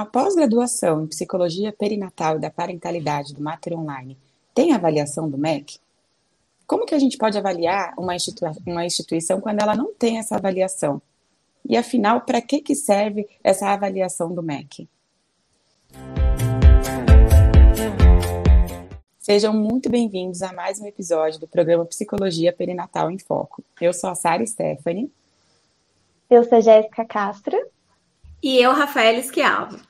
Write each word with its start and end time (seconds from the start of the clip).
A 0.00 0.06
pós-graduação 0.06 1.04
em 1.04 1.06
Psicologia 1.08 1.74
Perinatal 1.74 2.38
e 2.38 2.40
da 2.40 2.48
Parentalidade 2.48 3.34
do 3.34 3.42
Mater 3.42 3.78
Online 3.78 4.16
tem 4.54 4.72
avaliação 4.72 5.28
do 5.28 5.36
MEC? 5.36 5.78
Como 6.66 6.86
que 6.86 6.94
a 6.94 6.98
gente 6.98 7.18
pode 7.18 7.36
avaliar 7.36 7.92
uma, 7.98 8.16
institui 8.16 8.48
uma 8.66 8.86
instituição 8.86 9.42
quando 9.42 9.60
ela 9.60 9.76
não 9.76 9.92
tem 9.92 10.16
essa 10.16 10.36
avaliação? 10.36 11.02
E 11.68 11.76
afinal, 11.76 12.22
para 12.22 12.40
que, 12.40 12.62
que 12.62 12.74
serve 12.74 13.28
essa 13.44 13.68
avaliação 13.68 14.34
do 14.34 14.42
MEC? 14.42 14.88
Sejam 19.18 19.52
muito 19.52 19.90
bem-vindos 19.90 20.40
a 20.40 20.50
mais 20.50 20.80
um 20.80 20.86
episódio 20.86 21.38
do 21.38 21.46
programa 21.46 21.84
Psicologia 21.84 22.54
Perinatal 22.54 23.10
em 23.10 23.18
Foco. 23.18 23.62
Eu 23.78 23.92
sou 23.92 24.08
a 24.08 24.14
Sara 24.14 24.46
Stephanie. 24.46 25.12
Eu 26.30 26.42
sou 26.44 26.56
a 26.56 26.60
Jéssica 26.62 27.04
Castro. 27.04 27.54
E 28.42 28.56
eu, 28.56 28.72
Rafael 28.72 29.18
Esquiavo. 29.18 29.89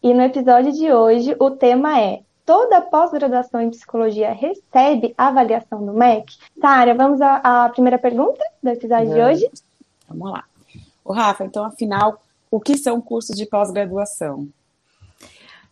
E 0.00 0.14
no 0.14 0.22
episódio 0.22 0.72
de 0.72 0.92
hoje 0.92 1.34
o 1.40 1.50
tema 1.50 2.00
é 2.00 2.20
Toda 2.46 2.80
pós-graduação 2.80 3.60
em 3.60 3.68
psicologia 3.68 4.32
recebe 4.32 5.12
avaliação 5.18 5.84
do 5.84 5.92
MEC? 5.92 6.34
Sara, 6.58 6.94
vamos 6.94 7.20
à, 7.20 7.42
à, 7.44 7.68
primeira 7.68 7.98
pergunta 7.98 8.42
do 8.62 8.70
episódio 8.70 9.10
vamos. 9.10 9.38
de 9.38 9.44
hoje? 9.44 9.50
Vamos 10.08 10.32
lá. 10.32 10.44
O 11.04 11.12
Rafa, 11.12 11.44
então, 11.44 11.62
afinal, 11.62 12.22
o 12.50 12.58
que 12.58 12.78
são 12.78 13.02
cursos 13.02 13.36
de 13.36 13.44
pós-graduação? 13.44 14.48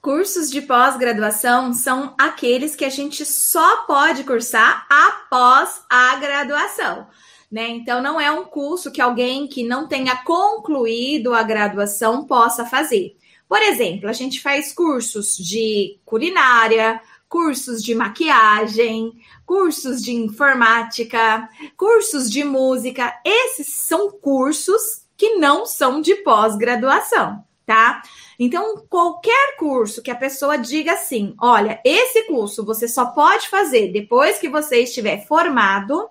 Cursos 0.03 0.51
de 0.51 0.61
pós-graduação 0.61 1.73
são 1.73 2.12
aqueles 2.19 2.77
que 2.77 2.84
a 2.84 2.91
gente 2.91 3.25
só 3.25 3.87
pode 3.87 4.23
cursar 4.25 4.87
após 4.91 5.83
a 5.89 6.17
graduação. 6.17 7.06
Né? 7.51 7.69
Então, 7.70 8.03
não 8.03 8.20
é 8.20 8.31
um 8.31 8.45
curso 8.45 8.93
que 8.93 9.01
alguém 9.01 9.47
que 9.47 9.67
não 9.67 9.89
tenha 9.89 10.17
concluído 10.25 11.33
a 11.33 11.43
graduação 11.43 12.27
possa 12.27 12.67
fazer. 12.67 13.17
Por 13.48 13.62
exemplo, 13.62 14.09
a 14.09 14.12
gente 14.12 14.41
faz 14.41 14.73
cursos 14.73 15.36
de 15.36 16.00
culinária, 16.05 17.00
cursos 17.28 17.83
de 17.83 17.94
maquiagem, 17.94 19.12
cursos 19.44 20.03
de 20.03 20.12
informática, 20.12 21.48
cursos 21.77 22.30
de 22.30 22.42
música. 22.42 23.14
Esses 23.25 23.69
são 23.69 24.11
cursos 24.11 25.06
que 25.16 25.36
não 25.36 25.64
são 25.64 26.00
de 26.00 26.16
pós-graduação, 26.16 27.44
tá? 27.64 28.03
Então, 28.38 28.84
qualquer 28.88 29.56
curso 29.56 30.03
que 30.03 30.10
a 30.10 30.16
pessoa 30.16 30.58
diga 30.58 30.92
assim: 30.92 31.34
olha, 31.41 31.81
esse 31.84 32.25
curso 32.25 32.64
você 32.64 32.86
só 32.86 33.06
pode 33.06 33.48
fazer 33.48 33.92
depois 33.92 34.38
que 34.38 34.48
você 34.48 34.83
estiver 34.83 35.27
formado 35.27 36.08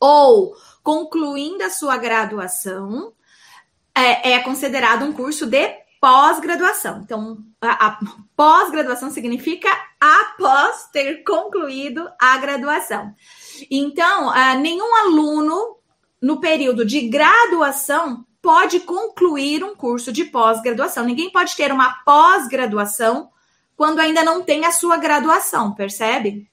ou 0.00 0.54
concluindo 0.82 1.62
a 1.64 1.70
sua 1.70 1.96
graduação, 1.96 3.12
é, 3.94 4.32
é 4.32 4.40
considerado 4.40 5.04
um 5.04 5.12
curso 5.12 5.46
de 5.46 5.87
pós-graduação. 6.00 7.00
Então, 7.02 7.38
a, 7.60 7.86
a 7.86 7.98
pós-graduação 8.36 9.10
significa 9.10 9.68
após 10.00 10.88
ter 10.92 11.24
concluído 11.24 12.08
a 12.20 12.36
graduação. 12.38 13.14
Então, 13.70 14.28
uh, 14.28 14.58
nenhum 14.60 14.94
aluno 14.96 15.76
no 16.20 16.40
período 16.40 16.84
de 16.84 17.08
graduação 17.08 18.24
pode 18.40 18.80
concluir 18.80 19.64
um 19.64 19.74
curso 19.74 20.12
de 20.12 20.24
pós-graduação. 20.24 21.04
Ninguém 21.04 21.30
pode 21.30 21.56
ter 21.56 21.72
uma 21.72 21.92
pós-graduação 22.04 23.30
quando 23.76 24.00
ainda 24.00 24.24
não 24.24 24.42
tem 24.42 24.64
a 24.64 24.72
sua 24.72 24.96
graduação, 24.96 25.72
percebe? 25.72 26.48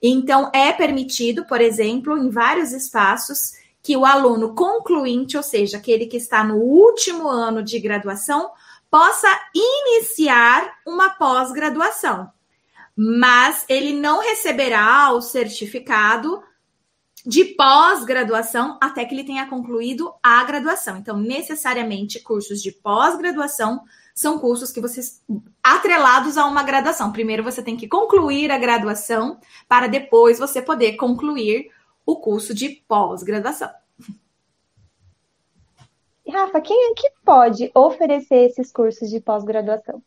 Então, 0.00 0.50
é 0.54 0.72
permitido, 0.72 1.46
por 1.46 1.60
exemplo, 1.60 2.16
em 2.16 2.30
vários 2.30 2.72
espaços, 2.72 3.52
que 3.82 3.96
o 3.96 4.06
aluno 4.06 4.54
concluinte, 4.54 5.36
ou 5.36 5.42
seja, 5.42 5.76
aquele 5.76 6.06
que 6.06 6.16
está 6.16 6.42
no 6.42 6.56
último 6.56 7.28
ano 7.28 7.62
de 7.62 7.78
graduação, 7.78 8.50
possa 8.94 9.26
iniciar 9.52 10.72
uma 10.86 11.10
pós-graduação, 11.10 12.30
mas 12.96 13.64
ele 13.68 13.92
não 13.92 14.20
receberá 14.20 15.10
o 15.10 15.20
certificado 15.20 16.40
de 17.26 17.44
pós-graduação 17.44 18.78
até 18.80 19.04
que 19.04 19.12
ele 19.12 19.24
tenha 19.24 19.48
concluído 19.48 20.14
a 20.22 20.44
graduação. 20.44 20.96
Então, 20.96 21.18
necessariamente, 21.18 22.20
cursos 22.20 22.62
de 22.62 22.70
pós-graduação 22.70 23.82
são 24.14 24.38
cursos 24.38 24.70
que 24.70 24.80
vocês 24.80 25.20
atrelados 25.60 26.38
a 26.38 26.46
uma 26.46 26.62
graduação. 26.62 27.10
Primeiro 27.10 27.42
você 27.42 27.64
tem 27.64 27.76
que 27.76 27.88
concluir 27.88 28.52
a 28.52 28.58
graduação 28.58 29.40
para 29.66 29.88
depois 29.88 30.38
você 30.38 30.62
poder 30.62 30.92
concluir 30.92 31.68
o 32.06 32.20
curso 32.20 32.54
de 32.54 32.68
pós-graduação. 32.86 33.72
Rafa, 36.34 36.60
quem 36.60 36.90
é 36.90 36.94
que 36.94 37.10
pode 37.24 37.70
oferecer 37.74 38.50
esses 38.50 38.72
cursos 38.72 39.08
de 39.08 39.20
pós-graduação? 39.20 40.02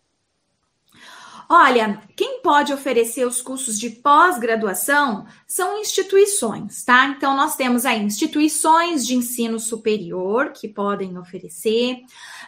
Olha, 1.49 2.01
quem 2.13 2.41
pode 2.41 2.73
oferecer 2.73 3.25
os 3.25 3.41
cursos 3.41 3.79
de 3.79 3.89
pós-graduação 3.89 5.25
são 5.47 5.79
instituições, 5.79 6.83
tá? 6.83 7.05
Então, 7.05 7.37
nós 7.37 7.55
temos 7.55 7.85
aí 7.85 8.03
instituições 8.03 9.07
de 9.07 9.15
ensino 9.15 9.57
superior 9.57 10.51
que 10.51 10.67
podem 10.67 11.17
oferecer, 11.17 12.01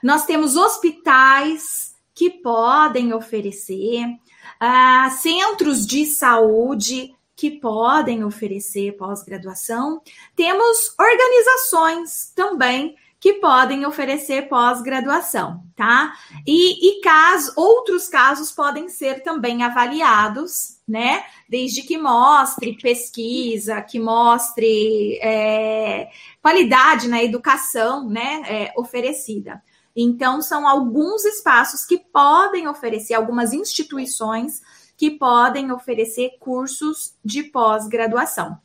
nós 0.04 0.26
temos 0.26 0.58
hospitais 0.58 1.96
que 2.14 2.30
podem 2.30 3.14
oferecer, 3.14 4.06
uh, 4.06 5.10
centros 5.12 5.88
de 5.88 6.06
saúde 6.06 7.16
que 7.38 7.52
podem 7.52 8.26
oferecer 8.26 8.98
pós-graduação, 8.98 10.02
temos 10.36 10.94
organizações 11.00 12.34
também 12.36 12.98
que 13.20 13.34
podem 13.34 13.86
oferecer 13.86 14.48
pós-graduação, 14.48 15.62
tá? 15.76 16.14
E, 16.48 16.90
e 16.90 17.02
caso, 17.02 17.52
outros 17.58 18.08
casos 18.08 18.52
podem 18.52 18.88
ser 18.88 19.24
também 19.24 19.62
avaliados, 19.62 20.80
né? 20.88 21.26
Desde 21.50 21.82
que 21.82 21.98
mostre 21.98 22.78
pesquisa, 22.82 23.82
que 23.82 24.00
mostre 24.00 25.20
é, 25.22 26.10
qualidade 26.42 27.10
na 27.10 27.22
educação, 27.22 28.08
né? 28.08 28.42
É, 28.48 28.74
oferecida. 28.78 29.62
Então, 29.94 30.42
são 30.42 30.66
alguns 30.66 31.26
espaços 31.26 31.86
que 31.86 31.98
podem 31.98 32.70
oferecer, 32.70 33.16
algumas 33.16 33.52
instituições 33.52 34.62
que 34.96 35.12
podem 35.12 35.72
oferecer 35.74 36.38
cursos 36.40 37.16
de 37.24 37.44
pós-graduação. 37.44 38.58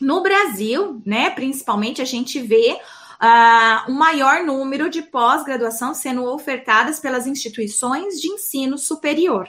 No 0.00 0.22
Brasil, 0.22 1.00
né, 1.06 1.30
principalmente, 1.30 2.02
a 2.02 2.04
gente 2.04 2.40
vê 2.40 2.78
uh, 3.24 3.90
um 3.90 3.94
maior 3.94 4.44
número 4.44 4.90
de 4.90 5.02
pós-graduação 5.02 5.94
sendo 5.94 6.24
ofertadas 6.24 7.00
pelas 7.00 7.26
instituições 7.26 8.20
de 8.20 8.28
ensino 8.28 8.76
superior, 8.76 9.48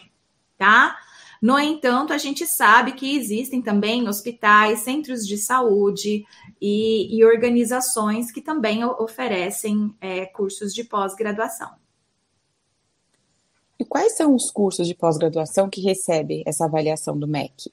tá? 0.57 0.97
No 1.41 1.59
entanto, 1.59 2.13
a 2.13 2.17
gente 2.17 2.47
sabe 2.47 2.93
que 2.93 3.15
existem 3.15 3.61
também 3.61 4.07
hospitais, 4.07 4.79
centros 4.79 5.27
de 5.27 5.37
saúde 5.37 6.25
e, 6.61 7.15
e 7.15 7.25
organizações 7.25 8.31
que 8.31 8.41
também 8.41 8.83
oferecem 8.85 9.93
é, 9.99 10.25
cursos 10.25 10.73
de 10.73 10.83
pós-graduação. 10.85 11.69
E 13.77 13.83
quais 13.83 14.15
são 14.15 14.33
os 14.33 14.49
cursos 14.49 14.87
de 14.87 14.95
pós-graduação 14.95 15.69
que 15.69 15.81
recebem 15.81 16.41
essa 16.47 16.65
avaliação 16.65 17.19
do 17.19 17.27
MEC? 17.27 17.71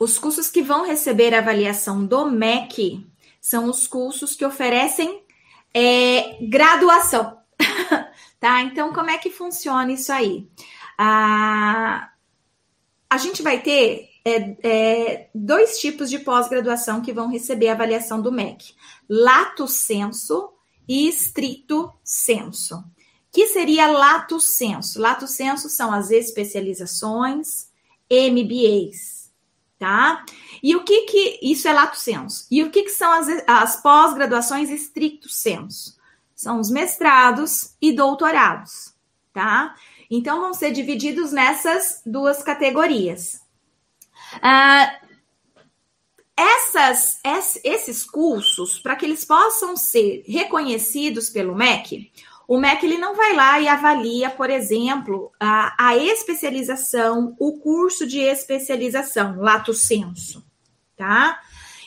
Os 0.00 0.18
cursos 0.18 0.50
que 0.50 0.62
vão 0.62 0.84
receber 0.84 1.34
a 1.34 1.38
avaliação 1.38 2.04
do 2.04 2.24
MEC 2.24 3.06
são 3.42 3.68
os 3.68 3.88
cursos 3.88 4.36
que 4.36 4.46
oferecem 4.46 5.24
é, 5.74 6.38
graduação. 6.40 7.38
tá? 8.38 8.62
Então, 8.62 8.92
como 8.92 9.10
é 9.10 9.18
que 9.18 9.30
funciona 9.30 9.92
isso 9.92 10.12
aí? 10.12 10.48
Ah, 10.96 12.12
a 13.10 13.18
gente 13.18 13.42
vai 13.42 13.60
ter 13.60 14.08
é, 14.24 14.56
é, 14.62 15.30
dois 15.34 15.80
tipos 15.80 16.08
de 16.08 16.20
pós-graduação 16.20 17.02
que 17.02 17.12
vão 17.12 17.28
receber 17.28 17.68
a 17.68 17.72
avaliação 17.72 18.22
do 18.22 18.30
MEC: 18.30 18.74
lato 19.08 19.66
senso 19.66 20.52
e 20.88 21.08
estrito 21.08 21.92
senso. 22.04 22.84
Que 23.32 23.48
seria 23.48 23.88
lato 23.88 24.38
senso? 24.38 25.00
Lato 25.00 25.26
senso 25.26 25.68
são 25.68 25.92
as 25.92 26.10
especializações, 26.10 27.70
MBAs, 28.10 29.21
tá? 29.82 30.24
E 30.62 30.76
o 30.76 30.84
que 30.84 31.06
que 31.06 31.40
isso 31.42 31.66
é 31.66 31.72
lato 31.72 31.98
senso? 31.98 32.46
E 32.48 32.62
o 32.62 32.70
que 32.70 32.84
que 32.84 32.90
são 32.90 33.10
as, 33.10 33.26
as 33.48 33.82
pós-graduações 33.82 34.70
estricto 34.70 35.28
senso? 35.28 35.98
São 36.36 36.60
os 36.60 36.70
mestrados 36.70 37.74
e 37.82 37.90
doutorados, 37.90 38.94
tá? 39.32 39.74
Então 40.08 40.40
vão 40.40 40.54
ser 40.54 40.70
divididos 40.70 41.32
nessas 41.32 42.00
duas 42.06 42.44
categorias. 42.44 43.42
Ah, 44.40 45.00
essas, 46.36 47.18
esses 47.64 48.04
cursos, 48.04 48.78
para 48.78 48.94
que 48.94 49.04
eles 49.04 49.24
possam 49.24 49.76
ser 49.76 50.22
reconhecidos 50.28 51.28
pelo 51.28 51.56
MEC, 51.56 52.12
o 52.46 52.58
MEC 52.58 52.84
ele 52.84 52.98
não 52.98 53.14
vai 53.14 53.34
lá 53.34 53.60
e 53.60 53.68
avalia, 53.68 54.30
por 54.30 54.50
exemplo, 54.50 55.32
a, 55.38 55.74
a 55.78 55.96
especialização, 55.96 57.34
o 57.38 57.58
curso 57.58 58.06
de 58.06 58.18
especialização, 58.18 59.40
lato 59.40 59.72
senso, 59.72 60.44
tá? 60.96 61.40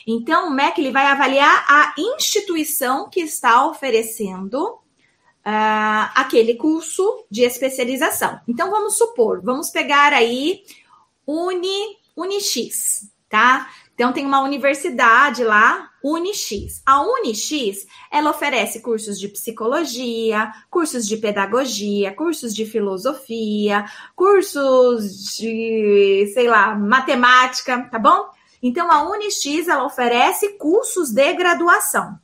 Então, 0.06 0.48
o 0.48 0.50
MEC 0.50 0.80
ele 0.80 0.92
vai 0.92 1.06
avaliar 1.06 1.64
a 1.68 1.94
instituição 1.98 3.10
que 3.10 3.20
está 3.20 3.66
oferecendo 3.66 4.78
uh, 5.46 6.10
aquele 6.14 6.54
curso 6.54 7.24
de 7.30 7.42
especialização. 7.42 8.40
Então, 8.46 8.70
vamos 8.70 8.96
supor, 8.96 9.42
vamos 9.42 9.70
pegar 9.70 10.12
aí 10.12 10.62
Uni, 11.26 11.96
UniX, 12.16 13.10
tá? 13.28 13.68
Então, 13.96 14.12
tem 14.12 14.26
uma 14.26 14.42
universidade 14.42 15.42
lá, 15.42 15.90
UniX. 16.04 16.82
A 16.84 17.00
UniX, 17.00 17.86
ela 18.12 18.28
oferece 18.28 18.80
cursos 18.80 19.18
de 19.18 19.26
psicologia, 19.26 20.52
cursos 20.70 21.08
de 21.08 21.16
pedagogia, 21.16 22.14
cursos 22.14 22.54
de 22.54 22.66
filosofia, 22.66 23.86
cursos 24.14 25.34
de, 25.38 26.30
sei 26.34 26.46
lá, 26.46 26.74
matemática, 26.74 27.88
tá 27.90 27.98
bom? 27.98 28.28
Então, 28.62 28.92
a 28.92 29.02
UniX, 29.08 29.66
ela 29.66 29.86
oferece 29.86 30.58
cursos 30.58 31.10
de 31.10 31.32
graduação. 31.32 32.18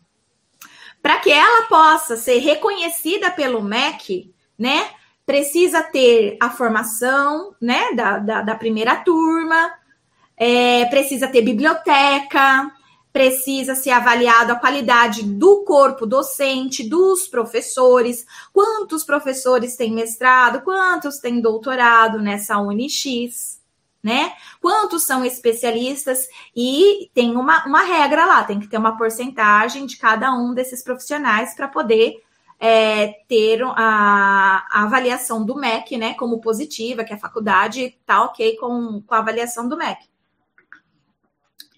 Para 1.00 1.20
que 1.20 1.30
ela 1.30 1.69
possa 1.69 2.19
ser 2.19 2.36
reconhecida 2.36 3.30
pelo 3.30 3.62
MEC, 3.62 4.30
né, 4.58 4.90
precisa 5.24 5.82
ter 5.82 6.36
a 6.38 6.50
formação, 6.50 7.56
né, 7.58 7.92
da, 7.94 8.19
da, 8.19 8.42
da 8.42 8.54
primeira 8.54 8.96
turma, 8.96 9.72
é, 10.44 10.86
precisa 10.86 11.28
ter 11.28 11.40
biblioteca, 11.40 12.68
precisa 13.12 13.76
ser 13.76 13.90
avaliado 13.90 14.50
a 14.50 14.56
qualidade 14.56 15.22
do 15.22 15.62
corpo 15.62 16.04
docente, 16.04 16.82
dos 16.82 17.28
professores, 17.28 18.26
quantos 18.52 19.04
professores 19.04 19.76
têm 19.76 19.92
mestrado, 19.92 20.62
quantos 20.62 21.18
têm 21.18 21.40
doutorado 21.40 22.18
nessa 22.18 22.58
UniX, 22.58 23.60
né? 24.02 24.32
Quantos 24.60 25.04
são 25.04 25.24
especialistas 25.24 26.26
e 26.56 27.08
tem 27.14 27.36
uma, 27.36 27.64
uma 27.64 27.82
regra 27.82 28.26
lá, 28.26 28.42
tem 28.42 28.58
que 28.58 28.66
ter 28.66 28.78
uma 28.78 28.96
porcentagem 28.96 29.86
de 29.86 29.96
cada 29.96 30.34
um 30.34 30.52
desses 30.52 30.82
profissionais 30.82 31.54
para 31.54 31.68
poder 31.68 32.20
é, 32.58 33.12
ter 33.28 33.62
a, 33.62 34.66
a, 34.68 34.82
avaliação 34.82 35.44
do 35.44 35.54
MEC, 35.54 35.96
né, 35.96 36.14
como 36.14 36.40
positiva, 36.40 37.04
que 37.04 37.12
a 37.12 37.18
faculdade 37.18 37.96
está 38.00 38.24
ok 38.24 38.56
com, 38.56 39.00
com 39.06 39.14
a 39.14 39.18
avaliação 39.18 39.68
do 39.68 39.76
MEC. 39.76 40.11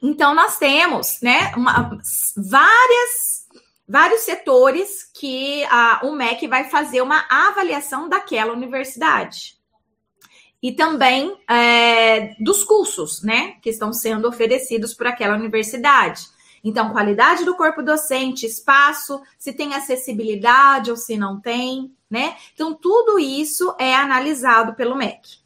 Então, 0.06 0.34
nós 0.34 0.58
temos 0.58 1.18
né, 1.22 1.50
uma, 1.56 1.98
várias, 2.36 3.48
vários 3.88 4.20
setores 4.20 5.10
que 5.18 5.64
a, 5.64 6.00
o 6.04 6.12
MEC 6.12 6.46
vai 6.46 6.64
fazer 6.64 7.00
uma 7.00 7.24
avaliação 7.30 8.06
daquela 8.06 8.52
universidade. 8.52 9.56
E 10.62 10.72
também 10.72 11.34
é, 11.48 12.34
dos 12.38 12.62
cursos 12.64 13.22
né, 13.22 13.56
que 13.62 13.70
estão 13.70 13.94
sendo 13.94 14.28
oferecidos 14.28 14.92
por 14.92 15.06
aquela 15.06 15.36
universidade. 15.36 16.26
Então, 16.62 16.90
qualidade 16.90 17.46
do 17.46 17.56
corpo 17.56 17.82
docente, 17.82 18.44
espaço, 18.44 19.22
se 19.38 19.54
tem 19.54 19.74
acessibilidade 19.74 20.90
ou 20.90 20.98
se 20.98 21.16
não 21.16 21.40
tem, 21.40 21.94
né? 22.10 22.36
Então, 22.52 22.74
tudo 22.74 23.18
isso 23.18 23.74
é 23.78 23.94
analisado 23.94 24.74
pelo 24.74 24.96
MEC. 24.96 25.38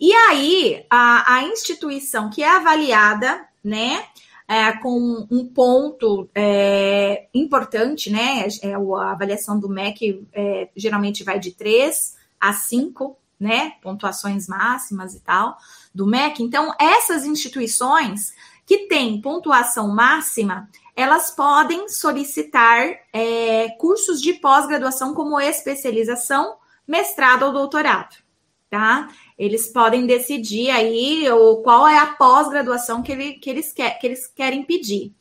E 0.00 0.12
aí, 0.12 0.86
a, 0.88 1.34
a 1.36 1.42
instituição 1.42 2.30
que 2.30 2.42
é 2.42 2.48
avaliada 2.48 3.46
né? 3.66 4.04
É, 4.48 4.72
com 4.74 5.26
um 5.28 5.44
ponto 5.44 6.30
é, 6.32 7.26
importante, 7.34 8.10
né? 8.10 8.46
É, 8.62 8.74
a 8.74 9.10
avaliação 9.10 9.58
do 9.58 9.68
MEC 9.68 10.24
é, 10.32 10.68
geralmente 10.76 11.24
vai 11.24 11.40
de 11.40 11.50
3 11.50 12.14
a 12.40 12.52
5, 12.52 13.16
né? 13.40 13.72
Pontuações 13.82 14.46
máximas 14.46 15.14
e 15.14 15.20
tal, 15.20 15.58
do 15.92 16.06
MEC. 16.06 16.42
Então, 16.42 16.72
essas 16.78 17.24
instituições 17.24 18.32
que 18.64 18.86
têm 18.86 19.20
pontuação 19.20 19.88
máxima, 19.88 20.68
elas 20.94 21.30
podem 21.30 21.88
solicitar 21.88 22.88
é, 23.12 23.68
cursos 23.78 24.20
de 24.22 24.34
pós-graduação 24.34 25.12
como 25.12 25.40
especialização, 25.40 26.56
mestrado 26.86 27.44
ou 27.44 27.52
doutorado, 27.52 28.16
tá? 28.70 29.08
Eles 29.38 29.68
podem 29.68 30.06
decidir 30.06 30.70
aí 30.70 31.28
ou 31.30 31.62
qual 31.62 31.86
é 31.86 31.98
a 31.98 32.06
pós-graduação 32.06 33.02
que, 33.02 33.12
ele, 33.12 33.32
que, 33.34 33.50
eles 33.50 33.72
quer, 33.72 33.98
que 33.98 34.06
eles 34.06 34.26
querem 34.26 34.62
pedir. 34.62 35.12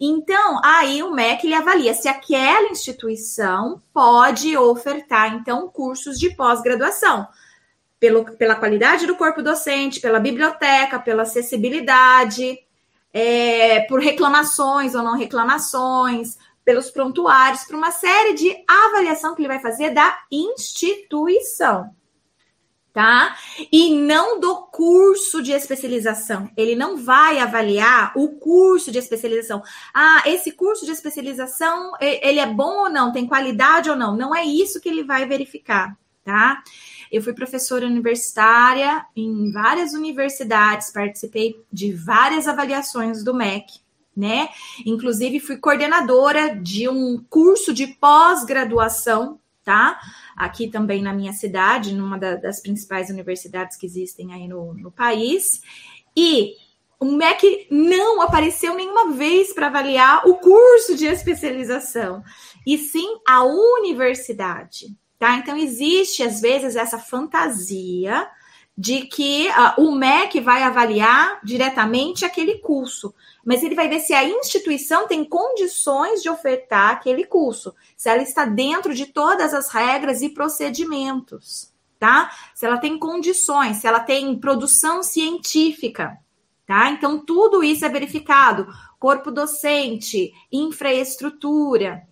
Então, 0.00 0.60
aí 0.64 1.02
o 1.02 1.12
MEC 1.12 1.46
ele 1.46 1.54
avalia 1.54 1.94
se 1.94 2.08
aquela 2.08 2.68
instituição 2.68 3.80
pode 3.94 4.56
ofertar, 4.56 5.34
então, 5.34 5.68
cursos 5.68 6.18
de 6.18 6.34
pós-graduação. 6.34 7.26
Pela 8.38 8.56
qualidade 8.56 9.06
do 9.06 9.14
corpo 9.14 9.42
docente, 9.42 10.00
pela 10.00 10.18
biblioteca, 10.18 10.98
pela 10.98 11.22
acessibilidade, 11.22 12.58
é, 13.12 13.80
por 13.82 14.00
reclamações 14.00 14.94
ou 14.94 15.02
não 15.02 15.16
reclamações, 15.16 16.36
pelos 16.64 16.90
prontuários, 16.90 17.64
por 17.64 17.76
uma 17.76 17.90
série 17.90 18.34
de 18.34 18.56
avaliação 18.66 19.34
que 19.34 19.42
ele 19.42 19.48
vai 19.48 19.60
fazer 19.60 19.90
da 19.90 20.18
instituição 20.30 21.94
tá? 22.92 23.36
E 23.70 23.94
não 23.94 24.40
do 24.40 24.62
curso 24.66 25.42
de 25.42 25.52
especialização. 25.52 26.50
Ele 26.56 26.74
não 26.74 26.96
vai 26.96 27.38
avaliar 27.38 28.12
o 28.16 28.28
curso 28.28 28.90
de 28.90 28.98
especialização. 28.98 29.62
Ah, 29.94 30.22
esse 30.26 30.52
curso 30.52 30.84
de 30.84 30.92
especialização, 30.92 31.92
ele 32.00 32.40
é 32.40 32.46
bom 32.46 32.84
ou 32.84 32.90
não? 32.90 33.12
Tem 33.12 33.26
qualidade 33.26 33.90
ou 33.90 33.96
não? 33.96 34.16
Não 34.16 34.34
é 34.34 34.44
isso 34.44 34.80
que 34.80 34.88
ele 34.88 35.04
vai 35.04 35.26
verificar, 35.26 35.96
tá? 36.24 36.62
Eu 37.10 37.22
fui 37.22 37.32
professora 37.32 37.86
universitária 37.86 39.04
em 39.16 39.50
várias 39.50 39.92
universidades, 39.94 40.92
participei 40.92 41.60
de 41.72 41.92
várias 41.92 42.46
avaliações 42.46 43.24
do 43.24 43.34
MEC, 43.34 43.80
né? 44.16 44.48
Inclusive 44.86 45.40
fui 45.40 45.56
coordenadora 45.56 46.54
de 46.54 46.88
um 46.88 47.24
curso 47.28 47.72
de 47.72 47.86
pós-graduação, 47.86 49.40
tá? 49.64 49.98
Aqui 50.40 50.68
também 50.68 51.02
na 51.02 51.12
minha 51.12 51.32
cidade, 51.34 51.94
numa 51.94 52.18
da, 52.18 52.34
das 52.36 52.60
principais 52.60 53.10
universidades 53.10 53.76
que 53.76 53.84
existem 53.84 54.32
aí 54.32 54.48
no, 54.48 54.72
no 54.72 54.90
país. 54.90 55.60
E 56.16 56.54
o 56.98 57.04
MEC 57.04 57.66
não 57.70 58.22
apareceu 58.22 58.74
nenhuma 58.74 59.12
vez 59.12 59.52
para 59.52 59.66
avaliar 59.66 60.26
o 60.26 60.36
curso 60.36 60.96
de 60.96 61.04
especialização, 61.06 62.22
e 62.66 62.78
sim 62.78 63.18
a 63.28 63.44
universidade. 63.44 64.96
Tá? 65.18 65.36
Então, 65.36 65.56
existe, 65.56 66.22
às 66.22 66.40
vezes, 66.40 66.76
essa 66.76 66.98
fantasia 66.98 68.26
de 68.76 69.02
que 69.02 69.48
uh, 69.48 69.82
o 69.82 69.94
MEC 69.94 70.40
vai 70.40 70.62
avaliar 70.62 71.38
diretamente 71.44 72.24
aquele 72.24 72.58
curso 72.58 73.14
mas 73.44 73.62
ele 73.62 73.74
vai 73.74 73.88
ver 73.88 74.00
se 74.00 74.12
a 74.12 74.24
instituição 74.24 75.06
tem 75.06 75.24
condições 75.24 76.22
de 76.22 76.28
ofertar 76.28 76.90
aquele 76.90 77.24
curso, 77.24 77.74
se 77.96 78.08
ela 78.08 78.22
está 78.22 78.44
dentro 78.44 78.94
de 78.94 79.06
todas 79.06 79.54
as 79.54 79.70
regras 79.70 80.22
e 80.22 80.28
procedimentos, 80.28 81.72
tá? 81.98 82.30
Se 82.54 82.66
ela 82.66 82.78
tem 82.78 82.98
condições, 82.98 83.78
se 83.78 83.86
ela 83.86 84.00
tem 84.00 84.38
produção 84.38 85.02
científica, 85.02 86.18
tá? 86.66 86.90
Então, 86.90 87.18
tudo 87.18 87.62
isso 87.62 87.84
é 87.84 87.88
verificado: 87.88 88.66
corpo 88.98 89.30
docente, 89.30 90.32
infraestrutura. 90.52 92.02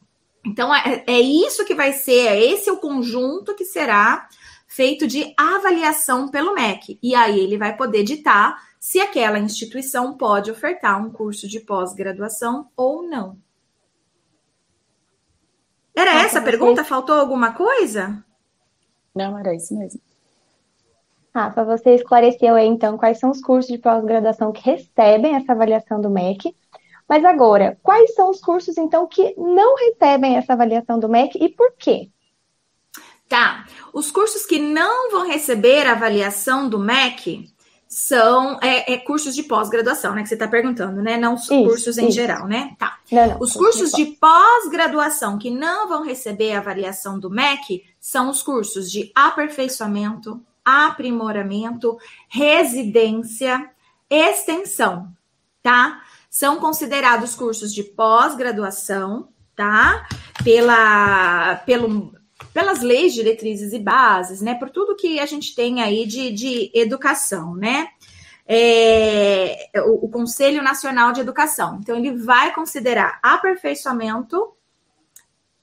Então, 0.45 0.75
é, 0.75 1.05
é 1.07 1.21
isso 1.21 1.65
que 1.65 1.75
vai 1.75 1.93
ser, 1.93 2.27
é 2.29 2.45
esse 2.45 2.71
o 2.71 2.77
conjunto 2.79 3.55
que 3.55 3.65
será 3.65 4.29
feito 4.79 5.09
de 5.09 5.35
avaliação 5.37 6.29
pelo 6.29 6.55
MEC. 6.55 7.01
E 7.03 7.13
aí 7.13 7.41
ele 7.41 7.59
vai 7.59 7.77
poder 7.77 8.05
ditar 8.05 8.63
se 8.79 9.01
aquela 9.01 9.37
instituição 9.37 10.17
pode 10.17 10.53
ofertar 10.53 11.05
um 11.05 11.11
curso 11.11 11.49
de 11.49 11.59
pós-graduação 11.59 12.69
ou 12.77 13.03
não. 13.03 13.37
Era 15.97 16.23
essa 16.23 16.39
a 16.39 16.43
pergunta? 16.43 16.85
Faltou 16.85 17.17
alguma 17.17 17.53
coisa? 17.55 18.25
Não, 19.13 19.37
era 19.37 19.53
isso 19.53 19.77
mesmo. 19.77 20.01
Rafa, 21.35 21.65
você 21.65 21.97
esclareceu 21.97 22.55
aí 22.55 22.69
então 22.69 22.97
quais 22.97 23.19
são 23.19 23.31
os 23.31 23.41
cursos 23.41 23.73
de 23.73 23.79
pós-graduação 23.79 24.53
que 24.53 24.63
recebem 24.63 25.35
essa 25.35 25.55
avaliação 25.55 26.01
do 26.01 26.09
MEC. 26.09 26.55
Mas 27.09 27.25
agora, 27.25 27.77
quais 27.83 28.15
são 28.15 28.31
os 28.31 28.41
cursos 28.41 28.79
então 28.79 29.09
que 29.09 29.35
não 29.37 29.75
recebem 29.75 30.37
essa 30.37 30.53
avaliação 30.53 31.01
do 31.01 31.09
MEC 31.09 31.37
e 31.43 31.49
por 31.49 31.73
quê? 31.77 32.13
Tá. 33.29 33.67
Os 33.93 34.11
cursos 34.11 34.47
que 34.47 34.59
não 34.59 35.11
vão 35.11 35.27
receber 35.27 35.87
a 35.87 35.93
avaliação 35.93 36.69
do 36.69 36.79
MEC 36.79 37.53
são 37.87 38.59
é, 38.63 38.95
é 38.95 38.99
cursos 38.99 39.35
de 39.35 39.43
pós-graduação, 39.43 40.15
né? 40.15 40.23
Que 40.23 40.29
você 40.29 40.35
está 40.35 40.49
perguntando, 40.49 41.03
né? 41.03 41.17
Não 41.17 41.35
os 41.35 41.43
isso, 41.43 41.65
cursos 41.65 41.99
em 41.99 42.11
geral, 42.11 42.47
né? 42.47 42.75
Tá. 42.79 42.99
Não, 43.11 43.27
não, 43.29 43.39
os 43.41 43.55
cursos 43.55 43.93
de 43.93 44.07
pós-graduação 44.07 45.39
que 45.39 45.51
não 45.51 45.89
vão 45.89 46.03
receber 46.03 46.53
a 46.53 46.59
avaliação 46.59 47.19
do 47.19 47.31
MEC 47.31 47.85
são 48.01 48.31
os 48.31 48.43
cursos 48.43 48.91
de 48.91 49.11
aperfeiçoamento, 49.15 50.43
aprimoramento, 50.65 51.99
residência, 52.29 53.71
extensão, 54.11 55.11
tá? 55.63 56.03
São 56.31 56.57
considerados 56.57 57.35
cursos 57.35 57.75
de 57.75 57.83
pós-graduação, 57.83 59.29
tá? 59.57 60.07
Pela, 60.45 61.57
pelo, 61.65 62.13
pelas 62.59 62.81
leis, 62.81 63.15
diretrizes 63.15 63.73
e 63.73 63.79
bases, 63.79 64.41
né? 64.41 64.53
Por 64.53 64.69
tudo 64.69 64.97
que 64.97 65.21
a 65.21 65.27
gente 65.27 65.55
tem 65.55 65.81
aí 65.81 66.05
de, 66.05 66.33
de 66.33 66.73
educação, 66.75 67.55
né? 67.55 67.87
É, 68.49 69.71
o, 69.87 70.07
o 70.07 70.09
Conselho 70.09 70.61
Nacional 70.61 71.13
de 71.13 71.21
Educação. 71.21 71.79
Então, 71.81 71.95
ele 71.97 72.17
vai 72.17 72.53
considerar 72.53 73.21
aperfeiçoamento, 73.23 74.57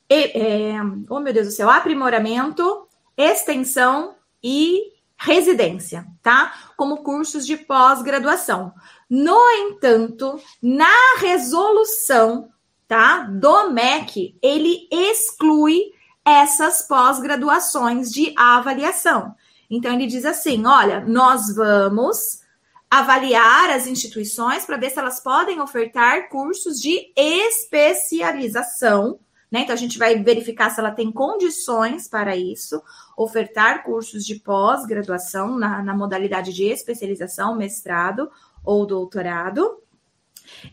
é, 0.10 0.76
oh 1.10 1.20
meu 1.20 1.34
Deus 1.34 1.48
do 1.48 1.52
céu, 1.52 1.70
aprimoramento, 1.70 2.88
extensão 3.18 4.16
e 4.42 4.94
residência, 5.18 6.08
tá? 6.24 6.54
Como 6.78 7.04
cursos 7.04 7.46
de 7.46 7.58
pós-graduação. 7.58 8.72
No 9.10 9.38
entanto, 9.50 10.40
na 10.64 11.18
resolução, 11.20 12.48
tá, 12.88 13.24
do 13.24 13.70
MEC, 13.72 14.38
ele 14.42 14.88
exclui 14.90 15.94
essas 16.26 16.82
pós-graduações 16.82 18.12
de 18.12 18.34
avaliação. 18.36 19.36
Então 19.70 19.94
ele 19.94 20.08
diz 20.08 20.26
assim: 20.26 20.66
olha, 20.66 21.02
nós 21.02 21.56
vamos 21.56 22.44
avaliar 22.90 23.70
as 23.72 23.88
instituições 23.88 24.66
para 24.66 24.78
ver 24.78 24.90
se 24.90 25.00
elas 25.00 25.20
podem 25.20 25.60
ofertar 25.60 26.30
cursos 26.30 26.80
de 26.80 27.12
especialização. 27.16 29.20
Né? 29.52 29.62
Então, 29.62 29.74
a 29.74 29.78
gente 29.78 29.98
vai 29.98 30.22
verificar 30.24 30.70
se 30.70 30.80
ela 30.80 30.92
tem 30.92 31.12
condições 31.12 32.08
para 32.08 32.36
isso, 32.36 32.82
ofertar 33.18 33.84
cursos 33.84 34.26
de 34.26 34.36
pós-graduação 34.36 35.58
na, 35.58 35.84
na 35.84 35.96
modalidade 35.96 36.54
de 36.54 36.66
especialização, 36.66 37.56
mestrado 37.56 38.30
ou 38.64 38.86
doutorado. 38.86 39.82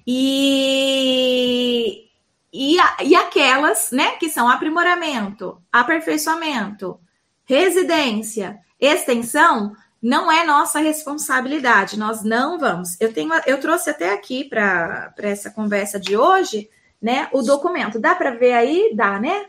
E, 0.07 2.09
e, 2.53 2.77
e 3.03 3.15
aquelas 3.15 3.91
né, 3.91 4.13
que 4.13 4.29
são 4.29 4.49
aprimoramento, 4.49 5.61
aperfeiçoamento, 5.73 7.01
residência, 7.45 8.59
extensão, 8.79 9.73
não 10.03 10.31
é 10.31 10.45
nossa 10.45 10.81
responsabilidade, 10.81 11.99
nós 11.99 12.23
não 12.23 12.59
vamos. 12.59 13.01
Eu 13.01 13.13
tenho, 13.13 13.31
eu 13.47 13.59
trouxe 13.61 13.89
até 13.89 14.13
aqui 14.13 14.45
para 14.45 15.15
essa 15.19 15.51
conversa 15.51 15.99
de 15.99 16.17
hoje, 16.17 16.69
né, 17.01 17.29
o 17.33 17.41
documento. 17.41 17.99
Dá 17.99 18.15
para 18.15 18.33
ver 18.33 18.53
aí? 18.53 18.93
Dá, 18.95 19.19
né? 19.19 19.47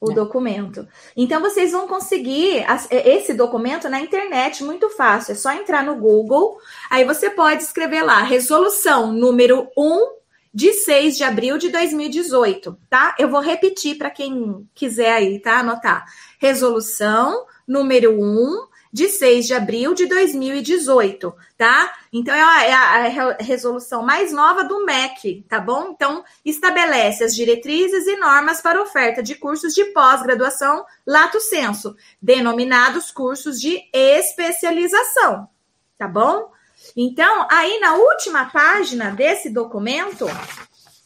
O 0.00 0.10
documento. 0.10 0.88
Então 1.16 1.40
vocês 1.40 1.70
vão 1.70 1.86
conseguir 1.86 2.64
esse 2.90 3.34
documento 3.34 3.88
na 3.88 4.00
internet 4.00 4.64
muito 4.64 4.90
fácil. 4.90 5.30
É 5.30 5.36
só 5.36 5.52
entrar 5.52 5.84
no 5.84 5.94
Google, 5.94 6.58
aí 6.90 7.04
você 7.04 7.30
pode 7.30 7.62
escrever 7.62 8.02
lá 8.02 8.20
resolução 8.22 9.12
número 9.12 9.68
1 9.76 10.21
de 10.52 10.72
6 10.72 11.16
de 11.16 11.24
abril 11.24 11.56
de 11.56 11.70
2018, 11.70 12.78
tá? 12.90 13.14
Eu 13.18 13.28
vou 13.28 13.40
repetir 13.40 13.96
para 13.96 14.10
quem 14.10 14.68
quiser 14.74 15.12
aí, 15.12 15.38
tá? 15.38 15.58
Anotar. 15.58 16.04
Resolução 16.38 17.46
número 17.66 18.20
1 18.20 18.72
de 18.92 19.08
6 19.08 19.46
de 19.46 19.54
abril 19.54 19.94
de 19.94 20.04
2018, 20.04 21.34
tá? 21.56 21.90
Então, 22.12 22.34
é 22.34 22.42
a, 22.42 22.66
é 22.66 23.18
a, 23.18 23.36
resolução 23.40 24.02
mais 24.02 24.30
nova 24.30 24.62
do 24.62 24.84
MEC, 24.84 25.46
tá 25.48 25.58
bom? 25.58 25.92
Então, 25.94 26.22
estabelece 26.44 27.24
as 27.24 27.34
diretrizes 27.34 28.06
e 28.06 28.16
normas 28.16 28.60
para 28.60 28.82
oferta 28.82 29.22
de 29.22 29.34
cursos 29.34 29.72
de 29.72 29.86
pós-graduação 29.86 30.84
lato 31.06 31.40
senso, 31.40 31.96
denominados 32.20 33.10
cursos 33.10 33.58
de 33.58 33.82
especialização, 33.94 35.48
tá 35.96 36.06
bom? 36.06 36.51
Então, 36.96 37.46
aí 37.50 37.78
na 37.80 37.94
última 37.94 38.46
página 38.46 39.10
desse 39.10 39.50
documento, 39.50 40.26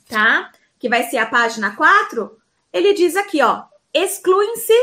tá? 0.09 0.51
Que 0.79 0.89
vai 0.89 1.05
ser 1.05 1.19
a 1.19 1.27
página 1.27 1.75
4, 1.75 2.37
ele 2.73 2.93
diz 2.95 3.17
aqui, 3.17 3.43
ó, 3.43 3.65
excluem-se 3.93 4.75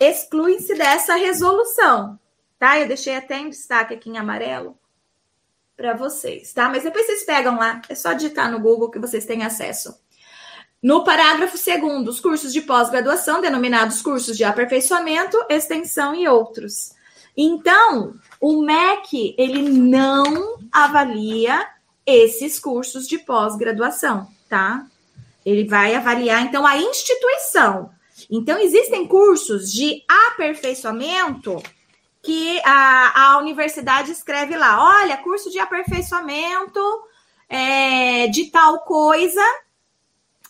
excluem-se 0.00 0.74
dessa 0.74 1.14
resolução, 1.14 2.18
tá? 2.58 2.80
Eu 2.80 2.88
deixei 2.88 3.14
até 3.14 3.38
em 3.38 3.50
destaque 3.50 3.92
aqui 3.92 4.08
em 4.08 4.16
amarelo 4.16 4.78
para 5.76 5.94
vocês, 5.94 6.52
tá? 6.54 6.70
Mas 6.70 6.84
depois 6.84 7.04
vocês 7.04 7.24
pegam 7.24 7.58
lá, 7.58 7.82
é 7.88 7.94
só 7.94 8.14
digitar 8.14 8.50
no 8.50 8.60
Google 8.60 8.90
que 8.90 8.98
vocês 8.98 9.26
têm 9.26 9.44
acesso. 9.44 9.94
No 10.82 11.04
parágrafo 11.04 11.58
segundo, 11.58 12.08
os 12.08 12.20
cursos 12.20 12.54
de 12.54 12.62
pós-graduação, 12.62 13.42
denominados 13.42 14.00
cursos 14.00 14.34
de 14.34 14.44
aperfeiçoamento, 14.44 15.36
extensão 15.50 16.14
e 16.14 16.26
outros. 16.26 16.94
Então, 17.36 18.14
o 18.40 18.62
MEC, 18.62 19.34
ele 19.38 19.62
não 19.62 20.58
avalia 20.72 21.68
esses 22.04 22.58
cursos 22.58 23.06
de 23.06 23.18
pós-graduação, 23.18 24.28
tá? 24.48 24.86
Ele 25.44 25.66
vai 25.66 25.94
avaliar, 25.94 26.42
então, 26.42 26.66
a 26.66 26.76
instituição. 26.76 27.90
Então, 28.30 28.58
existem 28.58 29.06
cursos 29.06 29.72
de 29.72 30.02
aperfeiçoamento 30.08 31.62
que 32.22 32.60
a, 32.64 33.32
a 33.32 33.38
universidade 33.38 34.10
escreve 34.10 34.56
lá: 34.56 35.00
olha, 35.00 35.16
curso 35.16 35.50
de 35.50 35.58
aperfeiçoamento 35.58 36.80
é, 37.48 38.26
de 38.28 38.50
tal 38.50 38.80
coisa 38.80 39.42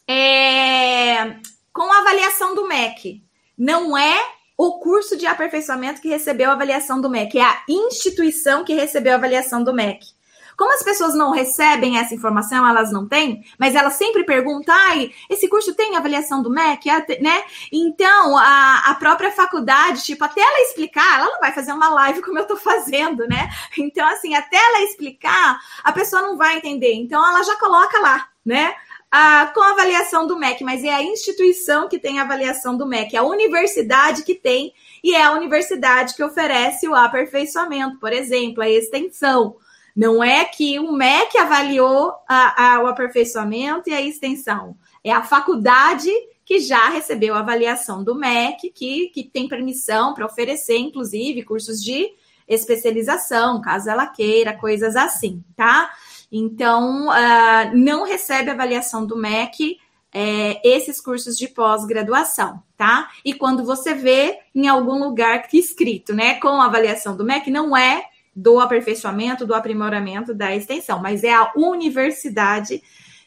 é, 0.07 1.37
com 1.73 1.93
avaliação 1.93 2.55
do 2.55 2.67
MEC. 2.67 3.23
Não 3.57 3.97
é 3.97 4.19
o 4.63 4.79
curso 4.79 5.17
de 5.17 5.27
aperfeiçoamento 5.27 6.03
que 6.03 6.09
recebeu 6.11 6.51
a 6.51 6.53
avaliação 6.53 7.01
do 7.01 7.09
MEC, 7.09 7.39
é 7.39 7.43
a 7.43 7.63
instituição 7.67 8.63
que 8.63 8.75
recebeu 8.75 9.15
a 9.15 9.17
avaliação 9.17 9.65
do 9.65 9.73
MEC. 9.73 10.09
Como 10.55 10.75
as 10.75 10.83
pessoas 10.83 11.15
não 11.15 11.31
recebem 11.31 11.97
essa 11.97 12.15
informação, 12.15 12.69
elas 12.69 12.93
não 12.93 13.09
têm, 13.09 13.43
mas 13.59 13.75
elas 13.75 13.95
sempre 13.95 14.23
perguntam, 14.23 14.75
ai, 14.75 15.13
esse 15.31 15.49
curso 15.49 15.75
tem 15.75 15.97
avaliação 15.97 16.43
do 16.43 16.51
MEC, 16.51 16.91
né? 17.23 17.43
Então, 17.73 18.37
a, 18.37 18.91
a 18.91 18.95
própria 18.97 19.33
faculdade, 19.33 20.05
tipo, 20.05 20.23
até 20.23 20.43
ela 20.43 20.61
explicar, 20.61 21.21
ela 21.21 21.33
não 21.33 21.41
vai 21.41 21.53
fazer 21.53 21.73
uma 21.73 21.89
live 21.89 22.21
como 22.21 22.39
eu 22.39 22.47
tô 22.47 22.59
fazendo, 22.59 23.27
né? 23.27 23.49
Então, 23.79 24.07
assim, 24.09 24.35
até 24.35 24.59
ela 24.59 24.83
explicar, 24.83 25.59
a 25.83 25.91
pessoa 25.91 26.21
não 26.21 26.37
vai 26.37 26.59
entender. 26.59 26.93
Então, 26.93 27.27
ela 27.27 27.43
já 27.43 27.57
coloca 27.57 27.99
lá, 27.99 28.29
né? 28.45 28.75
Ah, 29.11 29.51
com 29.53 29.61
a 29.61 29.73
avaliação 29.73 30.25
do 30.25 30.39
MEC, 30.39 30.63
mas 30.63 30.85
é 30.85 30.91
a 30.91 31.03
instituição 31.03 31.89
que 31.89 31.99
tem 31.99 32.21
a 32.21 32.23
avaliação 32.23 32.77
do 32.77 32.87
MEC, 32.87 33.17
é 33.17 33.19
a 33.19 33.25
universidade 33.25 34.23
que 34.23 34.37
tem, 34.37 34.73
e 35.03 35.15
é 35.17 35.23
a 35.25 35.33
universidade 35.33 36.15
que 36.15 36.23
oferece 36.23 36.87
o 36.87 36.95
aperfeiçoamento, 36.95 37.99
por 37.99 38.13
exemplo, 38.13 38.63
a 38.63 38.69
extensão. 38.69 39.57
Não 39.97 40.23
é 40.23 40.45
que 40.45 40.79
o 40.79 40.93
MEC 40.93 41.37
avaliou 41.39 42.13
a, 42.29 42.75
a, 42.75 42.83
o 42.85 42.87
aperfeiçoamento 42.87 43.91
e 43.91 43.93
a 43.93 44.01
extensão. 44.01 44.77
É 45.03 45.11
a 45.11 45.25
faculdade 45.25 46.11
que 46.45 46.61
já 46.61 46.89
recebeu 46.89 47.35
a 47.35 47.41
avaliação 47.41 48.05
do 48.05 48.15
MEC, 48.15 48.71
que, 48.71 49.09
que 49.09 49.25
tem 49.25 49.49
permissão 49.49 50.15
para 50.15 50.27
oferecer, 50.27 50.77
inclusive, 50.77 51.45
cursos 51.45 51.83
de 51.83 52.13
especialização, 52.47 53.61
caso 53.61 53.89
ela 53.89 54.07
queira, 54.07 54.57
coisas 54.57 54.97
assim, 54.97 55.45
tá? 55.57 55.91
Então, 56.31 57.09
uh, 57.09 57.77
não 57.77 58.05
recebe 58.05 58.51
avaliação 58.51 59.05
do 59.05 59.17
MEC 59.17 59.79
é, 60.13 60.61
esses 60.69 61.01
cursos 61.01 61.37
de 61.37 61.49
pós-graduação, 61.49 62.63
tá? 62.77 63.11
E 63.25 63.35
quando 63.35 63.65
você 63.65 63.95
vê 63.95 64.41
em 64.55 64.69
algum 64.69 64.99
lugar 64.99 65.49
escrito, 65.53 66.15
né, 66.15 66.35
com 66.41 66.61
avaliação 66.61 67.17
do 67.17 67.25
MEC, 67.25 67.51
não 67.51 67.77
é 67.77 68.05
do 68.35 68.59
aperfeiçoamento, 68.61 69.47
do 69.47 69.55
aprimoramento 69.55 70.35
da 70.35 70.55
extensão, 70.55 71.01
mas 71.01 71.25
é 71.25 71.33
a 71.33 71.53
universidade 71.57 72.83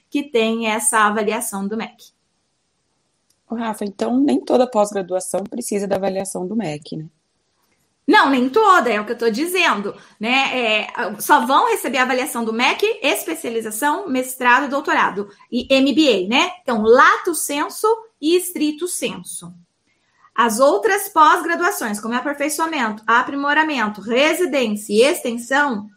que 0.10 0.24
tem 0.24 0.67
essa 0.67 1.00
avaliação 1.00 1.67
do 1.67 1.77
MEC. 1.77 2.12
Rafa, 3.50 3.86
então 3.86 4.19
nem 4.19 4.39
toda 4.41 4.69
pós-graduação 4.69 5.43
precisa 5.43 5.88
da 5.88 5.95
avaliação 5.95 6.48
do 6.48 6.55
MEC, 6.55 6.98
né? 6.98 7.05
Não, 8.05 8.29
nem 8.29 8.50
toda, 8.50 8.89
é 8.89 9.00
o 9.00 9.05
que 9.05 9.12
eu 9.12 9.15
estou 9.15 9.31
dizendo, 9.31 9.95
né? 10.19 10.51
É, 10.53 10.88
só 11.19 11.45
vão 11.45 11.69
receber 11.69 12.00
a 12.00 12.03
avaliação 12.03 12.43
do 12.43 12.51
MEC, 12.51 12.86
especialização, 13.01 14.10
mestrado, 14.10 14.69
doutorado 14.69 15.29
e 15.50 15.67
MBA, 15.79 16.27
né? 16.27 16.51
Então, 16.62 16.81
lato 16.81 17.33
senso 17.33 17.88
e 18.22 18.36
estrito 18.36 18.88
senso. 18.88 19.53
As 20.36 20.60
outras 20.60 21.07
pós-graduações, 21.07 22.00
como 22.00 22.15
aperfeiçoamento, 22.15 23.03
aprimoramento, 23.07 24.01
residência 24.01 24.93
e 24.93 25.03
extensão, 25.03 25.88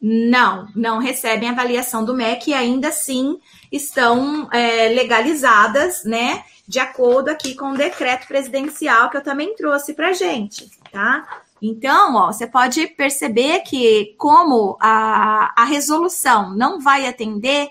não, 0.00 0.68
não 0.74 0.98
recebem 0.98 1.48
avaliação 1.48 2.04
do 2.04 2.14
MEC 2.14 2.50
e 2.50 2.54
ainda 2.54 2.88
assim 2.88 3.38
estão 3.70 4.48
é, 4.52 4.88
legalizadas, 4.88 6.04
né? 6.04 6.44
De 6.66 6.78
acordo 6.78 7.28
aqui 7.28 7.54
com 7.54 7.72
o 7.72 7.76
decreto 7.76 8.26
presidencial 8.26 9.08
que 9.08 9.16
eu 9.16 9.22
também 9.22 9.54
trouxe 9.54 9.94
para 9.94 10.12
gente, 10.12 10.70
tá? 10.90 11.42
Então, 11.60 12.14
ó, 12.16 12.32
você 12.32 12.46
pode 12.46 12.86
perceber 12.88 13.60
que, 13.60 14.14
como 14.18 14.76
a, 14.80 15.52
a 15.56 15.64
resolução 15.64 16.54
não 16.54 16.80
vai 16.80 17.06
atender 17.06 17.70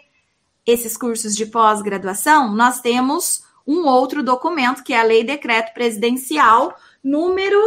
esses 0.65 0.97
cursos 0.97 1.35
de 1.35 1.45
pós-graduação, 1.45 2.51
nós 2.53 2.81
temos 2.81 3.43
um 3.67 3.85
outro 3.87 4.23
documento, 4.23 4.83
que 4.83 4.93
é 4.93 4.99
a 4.99 5.03
Lei 5.03 5.23
Decreto 5.23 5.73
Presidencial 5.73 6.75
número 7.03 7.59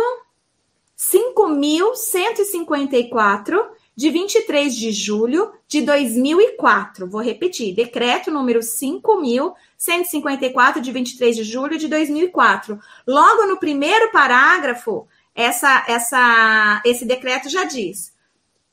5.154, 0.96 3.66
de 3.94 4.10
23 4.10 4.74
de 4.76 4.90
julho 4.92 5.52
de 5.66 5.80
2004. 5.80 7.08
Vou 7.08 7.22
repetir, 7.22 7.74
decreto 7.74 8.30
número 8.30 8.60
5.154, 8.60 10.80
de 10.80 10.92
23 10.92 11.36
de 11.36 11.44
julho 11.44 11.78
de 11.78 11.88
2004. 11.88 12.78
Logo 13.06 13.46
no 13.46 13.56
primeiro 13.58 14.12
parágrafo, 14.12 15.08
essa, 15.36 15.84
essa, 15.86 16.82
esse 16.84 17.04
decreto 17.04 17.48
já 17.48 17.64
diz 17.64 18.16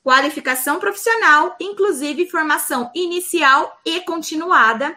qualificação 0.04 0.78
profissional, 0.78 1.56
inclusive 1.58 2.28
formação 2.28 2.90
inicial 2.94 3.80
e 3.86 4.00
continuada 4.00 4.94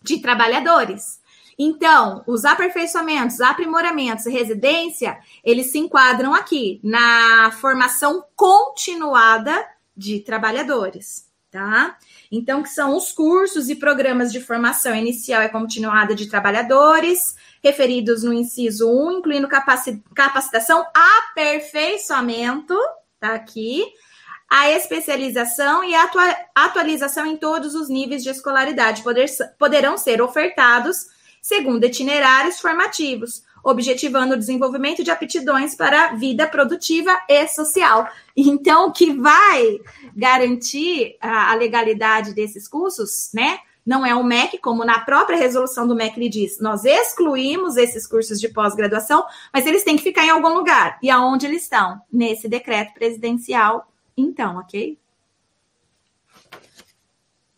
de 0.00 0.18
trabalhadores. 0.20 1.20
Então, 1.58 2.22
os 2.26 2.44
aperfeiçoamentos, 2.44 3.40
aprimoramentos 3.40 4.26
e 4.26 4.30
residência, 4.30 5.18
eles 5.42 5.72
se 5.72 5.78
enquadram 5.78 6.32
aqui 6.34 6.80
na 6.82 7.50
formação 7.60 8.24
continuada 8.36 9.66
de 9.96 10.20
trabalhadores, 10.20 11.28
tá? 11.50 11.96
Então, 12.30 12.62
que 12.62 12.68
são 12.68 12.96
os 12.96 13.12
cursos 13.12 13.68
e 13.68 13.76
programas 13.76 14.32
de 14.32 14.40
formação 14.40 14.94
inicial 14.94 15.42
e 15.42 15.48
continuada 15.48 16.14
de 16.14 16.28
trabalhadores, 16.28 17.36
referidos 17.64 18.22
no 18.22 18.32
inciso 18.34 18.86
1, 18.90 19.12
incluindo 19.12 19.48
capacitação, 19.48 20.86
aperfeiçoamento, 20.94 22.78
tá 23.18 23.34
aqui, 23.34 23.82
a 24.50 24.70
especialização 24.70 25.82
e 25.82 25.94
a 25.94 26.10
atualização 26.54 27.24
em 27.24 27.38
todos 27.38 27.74
os 27.74 27.88
níveis 27.88 28.22
de 28.22 28.28
escolaridade 28.28 29.02
poder, 29.02 29.24
poderão 29.58 29.96
ser 29.96 30.20
ofertados 30.20 31.06
segundo 31.40 31.84
itinerários 31.84 32.60
formativos, 32.60 33.42
objetivando 33.64 34.34
o 34.34 34.38
desenvolvimento 34.38 35.02
de 35.02 35.10
aptidões 35.10 35.74
para 35.74 36.04
a 36.04 36.14
vida 36.14 36.46
produtiva 36.46 37.18
e 37.28 37.48
social. 37.48 38.06
Então, 38.36 38.88
o 38.88 38.92
que 38.92 39.12
vai 39.14 39.80
garantir 40.14 41.16
a, 41.18 41.54
legalidade 41.54 42.34
desses 42.34 42.68
cursos, 42.68 43.30
né? 43.32 43.58
Não 43.84 44.04
é 44.04 44.14
o 44.14 44.24
MEC, 44.24 44.58
como 44.58 44.84
na 44.84 45.00
própria 45.00 45.36
resolução 45.36 45.86
do 45.86 45.94
MEC 45.94 46.18
ele 46.18 46.28
diz, 46.28 46.58
nós 46.58 46.84
excluímos 46.84 47.76
esses 47.76 48.06
cursos 48.06 48.40
de 48.40 48.48
pós-graduação, 48.48 49.26
mas 49.52 49.66
eles 49.66 49.84
têm 49.84 49.96
que 49.96 50.02
ficar 50.02 50.24
em 50.24 50.30
algum 50.30 50.54
lugar. 50.54 50.98
E 51.02 51.10
aonde 51.10 51.46
eles 51.46 51.64
estão? 51.64 52.00
Nesse 52.10 52.48
decreto 52.48 52.94
presidencial, 52.94 53.86
então, 54.16 54.58
ok? 54.58 54.98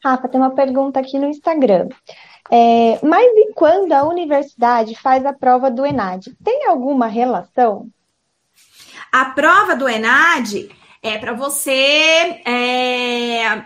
Rafa, 0.03 0.29
tem 0.29 0.41
uma 0.41 0.51
pergunta 0.51 1.01
aqui 1.01 1.19
no 1.19 1.29
Instagram. 1.29 1.89
É, 2.51 2.99
mas 3.05 3.27
e 3.27 3.53
quando 3.55 3.93
a 3.93 4.05
universidade 4.05 4.95
faz 4.97 5.25
a 5.27 5.33
prova 5.33 5.71
do 5.71 5.85
ENAD? 5.85 6.37
Tem 6.45 6.67
alguma 6.67 7.07
relação? 7.07 7.89
A 9.13 9.27
prova 9.27 9.75
do 9.75 9.89
ENAD 9.89 10.71
é 11.03 11.19
para 11.19 11.33
você. 11.33 12.41
É, 12.45 13.65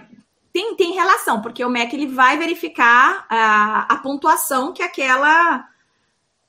tem, 0.53 0.75
tem 0.75 0.93
relação, 0.93 1.41
porque 1.41 1.65
o 1.65 1.71
MEC 1.71 1.95
ele 1.95 2.07
vai 2.07 2.37
verificar 2.37 3.25
a, 3.29 3.87
a 3.93 3.97
pontuação 3.99 4.73
que 4.73 4.83
aquela. 4.83 5.67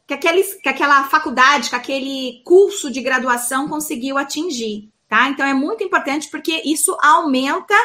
Que, 0.08 0.16
aquele, 0.16 0.44
que 0.44 0.68
aquela 0.68 1.06
faculdade, 1.06 1.70
que 1.70 1.76
aquele 1.76 2.42
curso 2.44 2.92
de 2.92 3.00
graduação 3.00 3.70
conseguiu 3.70 4.18
atingir, 4.18 4.90
tá? 5.08 5.30
Então 5.30 5.46
é 5.46 5.54
muito 5.54 5.84
importante 5.86 6.30
porque 6.30 6.62
isso 6.66 6.98
aumenta 7.02 7.76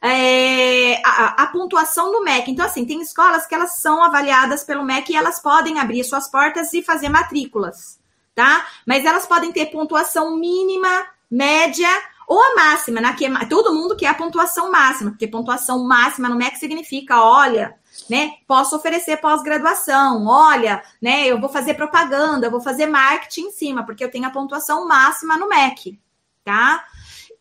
é, 0.00 1.00
a, 1.04 1.42
a, 1.42 1.46
pontuação 1.48 2.12
do 2.12 2.22
MEC. 2.22 2.50
Então, 2.50 2.64
assim, 2.64 2.84
tem 2.84 3.00
escolas 3.00 3.46
que 3.46 3.54
elas 3.54 3.80
são 3.80 4.04
avaliadas 4.04 4.62
pelo 4.62 4.84
MEC 4.84 5.12
e 5.12 5.16
elas 5.16 5.40
podem 5.40 5.80
abrir 5.80 6.04
suas 6.04 6.28
portas 6.28 6.72
e 6.74 6.82
fazer 6.82 7.08
matrículas, 7.08 7.98
tá? 8.34 8.66
Mas 8.86 9.04
elas 9.04 9.26
podem 9.26 9.50
ter 9.50 9.66
pontuação 9.66 10.36
mínima, 10.36 11.06
média 11.28 11.88
ou 12.26 12.40
a 12.40 12.54
máxima, 12.54 13.00
né? 13.00 13.12
Que 13.14 13.26
é, 13.26 13.44
todo 13.46 13.74
mundo 13.74 13.96
quer 13.96 14.08
a 14.08 14.14
pontuação 14.14 14.70
máxima, 14.70 15.10
porque 15.10 15.26
pontuação 15.26 15.84
máxima 15.84 16.28
no 16.28 16.36
MEC 16.36 16.58
significa, 16.58 17.22
olha, 17.22 17.74
né? 18.08 18.32
Posso 18.46 18.76
oferecer 18.76 19.18
pós-graduação, 19.18 20.26
olha, 20.26 20.82
né? 21.00 21.26
Eu 21.26 21.40
vou 21.40 21.48
fazer 21.48 21.74
propaganda, 21.74 22.46
eu 22.46 22.50
vou 22.50 22.60
fazer 22.60 22.86
marketing 22.86 23.48
em 23.48 23.52
cima, 23.52 23.84
porque 23.84 24.04
eu 24.04 24.10
tenho 24.10 24.26
a 24.26 24.30
pontuação 24.30 24.86
máxima 24.86 25.36
no 25.36 25.48
MEC, 25.48 25.98
tá? 26.44 26.84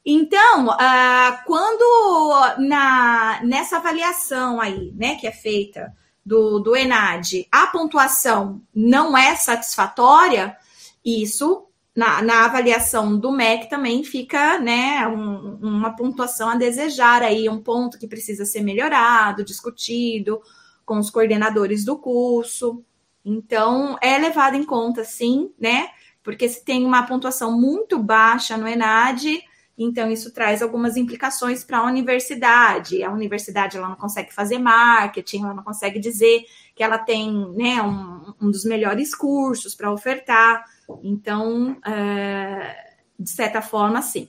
Então, 0.06 0.68
uh, 0.68 1.46
quando 1.46 2.58
na, 2.60 3.40
nessa 3.44 3.78
avaliação 3.78 4.60
aí, 4.60 4.92
né, 4.98 5.16
que 5.16 5.26
é 5.26 5.32
feita 5.32 5.96
do, 6.26 6.60
do 6.60 6.76
ENAD, 6.76 7.48
a 7.50 7.68
pontuação 7.68 8.62
não 8.76 9.18
é 9.18 9.36
satisfatória, 9.36 10.58
isso 11.06 11.68
na, 11.96 12.22
na 12.22 12.46
avaliação 12.46 13.18
do 13.18 13.32
MEC 13.32 13.70
também 13.70 14.04
fica, 14.04 14.60
né, 14.60 15.08
um, 15.08 15.60
uma 15.62 15.96
pontuação 15.96 16.50
a 16.50 16.56
desejar 16.56 17.22
aí, 17.22 17.48
um 17.48 17.62
ponto 17.62 18.00
que 18.00 18.08
precisa 18.08 18.46
ser 18.46 18.62
melhorado, 18.62 19.44
discutido 19.44 20.42
com 20.86 20.98
os 20.98 21.10
coordenadores 21.10 21.86
do 21.86 21.98
curso. 21.98 22.84
Então, 23.24 23.98
é 24.02 24.18
levado 24.18 24.56
em 24.56 24.66
conta, 24.66 25.04
sim, 25.04 25.52
né? 25.60 25.88
Porque 26.22 26.50
se 26.50 26.64
tem 26.66 26.86
uma 26.86 27.04
pontuação 27.04 27.58
muito 27.58 28.00
baixa 28.00 28.58
no 28.58 28.68
ENAD, 28.68 29.42
então, 29.78 30.12
isso 30.12 30.32
traz 30.32 30.62
algumas 30.62 30.96
implicações 30.98 31.64
para 31.64 31.80
a 31.80 31.86
universidade. 31.86 33.04
A 33.04 33.12
universidade 33.12 33.78
ela 33.78 33.90
não 33.90 33.96
consegue 33.96 34.34
fazer 34.34 34.60
marketing, 34.60 35.44
ela 35.44 35.54
não 35.54 35.64
consegue 35.64 36.00
dizer 36.00 36.46
que 36.76 36.84
ela 36.84 36.98
tem 36.98 37.32
né, 37.56 37.82
um, 37.82 38.34
um 38.40 38.52
dos 38.52 38.64
melhores 38.66 39.16
cursos 39.16 39.74
para 39.74 39.92
ofertar. 39.92 40.64
Então, 41.02 41.78
é, 41.86 42.94
de 43.20 43.30
certa 43.30 43.62
forma, 43.62 44.02
sim. 44.02 44.28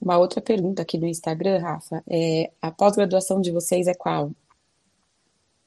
Uma 0.00 0.16
outra 0.18 0.40
pergunta 0.40 0.82
aqui 0.82 0.98
do 0.98 1.06
Instagram, 1.06 1.60
Rafa, 1.60 2.02
é 2.08 2.50
a 2.60 2.70
pós-graduação 2.70 3.40
de 3.40 3.50
vocês 3.50 3.86
é 3.86 3.94
qual? 3.94 4.32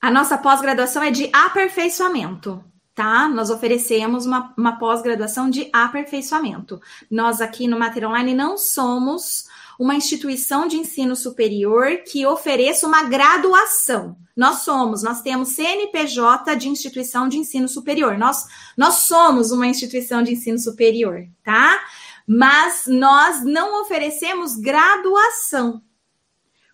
A 0.01 0.11
nossa 0.11 0.37
pós-graduação 0.37 1.01
é 1.01 1.11
de 1.11 1.29
aperfeiçoamento 1.33 2.63
tá? 2.97 3.29
Nós 3.29 3.51
oferecemos 3.51 4.25
uma, 4.25 4.51
uma 4.57 4.79
pós-graduação 4.79 5.51
de 5.51 5.69
aperfeiçoamento. 5.71 6.81
Nós 7.11 7.41
aqui 7.41 7.67
no 7.67 7.77
Mater 7.77 8.09
Online 8.09 8.33
não 8.33 8.57
somos 8.57 9.45
uma 9.77 9.93
instituição 9.93 10.67
de 10.67 10.77
ensino 10.77 11.15
superior 11.15 11.97
que 11.97 12.25
ofereça 12.25 12.87
uma 12.87 13.03
graduação. 13.03 14.17
Nós 14.35 14.61
somos, 14.61 15.03
nós 15.03 15.21
temos 15.21 15.49
CNPJ 15.49 16.55
de 16.55 16.69
instituição 16.69 17.29
de 17.29 17.37
ensino 17.37 17.69
superior. 17.69 18.17
Nós, 18.17 18.47
nós 18.75 18.95
somos 18.95 19.51
uma 19.51 19.67
instituição 19.67 20.23
de 20.23 20.31
ensino 20.33 20.57
superior, 20.57 21.27
tá? 21.43 21.79
Mas 22.25 22.87
nós 22.87 23.43
não 23.43 23.79
oferecemos 23.79 24.55
graduação. 24.55 25.83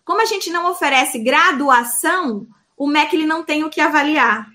Como 0.02 0.22
a 0.22 0.24
gente 0.24 0.48
não 0.48 0.70
oferece 0.70 1.18
graduação, 1.18 2.46
o 2.78 2.86
MEC 2.86 3.14
ele 3.14 3.26
não 3.26 3.44
tem 3.44 3.62
o 3.62 3.68
que 3.68 3.82
avaliar, 3.82 4.48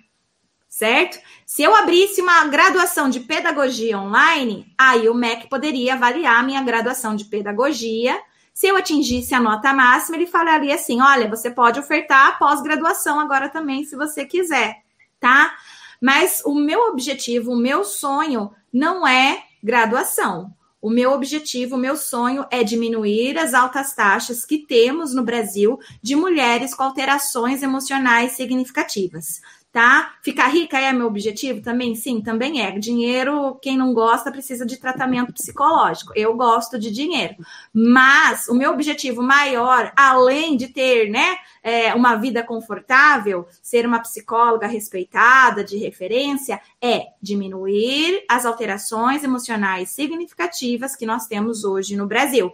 certo? 0.68 1.20
Se 1.50 1.64
eu 1.64 1.76
abrisse 1.76 2.22
uma 2.22 2.46
graduação 2.46 3.10
de 3.10 3.22
pedagogia 3.22 3.98
online, 3.98 4.72
aí 4.78 5.10
o 5.10 5.16
MEC 5.16 5.50
poderia 5.50 5.96
avaliar 5.96 6.40
a 6.40 6.44
minha 6.44 6.62
graduação 6.62 7.16
de 7.16 7.26
pedagogia. 7.26 8.22
Se 8.54 8.68
eu 8.68 8.78
atingisse 8.78 9.34
a 9.34 9.42
nota 9.42 9.74
máxima, 9.74 10.16
ele 10.16 10.28
falaria 10.28 10.76
assim: 10.76 11.02
olha, 11.02 11.28
você 11.28 11.50
pode 11.50 11.80
ofertar 11.80 12.38
pós-graduação 12.38 13.20
agora 13.20 13.50
também, 13.50 13.84
se 13.84 13.96
você 13.96 14.28
quiser, 14.28 14.76
tá? 15.20 15.58
Mas 16.00 16.44
o 16.46 16.54
meu 16.54 16.82
objetivo, 16.90 17.54
o 17.54 17.58
meu 17.58 17.84
sonho 17.84 18.52
não 18.72 19.08
é 19.08 19.42
graduação. 19.64 20.54
O 20.80 20.90
meu 20.90 21.12
objetivo, 21.12 21.76
o 21.76 21.80
meu 21.80 21.98
sonho 21.98 22.46
é 22.52 22.64
diminuir 22.64 23.38
as 23.40 23.56
altas 23.56 23.94
taxas 23.94 24.46
que 24.46 24.60
temos 24.60 25.16
no 25.16 25.24
Brasil 25.24 25.80
de 26.02 26.16
mulheres 26.16 26.76
com 26.76 26.84
alterações 26.84 27.64
emocionais 27.64 28.34
significativas 28.34 29.42
tá? 29.72 30.16
Ficar 30.24 30.48
rica 30.48 30.80
é 30.80 30.92
meu 30.92 31.08
objetivo 31.08 31.62
também? 31.62 31.94
Sim, 31.94 32.22
também 32.22 32.62
é. 32.62 32.78
Dinheiro, 32.80 33.56
quem 33.62 33.78
não 33.78 33.94
gosta, 33.94 34.32
precisa 34.32 34.66
de 34.66 34.78
tratamento 34.78 35.32
psicológico. 35.32 36.12
Eu 36.16 36.36
gosto 36.36 36.80
de 36.80 36.92
dinheiro. 36.92 37.36
Mas 37.74 38.48
o 38.48 38.56
meu 38.56 38.72
objetivo 38.72 39.22
maior, 39.22 39.92
além 39.96 40.58
de 40.58 40.70
ter, 40.70 41.10
né, 41.10 41.38
é, 41.62 41.94
uma 41.94 42.16
vida 42.16 42.42
confortável, 42.44 43.48
ser 43.62 43.86
uma 43.86 44.00
psicóloga 44.00 44.66
respeitada, 44.66 45.64
de 45.64 45.78
referência, 45.78 46.60
é 46.82 47.08
diminuir 47.22 48.24
as 48.28 48.46
alterações 48.46 49.24
emocionais 49.24 49.92
significativas 49.92 50.96
que 50.96 51.06
nós 51.06 51.28
temos 51.28 51.64
hoje 51.64 51.96
no 51.96 52.08
Brasil. 52.08 52.52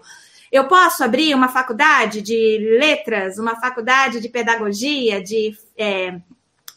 Eu 0.51 0.67
posso 0.67 1.03
abrir 1.03 1.33
uma 1.33 1.49
faculdade 1.49 2.21
de 2.21 2.77
letras, 2.79 3.37
uma 3.37 3.55
faculdade 3.55 4.19
de 4.19 4.29
pedagogia, 4.29 5.21
de 5.21 5.57
é, 5.77 6.19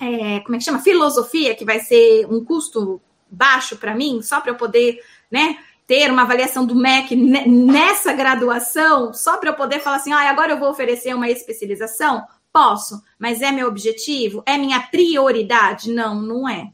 é, 0.01 0.41
como 0.41 0.55
é 0.55 0.59
que 0.59 0.65
chama? 0.65 0.79
Filosofia, 0.79 1.55
que 1.55 1.65
vai 1.65 1.81
ser 1.81 2.27
um 2.27 2.45
custo 2.45 3.01
baixo 3.31 3.77
para 3.77 3.95
mim, 3.95 4.23
só 4.23 4.41
para 4.41 4.53
eu 4.53 4.57
poder, 4.57 5.03
né? 5.31 5.59
Ter 5.87 6.11
uma 6.11 6.23
avaliação 6.23 6.65
do 6.67 6.75
MEC 6.75 7.17
nessa 7.17 8.13
graduação, 8.13 9.13
só 9.13 9.39
para 9.39 9.51
eu 9.51 9.55
poder 9.55 9.81
falar 9.81 9.97
assim, 9.97 10.13
ah, 10.13 10.31
agora 10.31 10.53
eu 10.53 10.59
vou 10.59 10.71
oferecer 10.71 11.15
uma 11.15 11.29
especialização? 11.29 12.25
Posso, 12.53 13.03
mas 13.19 13.43
é 13.43 13.51
meu 13.51 13.69
objetivo? 13.69 14.43
É 14.47 14.57
minha 14.57 14.81
prioridade? 14.81 15.91
Não, 15.93 16.15
não 16.15 16.49
é. 16.49 16.73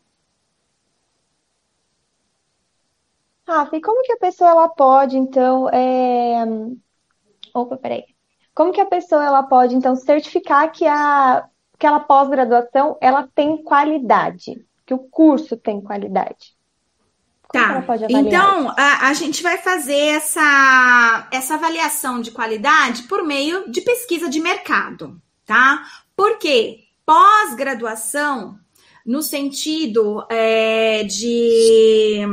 Rafa, 3.46 3.76
e 3.76 3.80
como 3.80 4.02
que 4.02 4.12
a 4.12 4.16
pessoa 4.16 4.50
ela 4.50 4.68
pode, 4.68 5.16
então, 5.16 5.68
é... 5.70 6.44
Opa, 7.52 7.76
peraí. 7.76 8.04
Como 8.54 8.72
que 8.72 8.80
a 8.80 8.86
pessoa 8.86 9.24
ela 9.24 9.42
pode, 9.42 9.74
então, 9.74 9.94
certificar 9.96 10.72
que 10.72 10.86
a 10.86 11.48
aquela 11.84 12.00
pós-graduação 12.00 12.96
ela 12.98 13.28
tem 13.34 13.62
qualidade, 13.62 14.64
que 14.86 14.94
o 14.94 14.98
curso 14.98 15.54
tem 15.56 15.82
qualidade. 15.82 16.54
Como 17.46 17.82
tá. 17.82 17.96
Então, 18.08 18.70
a, 18.70 19.08
a, 19.08 19.12
gente 19.12 19.42
vai 19.42 19.58
fazer 19.58 19.94
essa, 19.94 21.28
essa 21.30 21.54
avaliação 21.54 22.20
de 22.20 22.30
qualidade 22.30 23.02
por 23.04 23.22
meio 23.22 23.70
de 23.70 23.82
pesquisa 23.82 24.28
de 24.28 24.40
mercado, 24.40 25.20
tá? 25.46 25.84
Porque 26.16 26.80
pós-graduação 27.04 28.58
no 29.06 29.22
sentido 29.22 30.26
é, 30.30 31.04
de 31.04 32.26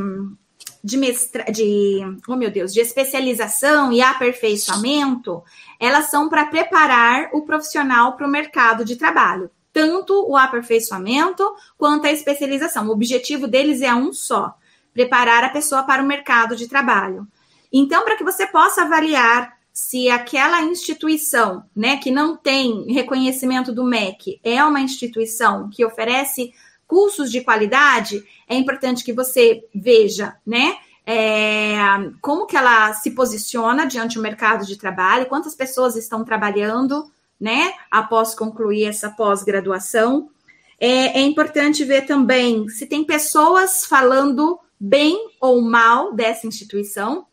de, 0.84 0.98
mestra, 0.98 1.44
de, 1.46 2.00
oh 2.28 2.36
meu 2.36 2.50
Deus, 2.50 2.74
de 2.74 2.80
especialização 2.80 3.92
e 3.92 4.02
aperfeiçoamento, 4.02 5.44
elas 5.80 6.10
são 6.10 6.30
para 6.30 6.46
preparar 6.46 7.30
o 7.34 7.44
profissional 7.44 8.16
para 8.16 8.28
o 8.28 8.32
mercado 8.32 8.84
de 8.84 8.96
trabalho. 8.96 9.50
Tanto 9.74 10.14
o 10.30 10.36
aperfeiçoamento 10.36 11.44
quanto 11.78 12.06
a 12.06 12.12
especialização. 12.12 12.88
O 12.88 12.92
objetivo 12.92 13.48
deles 13.48 13.82
é 13.82 13.94
um 13.94 14.12
só: 14.12 14.56
preparar 14.94 15.44
a 15.44 15.50
pessoa 15.50 15.84
para 15.84 16.04
o 16.04 16.06
mercado 16.06 16.56
de 16.56 16.68
trabalho. 16.68 17.28
Então, 17.72 18.04
para 18.04 18.18
que 18.18 18.24
você 18.24 18.46
possa 18.46 18.82
avaliar 18.82 19.58
se 19.74 20.10
aquela 20.10 20.62
instituição, 20.64 21.64
né, 21.74 21.96
que 21.96 22.12
não 22.12 22.36
tem 22.36 22.92
reconhecimento 22.92 23.72
do 23.72 23.86
MEC, 23.86 24.40
é 24.44 24.62
uma 24.64 24.82
instituição 24.82 25.70
que 25.70 25.86
oferece 25.86 26.52
cursos 26.92 27.32
de 27.32 27.40
qualidade, 27.40 28.22
é 28.50 28.54
importante 28.54 29.02
que 29.02 29.14
você 29.14 29.64
veja, 29.74 30.36
né? 30.46 30.76
É, 31.06 31.78
como 32.22 32.46
que 32.46 32.58
ela 32.58 32.94
se 32.96 33.12
posiciona 33.12 33.86
diante 33.86 34.16
do 34.16 34.22
mercado 34.22 34.66
de 34.66 34.76
trabalho, 34.76 35.28
quantas 35.28 35.56
pessoas 35.56 35.96
estão 35.96 36.26
trabalhando, 36.26 37.10
né, 37.40 37.74
após 37.90 38.36
concluir 38.36 38.84
essa 38.84 39.10
pós-graduação. 39.10 40.30
É, 40.78 41.18
é, 41.18 41.22
importante 41.22 41.86
ver 41.86 42.06
também 42.06 42.68
se 42.68 42.86
tem 42.86 43.06
pessoas 43.06 43.86
falando 43.86 44.60
bem 44.78 45.30
ou 45.40 45.62
mal 45.62 46.14
dessa 46.14 46.46
instituição. 46.46 47.26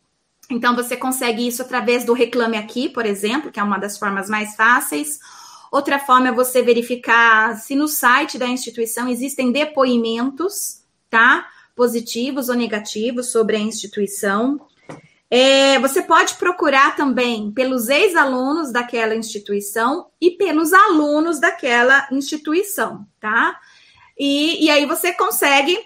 Então, 0.49 0.73
você 0.73 0.95
consegue 0.95 1.45
isso 1.45 1.61
através 1.61 2.05
do 2.05 2.13
Reclame 2.13 2.55
Aqui, 2.55 2.87
por 2.87 3.05
exemplo, 3.05 3.51
que 3.51 3.59
é 3.59 3.63
uma 3.63 3.77
das 3.77 3.97
formas 3.97 4.29
mais 4.29 4.55
fáceis, 4.55 5.19
Outra 5.71 5.99
forma 5.99 6.29
é 6.29 6.31
você 6.31 6.61
verificar 6.61 7.55
se 7.55 7.75
no 7.75 7.87
site 7.87 8.37
da 8.37 8.47
instituição 8.47 9.07
existem 9.07 9.51
depoimentos, 9.51 10.83
tá? 11.09 11.47
Positivos 11.75 12.49
ou 12.49 12.55
negativos 12.55 13.31
sobre 13.31 13.55
a 13.55 13.59
instituição. 13.59 14.59
É, 15.29 15.77
você 15.79 16.01
pode 16.01 16.35
procurar 16.35 16.95
também 16.95 17.51
pelos 17.51 17.87
ex-alunos 17.87 18.71
daquela 18.71 19.15
instituição 19.15 20.07
e 20.19 20.31
pelos 20.31 20.73
alunos 20.73 21.39
daquela 21.39 22.07
instituição, 22.11 23.05
tá? 23.19 23.59
E, 24.17 24.65
e 24.65 24.69
aí 24.71 24.87
você 24.87 25.13
consegue 25.13 25.79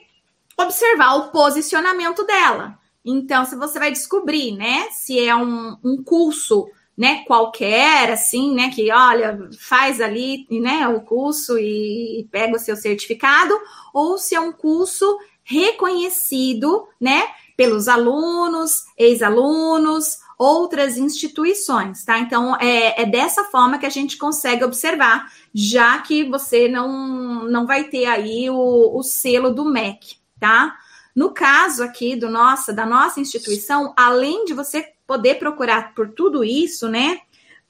observar 0.57 1.15
o 1.15 1.29
posicionamento 1.29 2.25
dela. 2.25 2.79
Então, 3.03 3.43
se 3.43 3.55
você 3.57 3.77
vai 3.77 3.91
descobrir, 3.91 4.55
né, 4.55 4.87
se 4.91 5.19
é 5.19 5.35
um, 5.35 5.77
um 5.83 6.01
curso 6.01 6.69
né, 6.97 7.23
qualquer, 7.25 8.11
assim, 8.11 8.53
né, 8.53 8.69
que 8.69 8.91
olha, 8.91 9.49
faz 9.59 9.99
ali, 9.99 10.45
né, 10.49 10.87
o 10.87 11.01
curso 11.01 11.57
e, 11.57 12.19
e 12.19 12.23
pega 12.25 12.55
o 12.55 12.59
seu 12.59 12.75
certificado, 12.75 13.53
ou 13.93 14.17
se 14.17 14.35
é 14.35 14.39
um 14.39 14.51
curso 14.51 15.17
reconhecido, 15.43 16.87
né, 17.01 17.23
pelos 17.57 17.87
alunos, 17.87 18.83
ex-alunos, 18.97 20.19
outras 20.37 20.97
instituições, 20.97 22.03
tá? 22.03 22.19
Então, 22.19 22.55
é, 22.59 23.01
é, 23.01 23.05
dessa 23.05 23.43
forma 23.45 23.77
que 23.77 23.85
a 23.85 23.89
gente 23.89 24.17
consegue 24.17 24.63
observar, 24.63 25.31
já 25.53 25.99
que 25.99 26.23
você 26.29 26.67
não, 26.67 27.43
não 27.43 27.65
vai 27.65 27.85
ter 27.85 28.05
aí 28.05 28.49
o, 28.49 28.97
o 28.97 29.03
selo 29.03 29.53
do 29.53 29.65
MEC, 29.65 30.17
tá? 30.39 30.75
No 31.15 31.31
caso 31.31 31.83
aqui 31.83 32.15
do 32.15 32.29
nossa, 32.29 32.73
da 32.73 32.85
nossa 32.85 33.19
instituição, 33.19 33.93
além 33.95 34.45
de 34.45 34.53
você 34.53 34.92
poder 35.05 35.35
procurar 35.35 35.93
por 35.93 36.09
tudo 36.09 36.43
isso, 36.43 36.87
né? 36.89 37.19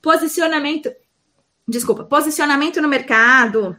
Posicionamento, 0.01 0.91
desculpa, 1.67 2.03
posicionamento 2.03 2.81
no 2.81 2.87
mercado, 2.87 3.75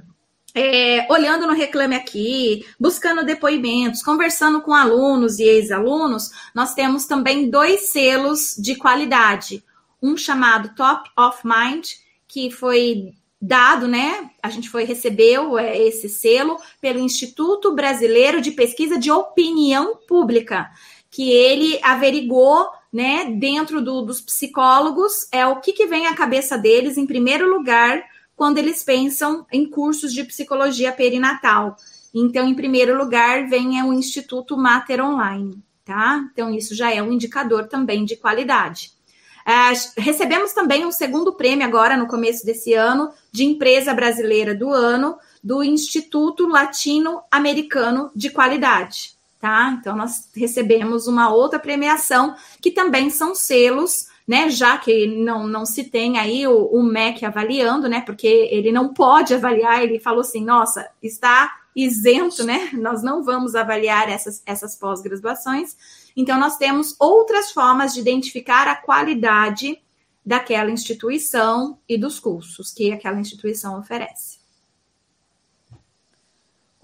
é, 0.54 1.06
olhando 1.10 1.46
no 1.46 1.52
Reclame 1.52 1.96
Aqui, 1.96 2.64
buscando 2.78 3.24
depoimentos, 3.24 4.02
conversando 4.02 4.62
com 4.62 4.72
alunos 4.72 5.40
e 5.40 5.42
ex-alunos, 5.42 6.30
nós 6.54 6.74
temos 6.74 7.06
também 7.06 7.50
dois 7.50 7.90
selos 7.90 8.54
de 8.56 8.76
qualidade. 8.76 9.64
Um 10.00 10.16
chamado 10.16 10.74
Top 10.76 11.10
of 11.18 11.38
Mind, 11.44 11.86
que 12.28 12.50
foi 12.50 13.14
dado, 13.40 13.88
né? 13.88 14.30
A 14.42 14.48
gente 14.48 14.70
foi 14.70 14.84
recebeu 14.84 15.58
é, 15.58 15.76
esse 15.76 16.08
selo 16.08 16.56
pelo 16.80 17.00
Instituto 17.00 17.74
Brasileiro 17.74 18.40
de 18.40 18.52
Pesquisa 18.52 18.96
de 18.96 19.10
Opinião 19.10 19.98
Pública, 20.06 20.70
que 21.10 21.30
ele 21.30 21.78
averigou 21.82 22.68
né, 22.94 23.24
dentro 23.24 23.82
do, 23.82 24.02
dos 24.02 24.20
psicólogos, 24.20 25.26
é 25.32 25.44
o 25.44 25.56
que, 25.56 25.72
que 25.72 25.84
vem 25.84 26.06
à 26.06 26.14
cabeça 26.14 26.56
deles, 26.56 26.96
em 26.96 27.04
primeiro 27.04 27.50
lugar, 27.50 28.04
quando 28.36 28.58
eles 28.58 28.84
pensam 28.84 29.44
em 29.52 29.68
cursos 29.68 30.12
de 30.12 30.22
psicologia 30.22 30.92
perinatal. 30.92 31.76
Então, 32.14 32.46
em 32.46 32.54
primeiro 32.54 32.96
lugar, 32.96 33.48
vem 33.48 33.80
é, 33.80 33.84
o 33.84 33.92
Instituto 33.92 34.56
Mater 34.56 35.04
Online, 35.04 35.60
tá? 35.84 36.24
Então, 36.32 36.54
isso 36.54 36.72
já 36.72 36.94
é 36.94 37.02
um 37.02 37.12
indicador 37.12 37.66
também 37.66 38.04
de 38.04 38.14
qualidade. 38.14 38.92
É, 39.44 40.00
recebemos 40.00 40.52
também 40.52 40.86
um 40.86 40.92
segundo 40.92 41.34
prêmio 41.34 41.66
agora, 41.66 41.96
no 41.96 42.06
começo 42.06 42.46
desse 42.46 42.74
ano, 42.74 43.10
de 43.32 43.44
empresa 43.44 43.92
brasileira 43.92 44.54
do 44.54 44.70
ano, 44.70 45.18
do 45.42 45.64
Instituto 45.64 46.46
Latino-Americano 46.46 48.12
de 48.14 48.30
Qualidade 48.30 49.13
tá? 49.44 49.76
Então 49.78 49.94
nós 49.94 50.30
recebemos 50.34 51.06
uma 51.06 51.28
outra 51.28 51.58
premiação 51.58 52.34
que 52.62 52.70
também 52.70 53.10
são 53.10 53.34
selos, 53.34 54.06
né? 54.26 54.48
Já 54.48 54.78
que 54.78 55.06
não, 55.06 55.46
não 55.46 55.66
se 55.66 55.84
tem 55.84 56.18
aí 56.18 56.46
o, 56.46 56.64
o 56.68 56.82
MEC 56.82 57.26
avaliando, 57.26 57.86
né? 57.86 58.00
Porque 58.00 58.26
ele 58.26 58.72
não 58.72 58.94
pode 58.94 59.34
avaliar, 59.34 59.82
ele 59.82 60.00
falou 60.00 60.22
assim, 60.22 60.42
nossa, 60.42 60.88
está 61.02 61.60
isento, 61.76 62.42
né? 62.42 62.70
Nós 62.72 63.02
não 63.02 63.22
vamos 63.22 63.54
avaliar 63.54 64.08
essas, 64.08 64.42
essas 64.46 64.76
pós-graduações. 64.76 65.76
Então, 66.16 66.40
nós 66.40 66.56
temos 66.56 66.96
outras 66.98 67.52
formas 67.52 67.92
de 67.92 68.00
identificar 68.00 68.66
a 68.66 68.76
qualidade 68.76 69.78
daquela 70.24 70.70
instituição 70.70 71.76
e 71.86 71.98
dos 71.98 72.18
cursos 72.18 72.72
que 72.72 72.92
aquela 72.92 73.20
instituição 73.20 73.78
oferece. 73.78 74.38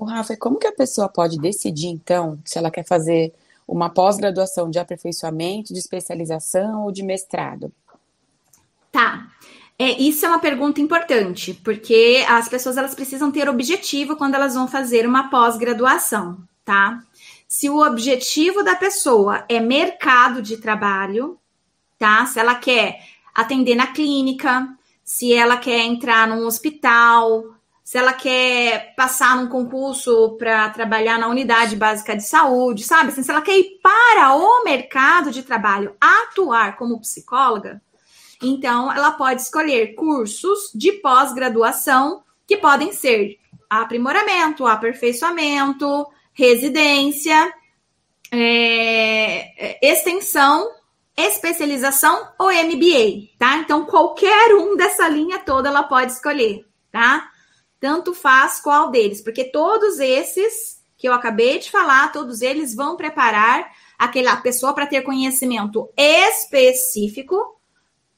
O 0.00 0.06
Rafa, 0.06 0.34
como 0.34 0.56
que 0.56 0.66
a 0.66 0.72
pessoa 0.72 1.10
pode 1.10 1.38
decidir, 1.38 1.88
então, 1.88 2.38
se 2.42 2.56
ela 2.56 2.70
quer 2.70 2.86
fazer 2.86 3.34
uma 3.68 3.90
pós-graduação 3.90 4.70
de 4.70 4.78
aperfeiçoamento, 4.78 5.74
de 5.74 5.78
especialização 5.78 6.84
ou 6.84 6.90
de 6.90 7.02
mestrado? 7.02 7.70
Tá. 8.90 9.28
É, 9.78 9.90
isso 10.00 10.24
é 10.24 10.28
uma 10.30 10.38
pergunta 10.38 10.80
importante, 10.80 11.52
porque 11.52 12.24
as 12.26 12.48
pessoas 12.48 12.78
elas 12.78 12.94
precisam 12.94 13.30
ter 13.30 13.46
objetivo 13.46 14.16
quando 14.16 14.36
elas 14.36 14.54
vão 14.54 14.66
fazer 14.66 15.06
uma 15.06 15.28
pós-graduação, 15.28 16.38
tá? 16.64 17.02
Se 17.46 17.68
o 17.68 17.86
objetivo 17.86 18.64
da 18.64 18.76
pessoa 18.76 19.44
é 19.50 19.60
mercado 19.60 20.40
de 20.40 20.56
trabalho, 20.56 21.38
tá? 21.98 22.24
Se 22.24 22.40
ela 22.40 22.54
quer 22.54 23.04
atender 23.34 23.74
na 23.74 23.88
clínica, 23.88 24.66
se 25.04 25.34
ela 25.34 25.58
quer 25.58 25.80
entrar 25.80 26.26
num 26.26 26.46
hospital, 26.46 27.59
se 27.90 27.98
ela 27.98 28.12
quer 28.12 28.94
passar 28.94 29.36
num 29.36 29.48
concurso 29.48 30.36
para 30.38 30.70
trabalhar 30.70 31.18
na 31.18 31.26
unidade 31.26 31.74
básica 31.74 32.16
de 32.16 32.22
saúde, 32.22 32.84
sabe? 32.84 33.08
Assim, 33.08 33.20
se 33.20 33.28
ela 33.32 33.42
quer 33.42 33.58
ir 33.58 33.80
para 33.82 34.36
o 34.36 34.62
mercado 34.62 35.32
de 35.32 35.42
trabalho, 35.42 35.96
atuar 36.00 36.76
como 36.76 37.00
psicóloga, 37.00 37.82
então 38.40 38.92
ela 38.92 39.10
pode 39.10 39.42
escolher 39.42 39.96
cursos 39.96 40.70
de 40.72 40.92
pós-graduação 40.92 42.22
que 42.46 42.58
podem 42.58 42.92
ser 42.92 43.40
aprimoramento, 43.68 44.68
aperfeiçoamento, 44.68 46.06
residência, 46.32 47.52
é, 48.30 49.80
é 49.80 49.92
extensão, 49.92 50.70
especialização 51.16 52.28
ou 52.38 52.52
MBA, 52.52 53.30
tá? 53.36 53.56
Então 53.56 53.84
qualquer 53.84 54.54
um 54.54 54.76
dessa 54.76 55.08
linha 55.08 55.40
toda 55.40 55.68
ela 55.68 55.82
pode 55.82 56.12
escolher, 56.12 56.64
tá? 56.92 57.29
Tanto 57.80 58.14
faz 58.14 58.60
qual 58.60 58.90
deles, 58.90 59.22
porque 59.22 59.44
todos 59.44 59.98
esses 59.98 60.80
que 60.96 61.08
eu 61.08 61.14
acabei 61.14 61.58
de 61.58 61.70
falar, 61.70 62.12
todos 62.12 62.42
eles 62.42 62.74
vão 62.74 62.94
preparar 62.94 63.72
aquela 63.98 64.36
pessoa 64.36 64.74
para 64.74 64.86
ter 64.86 65.00
conhecimento 65.00 65.88
específico 65.96 67.58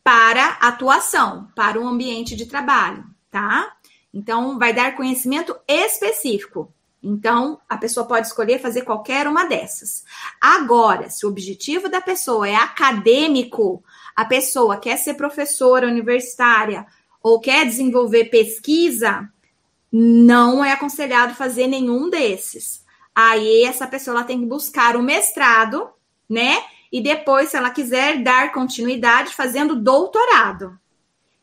para 0.02 0.58
atuação, 0.60 1.48
para 1.54 1.80
o 1.80 1.86
ambiente 1.86 2.34
de 2.34 2.46
trabalho, 2.46 3.04
tá? 3.30 3.76
Então, 4.12 4.58
vai 4.58 4.74
dar 4.74 4.96
conhecimento 4.96 5.56
específico. 5.66 6.74
Então, 7.00 7.60
a 7.68 7.76
pessoa 7.76 8.06
pode 8.06 8.26
escolher 8.26 8.60
fazer 8.60 8.82
qualquer 8.82 9.26
uma 9.28 9.44
dessas. 9.44 10.04
Agora, 10.40 11.08
se 11.08 11.24
o 11.24 11.28
objetivo 11.28 11.88
da 11.88 12.00
pessoa 12.00 12.48
é 12.48 12.54
acadêmico, 12.54 13.82
a 14.14 14.24
pessoa 14.24 14.76
quer 14.76 14.96
ser 14.96 15.14
professora 15.14 15.86
universitária 15.86 16.84
ou 17.22 17.40
quer 17.40 17.64
desenvolver 17.64 18.24
pesquisa, 18.26 19.31
não 19.92 20.64
é 20.64 20.72
aconselhado 20.72 21.34
fazer 21.34 21.66
nenhum 21.66 22.08
desses. 22.08 22.82
Aí 23.14 23.64
essa 23.64 23.86
pessoa 23.86 24.16
ela 24.16 24.24
tem 24.24 24.40
que 24.40 24.46
buscar 24.46 24.96
o 24.96 25.02
mestrado, 25.02 25.90
né? 26.28 26.62
E 26.90 27.00
depois, 27.02 27.50
se 27.50 27.56
ela 27.56 27.70
quiser 27.70 28.22
dar 28.22 28.52
continuidade, 28.52 29.34
fazendo 29.34 29.76
doutorado. 29.76 30.78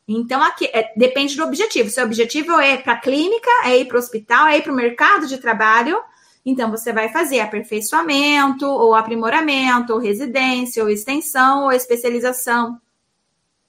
Então, 0.07 0.41
aqui 0.41 0.65
é, 0.73 0.91
depende 0.97 1.35
do 1.35 1.43
objetivo. 1.43 1.89
Seu 1.89 2.05
objetivo 2.05 2.59
é 2.59 2.77
para 2.77 2.93
a 2.93 2.99
clínica, 2.99 3.49
é 3.65 3.77
ir 3.77 3.85
para 3.85 3.97
o 3.97 3.99
hospital, 3.99 4.47
é 4.47 4.57
ir 4.57 4.63
para 4.63 4.73
o 4.73 4.75
mercado 4.75 5.27
de 5.27 5.37
trabalho. 5.37 6.01
Então, 6.43 6.71
você 6.71 6.91
vai 6.91 7.09
fazer 7.09 7.39
aperfeiçoamento, 7.41 8.65
ou 8.65 8.95
aprimoramento, 8.95 9.93
ou 9.93 9.99
residência, 9.99 10.83
ou 10.83 10.89
extensão, 10.89 11.65
ou 11.65 11.71
especialização. 11.71 12.79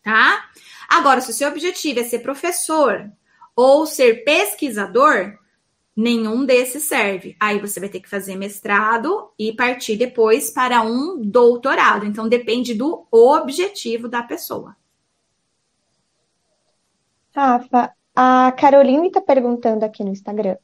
Tá? 0.02 0.46
Agora, 0.88 1.20
se 1.20 1.30
o 1.30 1.34
seu 1.34 1.48
objetivo 1.48 2.00
é 2.00 2.04
ser 2.04 2.20
professor 2.20 3.10
ou 3.60 3.84
ser 3.84 4.24
pesquisador, 4.24 5.38
nenhum 5.94 6.46
desses 6.46 6.84
serve. 6.84 7.36
Aí 7.38 7.58
você 7.58 7.78
vai 7.78 7.90
ter 7.90 8.00
que 8.00 8.08
fazer 8.08 8.34
mestrado 8.34 9.30
e 9.38 9.52
partir 9.52 9.96
depois 9.96 10.50
para 10.50 10.80
um 10.80 11.20
doutorado. 11.20 12.06
Então 12.06 12.26
depende 12.26 12.72
do 12.72 13.06
objetivo 13.10 14.08
da 14.08 14.22
pessoa. 14.22 14.74
Rafa, 17.36 17.92
a 18.16 18.50
Caroline 18.52 19.08
está 19.08 19.20
perguntando 19.20 19.84
aqui 19.84 20.02
no 20.02 20.10
Instagram. 20.10 20.56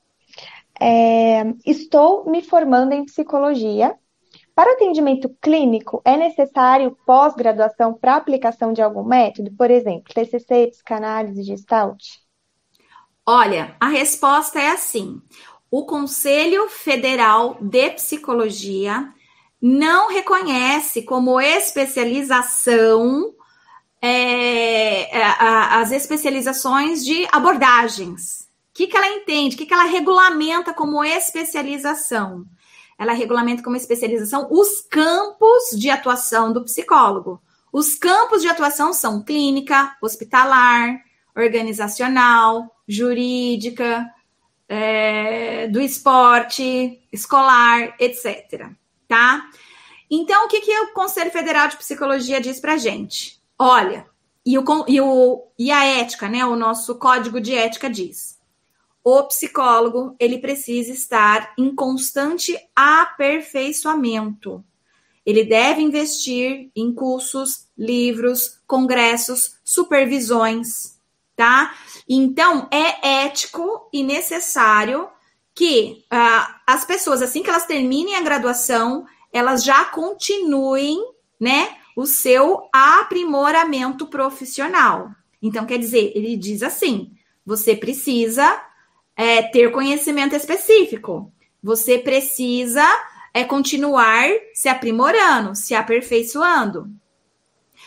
É, 0.81 1.43
estou 1.67 2.25
me 2.31 2.41
formando 2.43 2.93
em 2.93 3.05
psicologia. 3.05 3.95
Para 4.55 4.73
atendimento 4.73 5.29
clínico, 5.39 6.01
é 6.03 6.17
necessário 6.17 6.97
pós-graduação 7.05 7.93
para 7.93 8.17
aplicação 8.17 8.73
de 8.73 8.81
algum 8.81 9.05
método? 9.05 9.53
Por 9.53 9.71
exemplo, 9.71 10.15
TCC, 10.15 10.69
psicanálise, 10.69 11.43
gestalt? 11.43 12.26
Olha, 13.29 13.75
a 13.81 13.89
resposta 13.89 14.61
é 14.61 14.69
assim: 14.69 15.21
o 15.69 15.85
Conselho 15.85 16.69
Federal 16.69 17.59
de 17.61 17.91
Psicologia 17.91 19.13
não 19.61 20.09
reconhece 20.09 21.03
como 21.03 21.41
especialização 21.41 23.35
é, 24.01 25.19
é 25.19 25.25
as 25.41 25.91
especializações 25.91 27.05
de 27.05 27.27
abordagens. 27.33 28.43
O 28.71 28.75
que, 28.75 28.87
que 28.87 28.97
ela 28.97 29.09
entende? 29.09 29.57
O 29.57 29.59
que, 29.59 29.67
que 29.67 29.75
ela 29.75 29.85
regulamenta 29.85 30.73
como 30.73 31.03
especialização? 31.03 32.45
Ela 32.97 33.13
regulamenta 33.13 33.63
como 33.63 33.75
especialização 33.75 34.47
os 34.51 34.83
campos 34.83 35.71
de 35.77 35.91
atuação 35.91 36.53
do 36.53 36.63
psicólogo. 36.63 37.43
Os 37.73 37.95
campos 37.95 38.41
de 38.41 38.49
atuação 38.49 38.93
são 38.93 39.23
clínica, 39.23 39.97
hospitalar, 40.01 41.06
organizacional, 41.37 42.75
jurídica, 42.89 44.11
é, 44.69 45.69
do 45.69 45.81
esporte, 45.81 47.01
escolar, 47.13 47.95
etc. 48.01 48.71
Tá? 49.07 49.49
Então, 50.11 50.47
o 50.47 50.49
que, 50.49 50.61
que 50.61 50.79
o 50.81 50.93
Conselho 50.93 51.31
Federal 51.31 51.69
de 51.69 51.77
Psicologia 51.77 52.41
diz 52.41 52.59
para 52.61 52.77
gente? 52.77 53.41
Olha, 53.59 54.07
e, 54.45 54.57
o, 54.59 54.65
e, 54.87 55.01
o, 55.01 55.45
e 55.59 55.71
a 55.71 55.85
ética, 55.85 56.29
né? 56.29 56.45
O 56.45 56.57
nosso 56.57 56.95
código 56.97 57.41
de 57.41 57.55
ética 57.55 57.91
diz: 57.91 58.39
o 59.03 59.23
psicólogo 59.25 60.17
ele 60.19 60.39
precisa 60.39 60.93
estar 60.93 61.53
em 61.59 61.75
constante 61.75 62.57
aperfeiçoamento. 62.75 64.65
Ele 65.25 65.45
deve 65.45 65.83
investir 65.83 66.71
em 66.75 66.95
cursos, 66.95 67.67
livros, 67.77 68.61
congressos, 68.67 69.57
supervisões, 69.65 70.96
tá? 71.37 71.75
Então, 72.09 72.69
é 72.71 73.25
ético 73.27 73.89
e 73.93 74.03
necessário 74.03 75.09
que 75.55 76.05
uh, 76.13 76.55
as 76.67 76.85
pessoas, 76.85 77.23
assim 77.23 77.43
que 77.43 77.51
elas 77.51 77.67
terminem 77.67 78.17
a 78.17 78.23
graduação, 78.23 79.07
elas 79.33 79.63
já 79.63 79.85
continuem, 79.85 80.99
né, 81.39 81.77
o 81.95 82.07
seu 82.07 82.69
aprimoramento 82.73 84.07
profissional. 84.07 85.11
Então, 85.43 85.67
quer 85.67 85.79
dizer, 85.79 86.13
ele 86.15 86.37
diz 86.37 86.63
assim: 86.63 87.13
você 87.45 87.77
precisa 87.77 88.63
é, 89.15 89.43
ter 89.43 89.71
conhecimento 89.71 90.35
específico, 90.35 91.33
você 91.63 91.99
precisa 91.99 92.87
é, 93.33 93.45
continuar 93.45 94.29
se 94.55 94.69
aprimorando, 94.69 95.55
se 95.55 95.75
aperfeiçoando. 95.75 96.91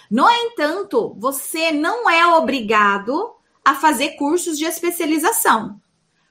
No 0.09 0.29
entanto, 0.29 1.15
você 1.17 1.71
não 1.71 2.09
é 2.09 2.25
obrigado 2.35 3.35
a 3.69 3.75
fazer 3.75 4.15
cursos 4.15 4.57
de 4.57 4.65
especialização. 4.65 5.79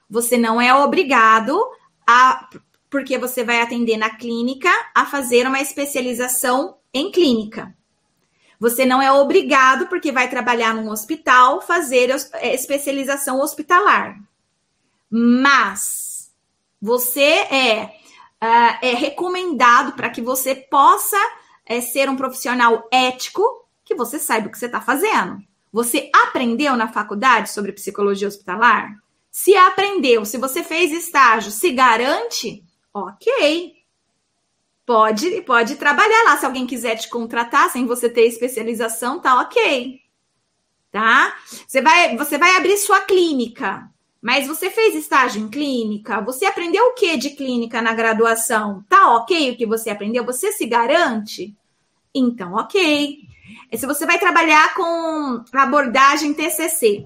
Você 0.09 0.37
não 0.37 0.59
é 0.59 0.73
obrigado 0.73 1.57
a, 2.05 2.49
porque 2.89 3.17
você 3.17 3.45
vai 3.45 3.61
atender 3.61 3.95
na 3.95 4.09
clínica, 4.09 4.69
a 4.93 5.05
fazer 5.05 5.47
uma 5.47 5.61
especialização 5.61 6.79
em 6.93 7.09
clínica. 7.09 7.73
Você 8.59 8.85
não 8.85 9.01
é 9.01 9.09
obrigado, 9.09 9.87
porque 9.87 10.11
vai 10.11 10.29
trabalhar 10.29 10.73
num 10.73 10.89
hospital, 10.89 11.61
fazer 11.61 12.09
é, 12.33 12.53
especialização 12.53 13.39
hospitalar. 13.39 14.19
Mas 15.09 16.33
você 16.81 17.21
é, 17.21 17.85
uh, 18.43 18.79
é 18.81 18.93
recomendado 18.95 19.93
para 19.93 20.09
que 20.09 20.21
você 20.21 20.55
possa 20.55 21.17
é, 21.65 21.79
ser 21.79 22.09
um 22.09 22.17
profissional 22.17 22.85
ético, 22.91 23.65
que 23.85 23.95
você 23.95 24.19
saiba 24.19 24.49
o 24.49 24.51
que 24.51 24.57
você 24.57 24.65
está 24.65 24.81
fazendo. 24.81 25.41
Você 25.71 26.09
aprendeu 26.13 26.75
na 26.75 26.87
faculdade 26.87 27.49
sobre 27.49 27.71
psicologia 27.71 28.27
hospitalar? 28.27 28.95
Se 29.31 29.55
aprendeu, 29.55 30.25
se 30.25 30.37
você 30.37 30.63
fez 30.63 30.91
estágio, 30.91 31.51
se 31.51 31.71
garante, 31.71 32.63
ok. 32.93 33.75
Pode, 34.85 35.41
pode 35.43 35.75
trabalhar 35.75 36.23
lá. 36.23 36.37
Se 36.37 36.45
alguém 36.45 36.65
quiser 36.65 36.95
te 36.95 37.07
contratar 37.09 37.69
sem 37.69 37.85
você 37.85 38.09
ter 38.09 38.25
especialização, 38.25 39.19
tá 39.19 39.39
ok. 39.41 40.01
Tá? 40.91 41.35
Você 41.67 41.79
vai, 41.79 42.17
você 42.17 42.39
vai 42.39 42.57
abrir 42.57 42.75
sua 42.77 43.01
clínica. 43.01 43.87
Mas 44.21 44.47
você 44.47 44.69
fez 44.69 44.95
estágio 44.95 45.43
em 45.43 45.47
clínica? 45.47 46.19
Você 46.21 46.45
aprendeu 46.45 46.87
o 46.87 46.93
que 46.93 47.15
de 47.15 47.29
clínica 47.29 47.81
na 47.81 47.93
graduação? 47.93 48.83
Tá 48.89 49.15
ok 49.15 49.51
o 49.51 49.57
que 49.57 49.65
você 49.65 49.89
aprendeu? 49.89 50.25
Você 50.25 50.51
se 50.51 50.65
garante? 50.65 51.55
Então, 52.13 52.55
ok. 52.55 53.19
Se 53.77 53.85
você 53.85 54.05
vai 54.05 54.17
trabalhar 54.17 54.73
com 54.73 55.43
abordagem 55.53 56.33
TCC, 56.33 57.05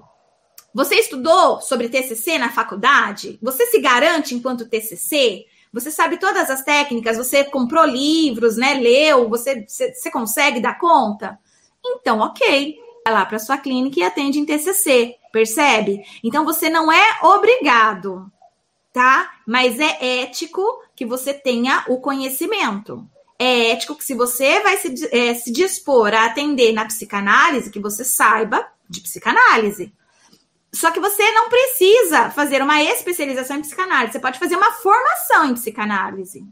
você 0.73 0.95
estudou 0.95 1.62
sobre 1.62 1.89
TCC 1.89 2.38
na 2.38 2.52
faculdade? 2.52 3.38
Você 3.41 3.65
se 3.67 3.80
garante 3.80 4.34
enquanto 4.34 4.67
TCC? 4.67 5.45
Você 5.73 5.91
sabe 5.91 6.17
todas 6.17 6.49
as 6.49 6.63
técnicas? 6.63 7.17
Você 7.17 7.43
comprou 7.43 7.86
livros, 7.86 8.56
né? 8.56 8.76
Leu? 8.76 9.30
Você, 9.30 9.65
você, 9.67 9.93
você 9.93 10.10
consegue 10.10 10.62
dar 10.62 10.80
conta? 10.80 11.38
Então, 11.86 12.19
ok. 12.19 12.80
Vai 13.06 13.13
lá 13.13 13.26
para 13.26 13.39
sua 13.39 13.58
clínica 13.58 13.99
e 13.99 14.04
atende 14.04 14.39
em 14.39 14.45
TCC, 14.45 15.15
percebe? 15.32 16.02
Então, 16.23 16.45
você 16.45 16.69
não 16.69 16.89
é 16.89 17.19
obrigado, 17.23 18.32
tá? 18.93 19.34
Mas 19.45 19.78
é 19.80 20.21
ético 20.21 20.63
que 20.95 21.06
você 21.06 21.34
tenha 21.34 21.84
o 21.89 21.99
conhecimento 21.99 23.06
é 23.43 23.71
ético 23.71 23.95
que 23.95 24.03
se 24.03 24.13
você 24.13 24.62
vai 24.62 24.77
se, 24.77 24.93
é, 25.12 25.34
se 25.34 25.51
dispor 25.51 26.13
a 26.13 26.25
atender 26.25 26.71
na 26.71 26.86
psicanálise, 26.86 27.69
que 27.69 27.79
você 27.79 28.03
saiba 28.03 28.65
de 28.89 29.01
psicanálise. 29.01 29.93
Só 30.73 30.91
que 30.91 30.99
você 30.99 31.32
não 31.32 31.49
precisa 31.49 32.32
fazer 32.32 32.62
uma 32.62 32.82
especialização 32.82 33.58
em 33.58 33.62
psicanálise, 33.62 34.13
você 34.13 34.19
pode 34.19 34.39
fazer 34.39 34.56
uma 34.56 34.71
formação 34.71 35.49
em 35.49 35.53
psicanálise. 35.53 36.45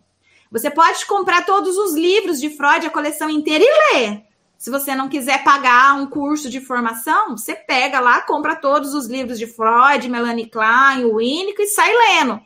Você 0.52 0.70
pode 0.70 1.06
comprar 1.06 1.46
todos 1.46 1.78
os 1.78 1.94
livros 1.96 2.40
de 2.40 2.50
Freud, 2.50 2.86
a 2.86 2.92
coleção 2.92 3.30
inteira, 3.30 3.64
e 3.64 3.96
ler. 3.96 4.24
Se 4.58 4.70
você 4.70 4.94
não 4.94 5.10
quiser 5.10 5.44
pagar 5.44 5.96
um 5.96 6.06
curso 6.06 6.50
de 6.50 6.62
formação, 6.62 7.36
você 7.36 7.56
pega 7.56 8.00
lá, 8.00 8.22
compra 8.22 8.56
todos 8.56 8.94
os 8.94 9.08
livros 9.08 9.40
de 9.40 9.48
Freud, 9.48 10.08
Melanie 10.08 10.50
Klein, 10.50 11.10
Winnicott 11.12 11.64
e 11.64 11.68
sai 11.68 11.92
lendo. 11.92 12.40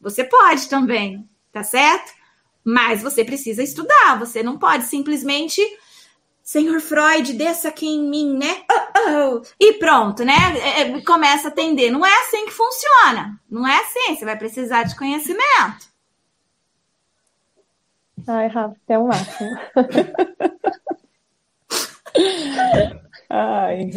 Você 0.00 0.24
pode 0.24 0.68
também, 0.68 1.28
tá 1.52 1.62
certo? 1.62 2.15
Mas 2.66 3.00
você 3.00 3.24
precisa 3.24 3.62
estudar, 3.62 4.18
você 4.18 4.42
não 4.42 4.58
pode 4.58 4.86
simplesmente. 4.86 5.62
Senhor 6.42 6.80
Freud, 6.80 7.32
desça 7.34 7.68
aqui 7.68 7.86
em 7.86 8.10
mim, 8.10 8.36
né? 8.36 8.64
Oh, 8.68 9.36
oh, 9.36 9.42
e 9.60 9.74
pronto, 9.74 10.24
né? 10.24 10.34
É, 10.60 10.80
é, 10.80 11.00
começa 11.02 11.46
a 11.46 11.52
atender. 11.52 11.92
Não 11.92 12.04
é 12.04 12.12
assim 12.22 12.44
que 12.44 12.50
funciona. 12.50 13.40
Não 13.48 13.64
é 13.64 13.80
assim. 13.80 14.16
Você 14.16 14.24
vai 14.24 14.36
precisar 14.36 14.82
de 14.82 14.96
conhecimento. 14.96 15.86
Ai, 18.26 18.48
Rafa, 18.48 18.74
é 18.88 18.98
um 18.98 19.06
máximo. 19.06 19.50
Ai, 23.30 23.90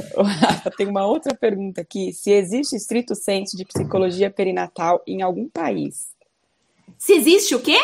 tem 0.77 0.88
uma 0.88 1.08
outra 1.08 1.34
pergunta 1.34 1.82
aqui. 1.82 2.13
Se 2.13 2.32
existe 2.32 2.75
estrito 2.75 3.15
senso 3.15 3.58
de 3.58 3.65
psicologia 3.65 4.29
perinatal 4.29 5.01
em 5.08 5.23
algum 5.23 5.49
país? 5.49 6.12
Se 6.99 7.13
existe 7.13 7.55
o 7.55 7.62
quê? 7.62 7.79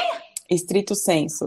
Estrito 0.50 0.96
senso. 0.96 1.46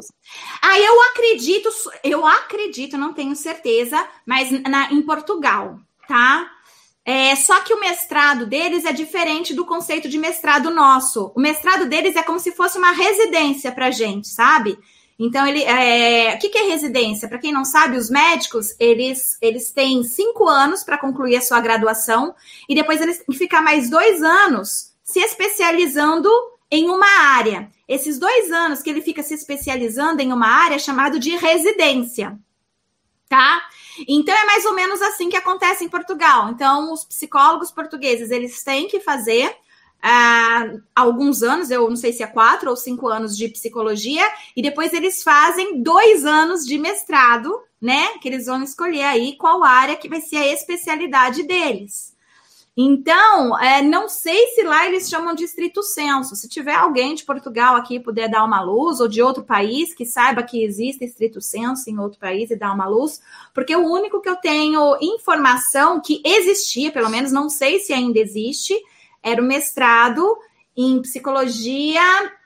Ah, 0.61 0.79
eu 0.79 1.03
acredito, 1.03 1.69
eu 2.03 2.27
acredito, 2.27 2.99
não 2.99 3.13
tenho 3.13 3.35
certeza, 3.37 4.07
mas 4.27 4.51
na, 4.51 4.93
em 4.93 5.03
Portugal, 5.03 5.79
tá? 6.07 6.51
É, 7.05 7.35
só 7.37 7.61
que 7.63 7.73
o 7.73 7.81
mestrado 7.81 8.45
deles 8.45 8.85
é 8.85 8.93
diferente 8.93 9.55
do 9.55 9.65
conceito 9.65 10.09
de 10.09 10.19
mestrado 10.19 10.71
nosso. 10.71 11.33
O 11.35 11.41
mestrado 11.41 11.87
deles 11.87 12.17
é 12.17 12.23
como 12.23 12.39
se 12.39 12.53
fosse 12.53 12.77
uma 12.77 12.93
residência 12.93 13.73
pra 13.73 13.91
gente, 13.91 14.29
sabe? 14.29 14.79
Então, 15.19 15.47
ele, 15.47 15.65
é, 15.65 16.35
o 16.35 16.39
que, 16.39 16.49
que 16.49 16.59
é 16.59 16.69
residência? 16.69 17.29
Para 17.29 17.39
quem 17.39 17.51
não 17.51 17.65
sabe, 17.65 17.97
os 17.97 18.09
médicos, 18.09 18.75
eles, 18.79 19.37
eles 19.41 19.73
têm 19.73 20.05
cinco 20.05 20.47
anos 20.47 20.85
para 20.85 20.99
concluir 20.99 21.37
a 21.37 21.41
sua 21.41 21.61
graduação 21.61 22.35
e 22.69 22.75
depois 22.75 23.01
eles 23.01 23.17
têm 23.19 23.27
que 23.27 23.39
ficar 23.39 23.63
mais 23.63 23.91
dois 23.91 24.23
anos 24.23 24.93
se 25.03 25.19
especializando 25.19 26.31
em 26.71 26.89
uma 26.89 27.07
área. 27.35 27.71
Esses 27.87 28.19
dois 28.19 28.53
anos 28.53 28.83
que 28.83 28.91
ele 28.91 29.01
fica 29.01 29.23
se 29.23 29.35
especializando 29.35 30.21
em 30.21 30.33
uma 30.33 30.47
área 30.47 30.79
chamado 30.79 31.19
de 31.19 31.37
residência, 31.37 32.39
tá? 33.29 33.63
Então 34.07 34.35
é 34.35 34.45
mais 34.45 34.65
ou 34.65 34.75
menos 34.75 35.01
assim 35.03 35.29
que 35.29 35.37
acontece 35.37 35.85
em 35.85 35.89
Portugal. 35.89 36.51
Então 36.51 36.93
os 36.93 37.05
psicólogos 37.05 37.71
portugueses 37.71 38.31
eles 38.31 38.63
têm 38.63 38.87
que 38.89 39.01
fazer 39.01 39.57
uh, 39.99 40.83
alguns 40.95 41.43
anos, 41.43 41.71
eu 41.71 41.89
não 41.89 41.97
sei 41.97 42.13
se 42.13 42.23
é 42.23 42.27
quatro 42.27 42.71
ou 42.71 42.77
cinco 42.77 43.09
anos 43.09 43.37
de 43.37 43.49
psicologia, 43.49 44.25
e 44.55 44.63
depois 44.63 44.93
eles 44.93 45.23
fazem 45.23 45.83
dois 45.83 46.25
anos 46.25 46.65
de 46.65 46.79
mestrado, 46.79 47.53
né? 47.81 48.19
Que 48.19 48.29
eles 48.29 48.47
vão 48.47 48.63
escolher 48.63 49.05
aí 49.05 49.37
qual 49.37 49.65
área 49.65 49.97
que 49.97 50.09
vai 50.09 50.21
ser 50.21 50.37
a 50.37 50.53
especialidade 50.53 51.43
deles. 51.45 52.17
Então, 52.81 53.59
é, 53.59 53.83
não 53.83 54.09
sei 54.09 54.55
se 54.55 54.63
lá 54.63 54.87
eles 54.87 55.09
chamam 55.09 55.35
de 55.35 55.43
estrito 55.43 55.83
senso. 55.83 56.37
Se 56.37 56.49
tiver 56.49 56.77
alguém 56.77 57.13
de 57.13 57.25
Portugal 57.25 57.75
aqui 57.75 57.99
puder 57.99 58.31
dar 58.31 58.45
uma 58.45 58.63
luz, 58.63 59.01
ou 59.01 59.09
de 59.09 59.21
outro 59.21 59.43
país 59.43 59.93
que 59.93 60.07
saiba 60.07 60.45
que 60.45 60.63
existe 60.63 61.05
estrito 61.05 61.41
senso 61.41 61.91
em 61.91 61.99
outro 61.99 62.21
país 62.21 62.53
e 62.53 62.57
dar 62.57 62.73
uma 62.73 62.87
luz, 62.87 63.21
porque 63.53 63.75
o 63.75 63.85
único 63.85 64.21
que 64.21 64.29
eu 64.29 64.37
tenho 64.37 64.97
informação 65.03 66.01
que 66.01 66.23
existia, 66.25 66.93
pelo 66.93 67.11
menos 67.11 67.33
não 67.33 67.51
sei 67.51 67.81
se 67.81 67.93
ainda 67.93 68.21
existe, 68.21 68.81
era 69.25 69.43
o 69.43 69.45
mestrado 69.45 70.39
em 70.77 71.03
psicologia. 71.03 72.01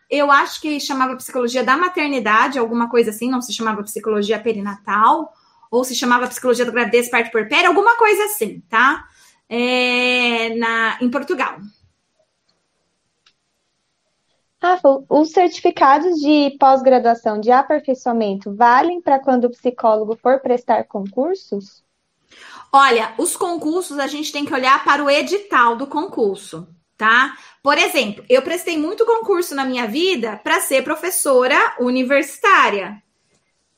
Eu 0.08 0.30
acho 0.30 0.62
que 0.62 0.80
chamava 0.80 1.14
psicologia 1.14 1.62
da 1.62 1.76
maternidade, 1.76 2.58
alguma 2.58 2.88
coisa 2.88 3.10
assim, 3.10 3.28
não 3.28 3.42
se 3.42 3.52
chamava 3.52 3.82
psicologia 3.82 4.38
perinatal, 4.38 5.30
ou 5.70 5.84
se 5.84 5.94
chamava 5.94 6.26
psicologia 6.26 6.64
da 6.64 6.72
gravidez, 6.72 7.10
parto 7.10 7.30
puerpério, 7.30 7.68
alguma 7.68 7.98
coisa 7.98 8.24
assim, 8.24 8.62
tá? 8.70 9.06
É, 9.54 10.54
na, 10.54 10.96
em 10.98 11.10
Portugal. 11.10 11.58
Rafa, 14.62 15.04
os 15.10 15.30
certificados 15.30 16.18
de 16.20 16.56
pós-graduação 16.58 17.38
de 17.38 17.50
aperfeiçoamento 17.50 18.54
valem 18.54 19.02
para 19.02 19.18
quando 19.18 19.44
o 19.44 19.50
psicólogo 19.50 20.16
for 20.16 20.40
prestar 20.40 20.84
concursos? 20.84 21.84
Olha, 22.72 23.12
os 23.18 23.36
concursos 23.36 23.98
a 23.98 24.06
gente 24.06 24.32
tem 24.32 24.46
que 24.46 24.54
olhar 24.54 24.82
para 24.84 25.04
o 25.04 25.10
edital 25.10 25.76
do 25.76 25.86
concurso, 25.86 26.66
tá? 26.96 27.36
Por 27.62 27.76
exemplo, 27.76 28.24
eu 28.30 28.40
prestei 28.40 28.78
muito 28.78 29.04
concurso 29.04 29.54
na 29.54 29.66
minha 29.66 29.86
vida 29.86 30.40
para 30.42 30.60
ser 30.60 30.82
professora 30.82 31.76
universitária. 31.78 33.02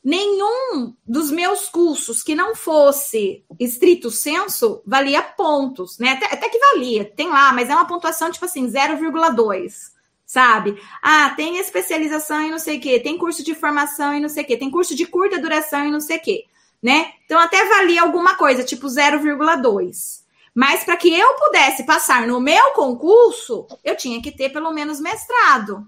Nenhum 0.05 0.95
dos 1.05 1.31
meus 1.31 1.67
cursos 1.67 2.21
que 2.21 2.35
não 2.35 2.55
fosse 2.55 3.43
estrito 3.59 4.11
senso 4.11 4.83
valia 4.85 5.23
pontos, 5.23 5.97
né? 5.97 6.11
Até, 6.11 6.27
até 6.27 6.47
que 6.47 6.59
valia, 6.59 7.03
tem 7.03 7.27
lá, 7.29 7.51
mas 7.51 7.69
é 7.69 7.75
uma 7.75 7.87
pontuação 7.87 8.29
tipo 8.31 8.45
assim, 8.45 8.67
0,2 8.67 9.95
sabe? 10.27 10.79
Ah, 11.03 11.31
tem 11.35 11.57
especialização 11.57 12.41
e 12.41 12.49
não 12.51 12.57
sei 12.57 12.77
o 12.77 12.81
quê, 12.81 12.99
tem 12.99 13.17
curso 13.17 13.43
de 13.43 13.53
formação 13.53 14.13
e 14.13 14.19
não 14.19 14.29
sei 14.29 14.43
o 14.43 14.47
quê, 14.47 14.57
tem 14.57 14.71
curso 14.71 14.95
de 14.95 15.05
curta 15.05 15.39
duração 15.39 15.85
e 15.85 15.91
não 15.91 15.99
sei 15.99 16.17
o 16.17 16.21
quê 16.21 16.45
né? 16.85 17.13
Então 17.25 17.39
até 17.39 17.65
valia 17.65 18.03
alguma 18.03 18.37
coisa, 18.37 18.63
tipo 18.63 18.85
0,2. 18.85 20.23
Mas 20.53 20.83
para 20.83 20.95
que 20.95 21.11
eu 21.11 21.33
pudesse 21.33 21.83
passar 21.83 22.27
no 22.27 22.39
meu 22.39 22.73
concurso, 22.73 23.65
eu 23.83 23.97
tinha 23.97 24.21
que 24.21 24.31
ter 24.31 24.49
pelo 24.49 24.71
menos 24.71 24.99
mestrado, 24.99 25.83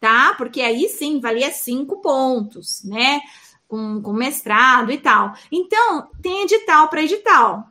tá? 0.00 0.34
Porque 0.38 0.62
aí 0.62 0.88
sim 0.88 1.20
valia 1.20 1.50
cinco 1.52 2.00
pontos, 2.00 2.82
né? 2.82 3.20
Com, 3.68 4.00
com 4.00 4.14
mestrado 4.14 4.90
e 4.90 4.96
tal. 4.96 5.34
Então, 5.52 6.08
tem 6.22 6.42
edital 6.42 6.88
para 6.88 7.02
edital. 7.02 7.68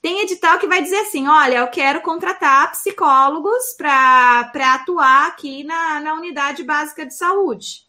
Tem 0.00 0.20
edital 0.20 0.58
que 0.58 0.66
vai 0.66 0.80
dizer 0.80 0.98
assim: 0.98 1.26
olha, 1.26 1.58
eu 1.58 1.68
quero 1.68 2.00
contratar 2.02 2.70
psicólogos 2.72 3.72
para 3.76 4.74
atuar 4.74 5.28
aqui 5.28 5.64
na, 5.64 6.00
na 6.00 6.14
unidade 6.14 6.62
básica 6.62 7.04
de 7.04 7.14
saúde. 7.14 7.84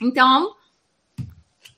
Então, 0.00 0.54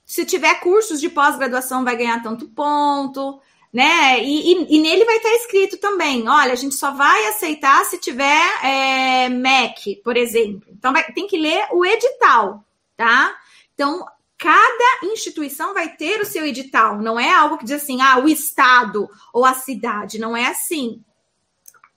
se 0.05 0.24
tiver 0.24 0.61
cursos 0.61 1.00
de 1.00 1.09
pós-graduação, 1.09 1.83
vai 1.83 1.96
ganhar 1.96 2.22
tanto 2.22 2.48
ponto, 2.48 3.40
né? 3.72 4.22
E, 4.22 4.53
e, 4.53 4.77
e, 4.77 4.81
nele 4.81 5.05
vai 5.05 5.16
estar 5.16 5.35
escrito 5.35 5.79
também: 5.79 6.29
olha, 6.29 6.53
a 6.53 6.57
gente 6.57 6.74
só 6.74 6.90
vai 6.90 7.27
aceitar 7.27 7.85
se 7.87 7.98
tiver 7.98 8.42
é, 8.62 9.29
MEC, 9.31 9.96
por 10.05 10.16
exemplo. 10.16 10.68
Então, 10.70 10.92
vai, 10.92 11.05
tem 11.12 11.27
que 11.27 11.38
ler 11.38 11.66
o 11.72 11.85
edital, 11.85 12.62
tá? 12.96 13.35
Então, 13.74 14.07
cada 14.38 15.07
instituição 15.07 15.75
vai 15.75 15.97
ter 15.97 16.20
o 16.20 16.27
seu 16.27 16.44
edital, 16.44 16.99
não 16.99 17.18
é 17.18 17.33
algo 17.33 17.59
que 17.59 17.64
diz 17.64 17.83
assim, 17.83 18.01
ah, 18.01 18.18
o 18.18 18.29
estado 18.29 19.09
ou 19.33 19.44
a 19.44 19.55
cidade, 19.55 20.18
não 20.18 20.37
é 20.37 20.47
assim. 20.47 21.03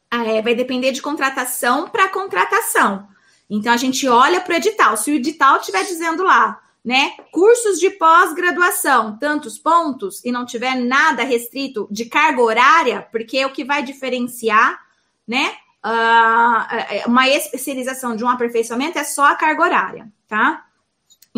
É, 0.10 0.42
vai 0.42 0.56
depender 0.56 0.92
de 0.92 1.02
contratação 1.02 1.90
para 1.90 2.10
contratação. 2.10 3.08
Então, 3.50 3.74
a 3.74 3.78
gente 3.78 4.08
olha 4.08 4.40
para 4.42 4.54
o 4.54 4.58
edital. 4.58 4.96
Se 4.96 5.12
o 5.12 5.16
edital 5.16 5.58
estiver 5.58 5.84
dizendo 5.84 6.24
lá, 6.24 6.62
né? 6.88 7.16
Cursos 7.34 7.82
de 7.82 7.90
pós-graduação, 7.90 9.18
tantos 9.18 9.58
pontos, 9.58 10.24
e 10.24 10.32
não 10.32 10.46
tiver 10.46 10.76
nada 10.76 11.24
restrito 11.24 11.86
de 11.92 12.06
carga 12.06 12.42
horária, 12.42 13.06
porque 13.12 13.40
é 13.40 13.46
o 13.46 13.52
que 13.52 13.66
vai 13.66 13.84
diferenciar, 13.84 14.80
né? 15.28 15.54
Uh, 15.86 17.08
uma 17.10 17.28
especialização 17.28 18.16
de 18.16 18.24
um 18.24 18.30
aperfeiçoamento 18.30 18.98
é 18.98 19.04
só 19.04 19.26
a 19.26 19.36
carga 19.36 19.64
horária, 19.64 20.12
tá? 20.30 20.66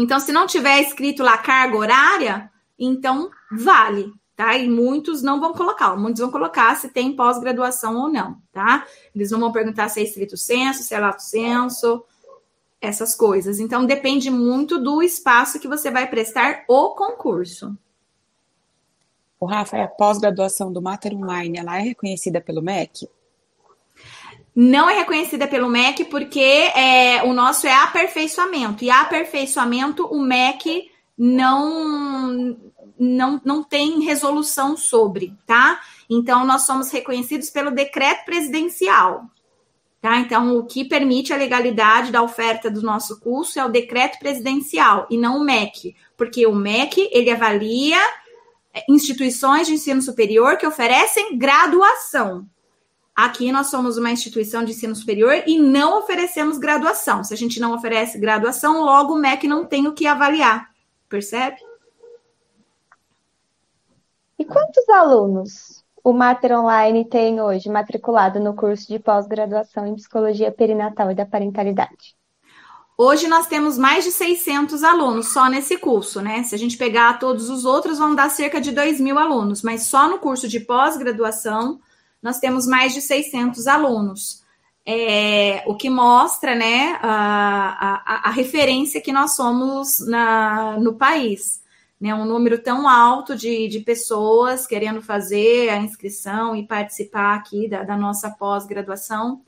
Então, 0.02 0.20
se 0.20 0.32
não 0.32 0.48
tiver 0.48 0.82
escrito 0.82 1.24
lá 1.24 1.38
carga 1.38 1.78
horária, 1.78 2.52
então 2.78 3.30
vale, 3.52 4.14
tá? 4.36 4.58
E 4.58 4.70
muitos 4.70 5.22
não 5.22 5.40
vão 5.40 5.54
colocar, 5.54 5.96
muitos 5.98 6.22
vão 6.22 6.32
colocar 6.32 6.76
se 6.76 6.90
tem 6.90 7.16
pós-graduação 7.16 7.98
ou 7.98 8.10
não, 8.10 8.38
tá? 8.52 8.86
Eles 9.14 9.32
não 9.32 9.40
vão 9.40 9.52
perguntar 9.52 9.90
se 9.90 10.00
é 10.00 10.04
estrito 10.04 10.38
senso, 10.38 10.84
se 10.84 10.94
é 10.94 11.00
lato 11.00 11.22
senso, 11.22 12.04
essas 12.80 13.16
coisas. 13.16 13.60
Então, 13.60 13.86
depende 13.86 14.32
muito 14.32 14.82
do 14.82 15.04
espaço 15.04 15.60
que 15.60 15.68
você 15.68 15.92
vai 15.92 16.10
prestar 16.10 16.64
o 16.68 16.92
concurso. 16.92 17.78
O 19.40 19.46
Rafa, 19.46 19.84
a 19.84 19.88
pós-graduação 19.88 20.72
do 20.72 20.82
Mater 20.82 21.14
Online, 21.14 21.58
ela 21.58 21.78
é 21.78 21.82
reconhecida 21.82 22.42
pelo 22.42 22.62
MEC? 22.62 23.10
Não 24.56 24.90
é 24.90 24.98
reconhecida 24.98 25.48
pelo 25.48 25.70
MEC 25.70 26.06
porque 26.06 26.40
é, 26.40 27.24
o 27.24 27.34
nosso 27.34 27.68
é 27.68 27.74
aperfeiçoamento. 27.74 28.84
E 28.84 28.90
aperfeiçoamento, 28.90 30.06
o 30.06 30.20
MEC 30.20 30.90
não, 31.18 32.58
não, 33.00 33.42
não 33.44 33.64
tem 33.64 34.02
resolução 34.02 34.76
sobre, 34.76 35.34
tá? 35.46 35.80
Então, 36.10 36.46
nós 36.46 36.64
somos 36.64 36.90
reconhecidos 36.92 37.50
pelo 37.50 37.72
decreto 37.72 38.26
presidencial. 38.26 39.26
Tá? 40.02 40.18
Então, 40.18 40.58
o 40.58 40.66
que 40.66 40.86
permite 40.86 41.34
a 41.34 41.38
legalidade 41.38 42.10
da 42.10 42.22
oferta 42.22 42.72
do 42.72 42.82
nosso 42.82 43.20
curso 43.20 43.60
é 43.60 43.66
o 43.66 43.70
decreto 43.70 44.18
presidencial 44.18 45.06
e 45.10 45.18
não 45.18 45.38
o 45.38 45.44
MEC, 45.44 45.94
porque 46.16 46.48
o 46.48 46.56
MEC 46.56 47.10
ele 47.12 47.30
avalia 47.30 48.00
instituições 48.88 49.68
de 49.68 49.74
ensino 49.74 50.02
superior 50.02 50.58
que 50.58 50.66
oferecem 50.66 51.38
graduação. 51.38 52.48
Aqui 53.20 53.52
nós 53.52 53.68
somos 53.68 53.98
uma 53.98 54.12
instituição 54.12 54.64
de 54.64 54.72
ensino 54.72 54.96
superior 54.96 55.44
e 55.46 55.60
não 55.60 56.00
oferecemos 56.00 56.58
graduação. 56.58 57.22
Se 57.22 57.34
a 57.34 57.38
gente 57.38 57.60
não 57.60 57.74
oferece 57.74 58.18
graduação, 58.18 58.82
logo 58.82 59.14
o 59.14 59.18
MEC 59.18 59.46
não 59.46 59.66
tem 59.66 59.88
o 59.88 59.94
que 59.94 60.08
avaliar. 60.08 60.70
Percebe? 61.10 61.58
E 64.40 64.46
quantos 64.46 64.88
alunos 64.88 65.84
o 66.02 66.14
Mater 66.14 66.58
Online 66.58 67.04
tem 67.04 67.42
hoje 67.42 67.68
matriculado 67.68 68.40
no 68.40 68.56
curso 68.56 68.88
de 68.88 69.00
pós-graduação 69.00 69.86
em 69.86 69.96
Psicologia 69.96 70.50
Perinatal 70.50 71.12
e 71.12 71.16
da 71.16 71.26
Parentalidade? 71.26 72.16
Hoje 72.98 73.28
nós 73.28 73.48
temos 73.48 73.78
mais 73.78 74.06
de 74.06 74.12
600 74.12 74.82
alunos 74.82 75.34
só 75.34 75.50
nesse 75.50 75.78
curso, 75.78 76.22
né? 76.22 76.44
Se 76.44 76.56
a 76.56 76.58
gente 76.58 76.78
pegar 76.78 77.20
todos 77.20 77.50
os 77.50 77.66
outros, 77.66 78.00
vão 78.00 78.16
dar 78.16 78.30
cerca 78.30 78.62
de 78.62 78.72
2 78.72 79.02
mil 79.02 79.20
alunos, 79.20 79.62
mas 79.62 79.88
só 79.88 80.08
no 80.08 80.20
curso 80.20 80.48
de 80.48 80.62
pós-graduação 80.62 81.82
nós 82.22 82.40
temos 82.40 82.68
mais 82.68 82.94
de 82.94 83.02
600 83.02 83.68
alunos. 83.68 84.44
É, 84.86 85.64
o 85.68 85.76
que 85.76 85.90
mostra, 85.90 86.56
né, 86.56 86.98
a, 87.02 88.04
a, 88.06 88.30
a 88.30 88.32
referência 88.32 89.02
que 89.02 89.12
nós 89.12 89.36
somos 89.36 90.00
na, 90.08 90.80
no 90.80 90.96
país 90.96 91.60
né, 92.00 92.16
um 92.16 92.26
número 92.26 92.58
tão 92.62 92.88
alto 92.88 93.36
de, 93.36 93.68
de 93.68 93.82
pessoas 93.82 94.66
querendo 94.66 95.02
fazer 95.02 95.70
a 95.70 95.78
inscrição 95.78 96.56
e 96.56 96.66
participar 96.66 97.36
aqui 97.36 97.68
da, 97.68 97.84
da 97.84 97.98
nossa 97.98 98.30
pós-graduação, 98.30 99.42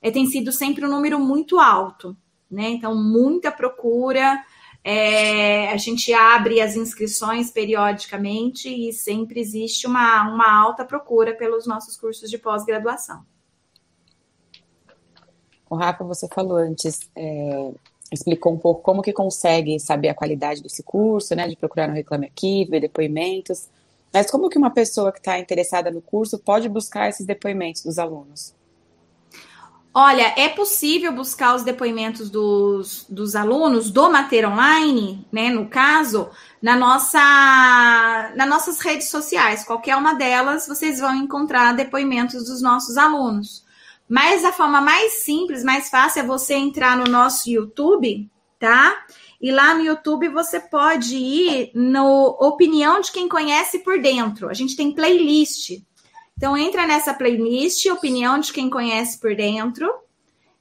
é, 0.00 0.10
tem 0.10 0.26
sido 0.26 0.50
sempre 0.50 0.86
um 0.86 0.88
número 0.88 1.18
muito 1.18 1.60
alto, 1.60 2.16
né? 2.50 2.70
Então, 2.70 2.94
muita 2.96 3.52
procura. 3.52 4.42
É, 4.82 5.68
a 5.68 5.76
gente 5.76 6.12
abre 6.12 6.60
as 6.60 6.74
inscrições 6.74 7.50
periodicamente 7.50 8.68
e 8.68 8.92
sempre 8.92 9.40
existe 9.40 9.86
uma, 9.86 10.28
uma 10.30 10.50
alta 10.62 10.84
procura 10.84 11.34
pelos 11.34 11.66
nossos 11.66 11.96
cursos 11.96 12.30
de 12.30 12.38
pós-graduação. 12.38 13.22
O 15.68 15.76
Rafa, 15.76 16.02
você 16.02 16.26
falou 16.28 16.56
antes 16.56 17.00
é, 17.14 17.70
explicou 18.10 18.52
um 18.52 18.58
pouco 18.58 18.82
como 18.82 19.02
que 19.02 19.12
consegue 19.12 19.78
saber 19.78 20.08
a 20.08 20.14
qualidade 20.14 20.62
desse 20.62 20.82
curso, 20.82 21.34
né, 21.34 21.46
de 21.46 21.56
procurar 21.56 21.86
no 21.86 21.94
Reclame 21.94 22.26
Aqui, 22.26 22.64
ver 22.64 22.80
depoimentos. 22.80 23.68
Mas 24.12 24.30
como 24.30 24.48
que 24.48 24.58
uma 24.58 24.70
pessoa 24.70 25.12
que 25.12 25.18
está 25.18 25.38
interessada 25.38 25.90
no 25.90 26.02
curso 26.02 26.38
pode 26.38 26.68
buscar 26.68 27.08
esses 27.08 27.24
depoimentos 27.24 27.82
dos 27.82 27.98
alunos? 27.98 28.52
Olha, 29.92 30.32
é 30.36 30.48
possível 30.48 31.10
buscar 31.10 31.56
os 31.56 31.64
depoimentos 31.64 32.30
dos, 32.30 33.04
dos 33.08 33.34
alunos 33.34 33.90
do 33.90 34.08
Mater 34.08 34.48
Online, 34.48 35.26
né, 35.32 35.50
no 35.50 35.68
caso, 35.68 36.30
na 36.62 36.76
nossa, 36.76 38.32
nas 38.36 38.48
nossas 38.48 38.80
redes 38.80 39.10
sociais. 39.10 39.64
Qualquer 39.64 39.96
uma 39.96 40.14
delas, 40.14 40.68
vocês 40.68 41.00
vão 41.00 41.16
encontrar 41.16 41.74
depoimentos 41.74 42.44
dos 42.44 42.62
nossos 42.62 42.96
alunos. 42.96 43.64
Mas 44.08 44.44
a 44.44 44.52
forma 44.52 44.80
mais 44.80 45.24
simples, 45.24 45.64
mais 45.64 45.90
fácil 45.90 46.20
é 46.20 46.26
você 46.26 46.54
entrar 46.54 46.96
no 46.96 47.10
nosso 47.10 47.50
YouTube, 47.50 48.30
tá? 48.60 48.96
E 49.40 49.50
lá 49.50 49.74
no 49.74 49.82
YouTube 49.82 50.28
você 50.28 50.60
pode 50.60 51.16
ir 51.16 51.72
no 51.74 52.36
Opinião 52.40 53.00
de 53.00 53.10
quem 53.10 53.28
conhece 53.28 53.80
por 53.80 54.00
dentro. 54.00 54.48
A 54.48 54.54
gente 54.54 54.76
tem 54.76 54.92
playlist 54.92 55.80
então 56.40 56.56
entra 56.56 56.86
nessa 56.86 57.12
playlist 57.12 57.84
Opinião 57.84 58.38
de 58.38 58.50
quem 58.50 58.70
conhece 58.70 59.20
por 59.20 59.36
dentro 59.36 59.92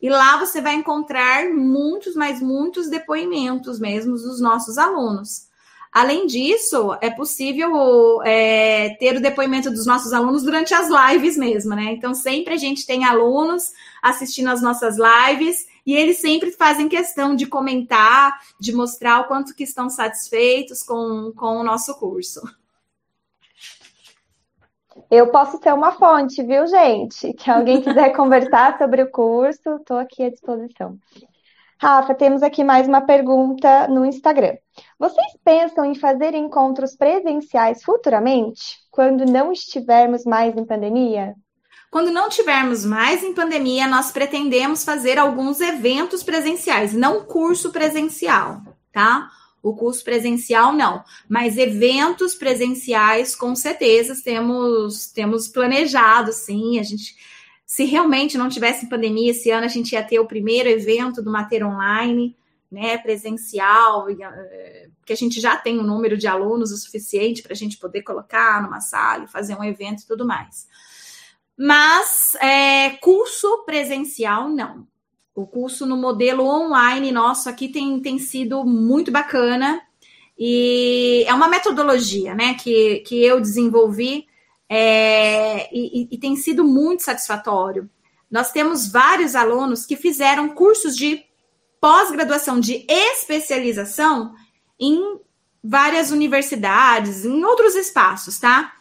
e 0.01 0.09
lá 0.09 0.35
você 0.35 0.59
vai 0.59 0.75
encontrar 0.75 1.45
muitos, 1.53 2.15
mas 2.15 2.41
muitos 2.41 2.89
depoimentos 2.89 3.79
mesmo 3.79 4.11
dos 4.11 4.41
nossos 4.41 4.77
alunos. 4.77 5.47
Além 5.89 6.27
disso, 6.27 6.97
é 6.99 7.09
possível 7.09 8.21
é, 8.25 8.89
ter 8.99 9.15
o 9.15 9.21
depoimento 9.21 9.71
dos 9.71 9.85
nossos 9.85 10.11
alunos 10.11 10.43
durante 10.43 10.73
as 10.73 10.89
lives 10.89 11.37
mesmo, 11.37 11.73
né? 11.73 11.93
Então, 11.93 12.13
sempre 12.13 12.55
a 12.55 12.57
gente 12.57 12.85
tem 12.85 13.05
alunos 13.05 13.71
assistindo 14.03 14.49
as 14.49 14.61
nossas 14.61 14.97
lives 14.97 15.65
e 15.85 15.95
eles 15.95 16.17
sempre 16.17 16.51
fazem 16.51 16.89
questão 16.89 17.37
de 17.37 17.47
comentar, 17.47 18.37
de 18.59 18.73
mostrar 18.73 19.21
o 19.21 19.27
quanto 19.29 19.55
que 19.55 19.63
estão 19.63 19.89
satisfeitos 19.89 20.83
com, 20.83 21.31
com 21.33 21.55
o 21.55 21.63
nosso 21.63 21.95
curso. 21.95 22.41
Eu 25.09 25.31
posso 25.31 25.57
ser 25.61 25.73
uma 25.73 25.91
fonte, 25.93 26.43
viu, 26.43 26.67
gente? 26.67 27.33
Que 27.39 27.49
alguém 27.49 27.81
quiser 27.81 28.15
conversar 28.15 28.77
sobre 28.77 29.01
o 29.01 29.11
curso, 29.11 29.77
estou 29.77 29.97
aqui 29.97 30.23
à 30.23 30.29
disposição. 30.29 30.97
Rafa, 31.81 32.13
temos 32.13 32.43
aqui 32.43 32.63
mais 32.63 32.87
uma 32.87 33.01
pergunta 33.01 33.87
no 33.87 34.05
Instagram. 34.05 34.57
Vocês 34.99 35.31
pensam 35.43 35.85
em 35.85 35.95
fazer 35.95 36.35
encontros 36.35 36.95
presenciais 36.95 37.81
futuramente, 37.83 38.77
quando 38.91 39.25
não 39.25 39.51
estivermos 39.51 40.25
mais 40.25 40.55
em 40.57 40.65
pandemia? 40.65 41.33
Quando 41.89 42.11
não 42.11 42.29
tivermos 42.29 42.85
mais 42.85 43.23
em 43.23 43.33
pandemia, 43.33 43.87
nós 43.87 44.11
pretendemos 44.11 44.83
fazer 44.83 45.17
alguns 45.17 45.59
eventos 45.59 46.21
presenciais, 46.21 46.93
não 46.93 47.23
curso 47.23 47.71
presencial, 47.71 48.61
tá? 48.93 49.29
O 49.61 49.75
curso 49.75 50.03
presencial 50.03 50.73
não, 50.73 51.03
mas 51.27 51.57
eventos 51.57 52.33
presenciais 52.33 53.35
com 53.35 53.55
certeza 53.55 54.15
temos 54.23 55.07
temos 55.07 55.47
planejado, 55.47 56.31
sim. 56.31 56.79
A 56.79 56.83
gente, 56.83 57.15
se 57.65 57.83
realmente 57.83 58.37
não 58.37 58.49
tivesse 58.49 58.87
pandemia 58.87 59.31
esse 59.31 59.51
ano, 59.51 59.65
a 59.65 59.69
gente 59.69 59.91
ia 59.91 60.03
ter 60.03 60.19
o 60.19 60.27
primeiro 60.27 60.69
evento 60.69 61.21
do 61.21 61.31
Mater 61.31 61.67
Online, 61.67 62.35
né, 62.71 62.97
presencial, 62.99 64.07
eh, 64.09 64.89
que 65.05 65.11
a 65.11 65.15
gente 65.15 65.41
já 65.41 65.57
tem 65.57 65.79
um 65.79 65.83
número 65.83 66.15
de 66.15 66.27
alunos 66.27 66.71
o 66.71 66.77
suficiente 66.77 67.41
para 67.41 67.53
a 67.53 67.55
gente 67.55 67.77
poder 67.77 68.03
colocar 68.03 68.61
numa 68.61 68.79
sala, 68.79 69.27
fazer 69.27 69.55
um 69.55 69.63
evento 69.63 70.03
e 70.03 70.07
tudo 70.07 70.25
mais. 70.25 70.67
Mas 71.57 72.35
é, 72.35 72.91
curso 73.01 73.65
presencial 73.65 74.47
não. 74.47 74.87
O 75.39 75.47
curso 75.47 75.85
no 75.85 75.95
modelo 75.95 76.45
online 76.45 77.13
nosso 77.13 77.47
aqui 77.47 77.69
tem, 77.69 78.01
tem 78.01 78.19
sido 78.19 78.65
muito 78.65 79.09
bacana 79.09 79.81
e 80.37 81.23
é 81.25 81.33
uma 81.33 81.47
metodologia 81.47 82.35
né, 82.35 82.55
que, 82.55 82.99
que 83.07 83.23
eu 83.23 83.39
desenvolvi 83.39 84.27
é, 84.67 85.73
e, 85.73 86.09
e 86.11 86.17
tem 86.17 86.35
sido 86.35 86.65
muito 86.65 87.03
satisfatório. 87.03 87.89
Nós 88.29 88.51
temos 88.51 88.91
vários 88.91 89.33
alunos 89.33 89.85
que 89.85 89.95
fizeram 89.95 90.49
cursos 90.49 90.93
de 90.93 91.23
pós-graduação 91.79 92.59
de 92.59 92.85
especialização 92.89 94.33
em 94.77 95.21
várias 95.63 96.11
universidades, 96.11 97.23
em 97.23 97.45
outros 97.45 97.75
espaços, 97.75 98.37
tá? 98.37 98.73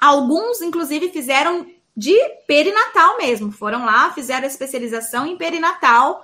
Alguns, 0.00 0.62
inclusive, 0.62 1.10
fizeram 1.10 1.66
de 1.98 2.16
perinatal 2.46 3.18
mesmo. 3.18 3.50
Foram 3.50 3.84
lá, 3.84 4.12
fizeram 4.12 4.46
especialização 4.46 5.26
em 5.26 5.36
perinatal 5.36 6.22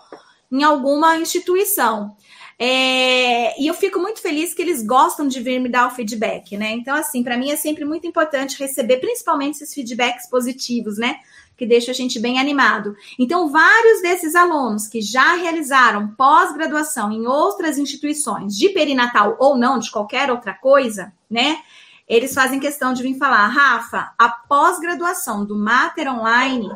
em 0.51 0.62
alguma 0.62 1.16
instituição. 1.16 2.16
É, 2.57 3.61
e 3.61 3.66
eu 3.66 3.75
fico 3.75 3.99
muito 3.99 4.20
feliz 4.20 4.55
que 4.55 4.62
eles 4.62 4.87
gostam 4.87 5.27
de 5.27 5.41
vir 5.41 5.59
me 5.59 5.68
dar 5.68 5.89
o 5.89 5.91
feedback, 5.91 6.57
né? 6.57 6.70
Então, 6.70 6.95
assim, 6.95 7.25
para 7.25 7.37
mim 7.37 7.51
é 7.51 7.57
sempre 7.57 7.85
muito 7.85 8.07
importante 8.07 8.57
receber, 8.57 8.99
principalmente 8.99 9.57
esses 9.57 9.75
feedbacks 9.75 10.31
positivos, 10.31 10.97
né? 10.97 11.16
Que 11.57 11.66
deixa 11.66 11.91
a 11.91 11.95
gente 11.95 12.20
bem 12.20 12.39
animado. 12.39 12.95
Então, 13.18 13.51
vários 13.51 14.01
desses 14.01 14.37
alunos 14.37 14.87
que 14.87 15.01
já 15.03 15.35
realizaram 15.35 16.14
pós-graduação 16.14 17.11
em 17.11 17.27
outras 17.27 17.79
instituições, 17.79 18.57
de 18.57 18.68
perinatal 18.68 19.37
ou 19.41 19.57
não, 19.57 19.81
de 19.81 19.91
qualquer 19.91 20.31
outra 20.31 20.55
coisa, 20.55 21.12
né? 21.29 21.59
Eles 22.07 22.35
fazem 22.35 22.61
questão 22.61 22.93
de 22.93 23.03
vir 23.03 23.17
falar, 23.17 23.47
Rafa, 23.49 24.13
a 24.19 24.29
pós-graduação 24.29 25.45
do 25.45 25.57
Mater 25.57 26.13
Online 26.13 26.69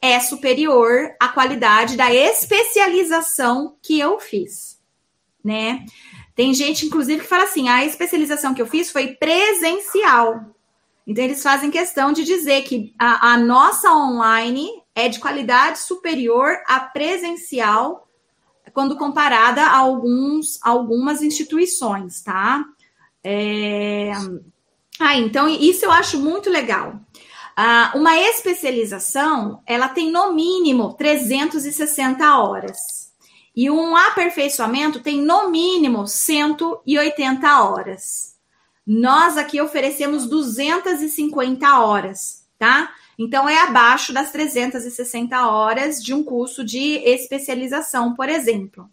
é 0.00 0.20
superior 0.20 1.10
à 1.18 1.28
qualidade 1.28 1.96
da 1.96 2.12
especialização 2.12 3.76
que 3.82 3.98
eu 3.98 4.20
fiz, 4.20 4.78
né? 5.42 5.84
Tem 6.34 6.54
gente, 6.54 6.86
inclusive, 6.86 7.22
que 7.22 7.28
fala 7.28 7.44
assim: 7.44 7.68
a 7.68 7.84
especialização 7.84 8.54
que 8.54 8.62
eu 8.62 8.66
fiz 8.66 8.92
foi 8.92 9.14
presencial. 9.14 10.54
Então, 11.06 11.24
eles 11.24 11.42
fazem 11.42 11.70
questão 11.70 12.12
de 12.12 12.22
dizer 12.22 12.62
que 12.62 12.94
a, 12.98 13.32
a 13.32 13.38
nossa 13.38 13.90
online 13.92 14.68
é 14.94 15.08
de 15.08 15.18
qualidade 15.18 15.78
superior 15.78 16.58
à 16.66 16.78
presencial 16.78 18.08
quando 18.74 18.96
comparada 18.96 19.62
a 19.62 19.78
alguns, 19.78 20.60
algumas 20.62 21.22
instituições, 21.22 22.22
tá? 22.22 22.64
É, 23.24 24.12
ah, 24.98 25.16
então 25.16 25.48
isso 25.48 25.84
eu 25.84 25.92
acho 25.92 26.18
muito 26.18 26.50
legal. 26.50 27.00
Ah, 27.56 27.92
uma 27.94 28.16
especialização, 28.16 29.62
ela 29.66 29.88
tem 29.88 30.10
no 30.10 30.32
mínimo 30.32 30.94
360 30.94 32.38
horas. 32.38 32.78
E 33.54 33.68
um 33.70 33.96
aperfeiçoamento 33.96 35.00
tem 35.00 35.20
no 35.20 35.50
mínimo 35.50 36.06
180 36.06 37.62
horas. 37.62 38.36
Nós 38.86 39.36
aqui 39.36 39.60
oferecemos 39.60 40.26
250 40.26 41.80
horas, 41.80 42.46
tá? 42.58 42.92
Então 43.18 43.48
é 43.48 43.58
abaixo 43.58 44.12
das 44.12 44.30
360 44.30 45.48
horas 45.48 46.02
de 46.02 46.14
um 46.14 46.22
curso 46.22 46.64
de 46.64 47.02
especialização, 47.04 48.14
por 48.14 48.28
exemplo. 48.28 48.88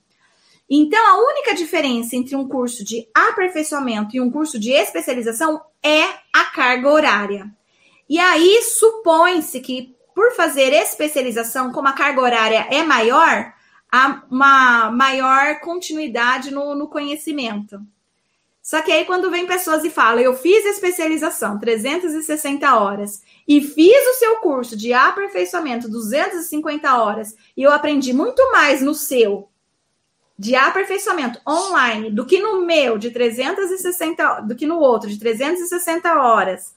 Então, 0.69 1.05
a 1.07 1.17
única 1.29 1.53
diferença 1.53 2.15
entre 2.15 2.35
um 2.35 2.47
curso 2.47 2.83
de 2.83 3.07
aperfeiçoamento 3.13 4.15
e 4.15 4.21
um 4.21 4.31
curso 4.31 4.59
de 4.59 4.71
especialização 4.71 5.61
é 5.83 6.03
a 6.33 6.45
carga 6.45 6.89
horária. 6.89 7.51
E 8.09 8.17
aí, 8.17 8.61
supõe-se 8.63 9.59
que, 9.59 9.95
por 10.15 10.31
fazer 10.33 10.73
especialização, 10.73 11.71
como 11.71 11.87
a 11.87 11.93
carga 11.93 12.21
horária 12.21 12.67
é 12.71 12.81
maior, 12.81 13.53
há 13.91 14.23
uma 14.29 14.91
maior 14.91 15.59
continuidade 15.59 16.51
no, 16.51 16.73
no 16.73 16.87
conhecimento. 16.87 17.79
Só 18.61 18.81
que 18.81 18.91
aí, 18.91 19.05
quando 19.05 19.29
vem 19.29 19.45
pessoas 19.45 19.83
e 19.83 19.91
falam, 19.91 20.19
eu 20.19 20.35
fiz 20.35 20.65
especialização 20.65 21.59
360 21.59 22.75
horas 22.75 23.21
e 23.47 23.61
fiz 23.61 24.07
o 24.07 24.13
seu 24.17 24.37
curso 24.37 24.75
de 24.75 24.91
aperfeiçoamento 24.91 25.87
250 25.87 26.97
horas 26.97 27.35
e 27.55 27.61
eu 27.61 27.71
aprendi 27.71 28.11
muito 28.11 28.51
mais 28.51 28.81
no 28.81 28.95
seu 28.95 29.47
de 30.37 30.53
aperfeiçoamento 30.55 31.39
online 31.47 32.11
do 32.11 32.25
que 32.25 32.39
no 32.39 32.65
meu 32.65 32.97
de 32.97 33.09
360 33.09 34.41
do 34.41 34.55
que 34.55 34.65
no 34.65 34.79
outro 34.79 35.09
de 35.09 35.17
360 35.17 36.13
horas 36.13 36.73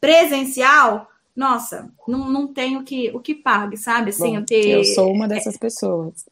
presencial, 0.00 1.08
nossa, 1.36 1.90
não, 2.08 2.30
não 2.30 2.48
tenho 2.48 2.82
que, 2.82 3.10
o 3.14 3.20
que 3.20 3.34
pague, 3.34 3.76
sabe? 3.76 4.10
Assim, 4.10 4.32
Bom, 4.32 4.38
eu, 4.38 4.44
ter... 4.44 4.68
eu 4.68 4.84
sou 4.84 5.12
uma 5.12 5.28
dessas 5.28 5.56
pessoas. 5.56 6.26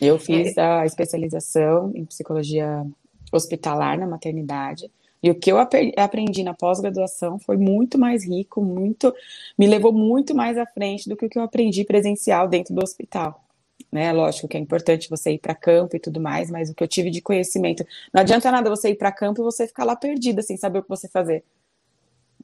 Eu 0.00 0.16
fiz 0.18 0.56
a 0.56 0.86
especialização 0.86 1.90
em 1.92 2.04
psicologia 2.04 2.86
hospitalar 3.32 3.98
na 3.98 4.06
maternidade. 4.06 4.88
E 5.20 5.28
o 5.28 5.34
que 5.34 5.50
eu 5.50 5.58
aprendi 5.58 6.44
na 6.44 6.54
pós-graduação 6.54 7.40
foi 7.40 7.56
muito 7.56 7.98
mais 7.98 8.24
rico, 8.24 8.62
muito 8.62 9.12
me 9.58 9.66
levou 9.66 9.92
muito 9.92 10.32
mais 10.32 10.56
à 10.56 10.64
frente 10.64 11.08
do 11.08 11.16
que 11.16 11.26
o 11.26 11.28
que 11.28 11.36
eu 11.36 11.42
aprendi 11.42 11.84
presencial 11.84 12.46
dentro 12.46 12.72
do 12.72 12.80
hospital 12.80 13.42
né? 13.90 14.12
Lógico 14.12 14.48
que 14.48 14.56
é 14.56 14.60
importante 14.60 15.08
você 15.08 15.32
ir 15.32 15.38
para 15.38 15.54
campo 15.54 15.96
e 15.96 16.00
tudo 16.00 16.20
mais, 16.20 16.50
mas 16.50 16.70
o 16.70 16.74
que 16.74 16.82
eu 16.82 16.88
tive 16.88 17.10
de 17.10 17.20
conhecimento, 17.20 17.86
não 18.12 18.20
adianta 18.20 18.50
nada 18.50 18.68
você 18.68 18.90
ir 18.90 18.96
para 18.96 19.10
campo 19.10 19.40
e 19.40 19.44
você 19.44 19.66
ficar 19.66 19.84
lá 19.84 19.96
perdida 19.96 20.42
sem 20.42 20.56
saber 20.56 20.80
o 20.80 20.82
que 20.82 20.88
você 20.88 21.08
fazer. 21.08 21.44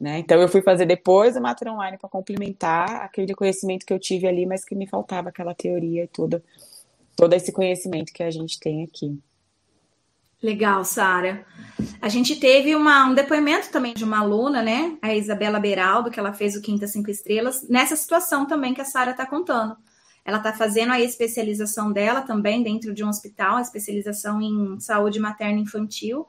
Né? 0.00 0.18
Então 0.18 0.40
eu 0.40 0.48
fui 0.48 0.60
fazer 0.60 0.86
depois 0.86 1.36
a 1.36 1.40
Mater 1.40 1.72
Online 1.72 1.98
para 1.98 2.08
complementar 2.08 3.02
aquele 3.02 3.34
conhecimento 3.34 3.86
que 3.86 3.92
eu 3.92 3.98
tive 3.98 4.26
ali, 4.26 4.44
mas 4.44 4.64
que 4.64 4.74
me 4.74 4.86
faltava 4.86 5.28
aquela 5.28 5.54
teoria 5.54 6.04
e 6.04 6.08
todo 6.08 6.42
esse 7.32 7.52
conhecimento 7.52 8.12
que 8.12 8.22
a 8.22 8.30
gente 8.30 8.58
tem 8.58 8.82
aqui. 8.82 9.16
Legal, 10.42 10.84
Sara. 10.84 11.46
A 12.02 12.08
gente 12.10 12.36
teve 12.36 12.74
uma, 12.74 13.06
um 13.06 13.14
depoimento 13.14 13.70
também 13.70 13.94
de 13.94 14.04
uma 14.04 14.18
aluna, 14.18 14.62
né? 14.62 14.98
A 15.00 15.14
Isabela 15.14 15.58
Beraldo, 15.58 16.10
que 16.10 16.20
ela 16.20 16.34
fez 16.34 16.54
o 16.54 16.60
Quinta 16.60 16.86
Cinco 16.86 17.10
Estrelas, 17.10 17.66
nessa 17.66 17.96
situação 17.96 18.44
também 18.44 18.74
que 18.74 18.80
a 18.80 18.84
Sara 18.84 19.12
está 19.12 19.24
contando. 19.24 19.74
Ela 20.24 20.38
está 20.38 20.52
fazendo 20.52 20.92
a 20.92 21.00
especialização 21.00 21.92
dela 21.92 22.22
também 22.22 22.62
dentro 22.62 22.94
de 22.94 23.04
um 23.04 23.08
hospital, 23.08 23.56
a 23.56 23.62
especialização 23.62 24.40
em 24.40 24.80
saúde 24.80 25.20
materna 25.20 25.60
infantil. 25.60 26.26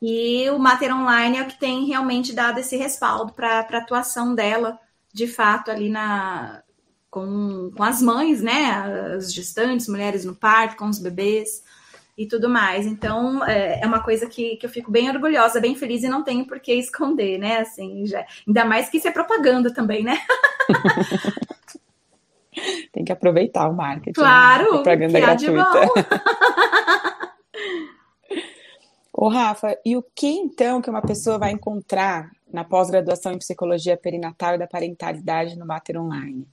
E 0.00 0.48
o 0.50 0.58
Mater 0.58 0.94
Online 0.94 1.38
é 1.38 1.42
o 1.42 1.46
que 1.46 1.58
tem 1.58 1.84
realmente 1.84 2.32
dado 2.32 2.58
esse 2.60 2.76
respaldo 2.76 3.32
para 3.32 3.60
a 3.60 3.76
atuação 3.76 4.34
dela, 4.34 4.78
de 5.12 5.26
fato, 5.26 5.70
ali 5.70 5.88
na 5.88 6.62
com, 7.10 7.70
com 7.76 7.82
as 7.82 8.00
mães, 8.00 8.42
né? 8.42 8.70
As 9.16 9.32
gestantes, 9.32 9.88
mulheres 9.88 10.24
no 10.24 10.34
parto, 10.34 10.76
com 10.76 10.86
os 10.86 10.98
bebês 10.98 11.62
e 12.16 12.26
tudo 12.26 12.48
mais. 12.48 12.86
Então, 12.86 13.44
é, 13.44 13.80
é, 13.80 13.86
uma 13.86 14.02
coisa 14.02 14.26
que, 14.26 14.56
que 14.56 14.66
eu 14.66 14.70
fico 14.70 14.90
bem 14.90 15.08
orgulhosa, 15.08 15.60
bem 15.60 15.74
feliz 15.74 16.02
e 16.02 16.08
não 16.08 16.22
tenho 16.22 16.46
por 16.46 16.60
que 16.60 16.74
esconder, 16.74 17.38
né? 17.38 17.58
Assim, 17.58 18.06
já, 18.06 18.24
ainda 18.46 18.64
mais 18.64 18.88
que 18.88 18.98
isso 18.98 19.08
é 19.08 19.12
propaganda 19.12 19.72
também, 19.72 20.02
né? 20.04 20.18
Tem 22.92 23.04
que 23.04 23.12
aproveitar 23.12 23.68
o 23.68 23.74
marketing. 23.74 24.20
Né? 24.20 24.26
Claro, 24.26 24.66
propaganda 24.66 25.20
gratuita. 25.20 25.88
Ô, 29.12 29.28
Rafa, 29.28 29.76
e 29.84 29.96
o 29.96 30.02
que 30.14 30.28
então 30.28 30.80
que 30.80 30.88
uma 30.88 31.02
pessoa 31.02 31.38
vai 31.38 31.50
encontrar 31.50 32.30
na 32.52 32.62
pós-graduação 32.62 33.32
em 33.32 33.38
psicologia 33.38 33.96
perinatal 33.96 34.54
e 34.54 34.58
da 34.58 34.66
parentalidade 34.66 35.58
no 35.58 35.66
Mater 35.66 36.00
Online? 36.00 36.46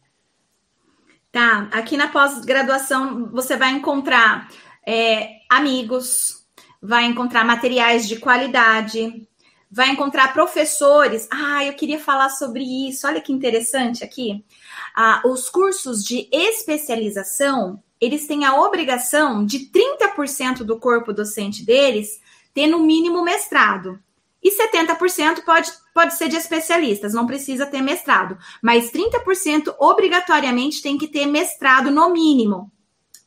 Tá, 1.31 1.69
aqui 1.71 1.95
na 1.95 2.07
pós-graduação 2.07 3.29
você 3.31 3.55
vai 3.55 3.71
encontrar 3.71 4.47
é, 4.85 5.41
amigos, 5.49 6.45
vai 6.81 7.05
encontrar 7.05 7.43
materiais 7.43 8.07
de 8.07 8.17
qualidade, 8.17 9.27
vai 9.69 9.89
encontrar 9.89 10.33
professores. 10.33 11.27
Ah, 11.31 11.65
eu 11.65 11.73
queria 11.73 11.99
falar 11.99 12.29
sobre 12.29 12.63
isso. 12.87 13.05
Olha 13.05 13.19
que 13.19 13.33
interessante 13.33 14.03
aqui. 14.03 14.43
Ah, 14.95 15.21
os 15.25 15.49
cursos 15.49 16.03
de 16.05 16.29
especialização, 16.31 17.83
eles 17.99 18.25
têm 18.25 18.45
a 18.45 18.55
obrigação 18.61 19.45
de 19.45 19.69
30% 19.69 20.63
do 20.63 20.79
corpo 20.79 21.11
docente 21.11 21.65
deles 21.65 22.21
ter 22.53 22.67
no 22.67 22.79
mínimo 22.79 23.21
mestrado. 23.21 23.99
E 24.41 24.51
70% 24.51 25.43
pode, 25.43 25.71
pode 25.93 26.15
ser 26.15 26.29
de 26.29 26.37
especialistas, 26.37 27.13
não 27.13 27.25
precisa 27.25 27.65
ter 27.65 27.81
mestrado. 27.81 28.37
Mas 28.61 28.91
30% 28.91 29.75
obrigatoriamente 29.79 30.81
tem 30.81 30.97
que 30.97 31.07
ter 31.07 31.25
mestrado 31.25 31.91
no 31.91 32.13
mínimo, 32.13 32.71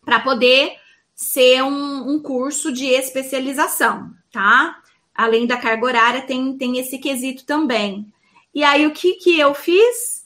para 0.05 0.21
poder 0.21 0.77
ser 1.15 1.63
um, 1.63 2.13
um 2.13 2.23
curso 2.23 2.73
de 2.73 2.87
especialização, 2.87 4.11
tá? 4.33 4.79
Além 5.15 5.47
da 5.47 5.57
carga 5.57 5.85
horária, 5.85 6.23
tem, 6.23 6.57
tem 6.57 6.79
esse 6.79 6.97
quesito 6.97 7.45
também. 7.45 8.11
E 8.55 8.63
aí, 8.65 8.87
o 8.87 8.93
que, 8.93 9.15
que 9.15 9.39
eu 9.39 9.53
fiz? 9.53 10.18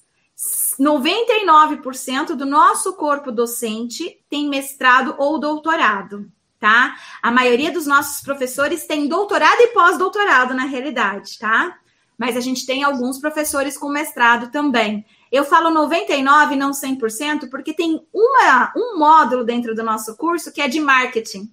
99% 0.78 2.34
do 2.34 2.45
nosso 2.45 2.95
corpo 2.95 3.30
docente 3.30 4.20
tem 4.28 4.49
mestrado 4.49 5.14
ou 5.18 5.38
doutorado, 5.38 6.30
tá? 6.59 6.97
A 7.22 7.30
maioria 7.30 7.70
dos 7.70 7.86
nossos 7.86 8.22
professores 8.22 8.86
tem 8.86 9.07
doutorado 9.07 9.61
e 9.61 9.68
pós-doutorado, 9.68 10.55
na 10.55 10.64
realidade, 10.64 11.38
tá? 11.38 11.78
Mas 12.18 12.36
a 12.36 12.40
gente 12.40 12.66
tem 12.66 12.82
alguns 12.82 13.18
professores 13.18 13.76
com 13.78 13.88
mestrado 13.88 14.51
também. 14.51 15.05
Eu 15.30 15.45
falo 15.45 15.70
99, 15.70 16.57
não 16.57 16.72
100%, 16.72 17.49
porque 17.49 17.72
tem 17.72 18.07
uma, 18.12 18.72
um 18.76 18.99
módulo 18.99 19.45
dentro 19.45 19.74
do 19.74 19.82
nosso 19.82 20.16
curso 20.16 20.53
que 20.53 20.61
é 20.61 20.68
de 20.68 20.80
marketing. 20.80 21.51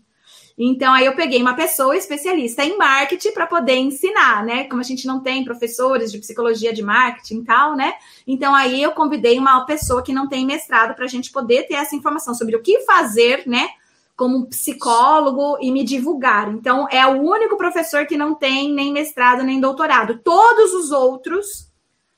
Então, 0.61 0.93
aí 0.93 1.05
eu 1.05 1.15
peguei 1.15 1.41
uma 1.41 1.53
pessoa 1.53 1.95
especialista 1.95 2.65
em 2.65 2.77
marketing 2.77 3.31
para 3.31 3.47
poder 3.47 3.77
ensinar, 3.77 4.43
né? 4.43 4.65
Como 4.65 4.81
a 4.81 4.83
gente 4.83 5.07
não 5.07 5.21
tem 5.21 5.45
professores 5.45 6.11
de 6.11 6.17
psicologia 6.17 6.73
de 6.73 6.83
marketing 6.83 7.39
e 7.39 7.43
tal, 7.45 7.77
né? 7.77 7.93
Então, 8.27 8.53
aí 8.53 8.83
eu 8.83 8.91
convidei 8.91 9.39
uma 9.39 9.65
pessoa 9.65 10.03
que 10.03 10.11
não 10.11 10.27
tem 10.27 10.45
mestrado 10.45 10.93
para 10.95 11.05
a 11.05 11.07
gente 11.07 11.31
poder 11.31 11.63
ter 11.63 11.75
essa 11.75 11.95
informação 11.95 12.33
sobre 12.33 12.57
o 12.57 12.61
que 12.61 12.81
fazer, 12.81 13.43
né? 13.47 13.69
Como 14.17 14.47
psicólogo 14.47 15.57
e 15.61 15.71
me 15.71 15.81
divulgar. 15.81 16.51
Então, 16.51 16.89
é 16.91 17.07
o 17.07 17.21
único 17.21 17.55
professor 17.55 18.05
que 18.05 18.17
não 18.17 18.35
tem 18.35 18.73
nem 18.73 18.91
mestrado 18.91 19.43
nem 19.43 19.61
doutorado. 19.61 20.19
Todos 20.21 20.73
os 20.73 20.91
outros 20.91 21.69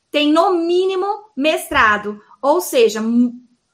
tem 0.10 0.34
no 0.34 0.52
mínimo 0.58 1.06
mestrado, 1.38 2.20
ou 2.42 2.60
seja, 2.60 3.04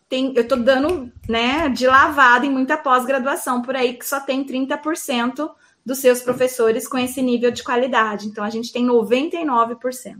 tem, 0.09 0.33
eu 0.35 0.43
estou 0.43 0.57
dando 0.57 1.11
né, 1.27 1.69
de 1.69 1.85
lavada 1.85 2.45
em 2.45 2.51
muita 2.51 2.77
pós-graduação 2.77 3.61
por 3.61 3.75
aí, 3.75 3.93
que 3.93 4.07
só 4.07 4.19
tem 4.19 4.45
30% 4.45 5.49
dos 5.85 5.99
seus 5.99 6.21
professores 6.21 6.87
com 6.87 6.97
esse 6.97 7.21
nível 7.21 7.51
de 7.51 7.63
qualidade. 7.63 8.27
Então, 8.27 8.43
a 8.43 8.49
gente 8.49 8.71
tem 8.71 8.85
99%. 8.85 10.17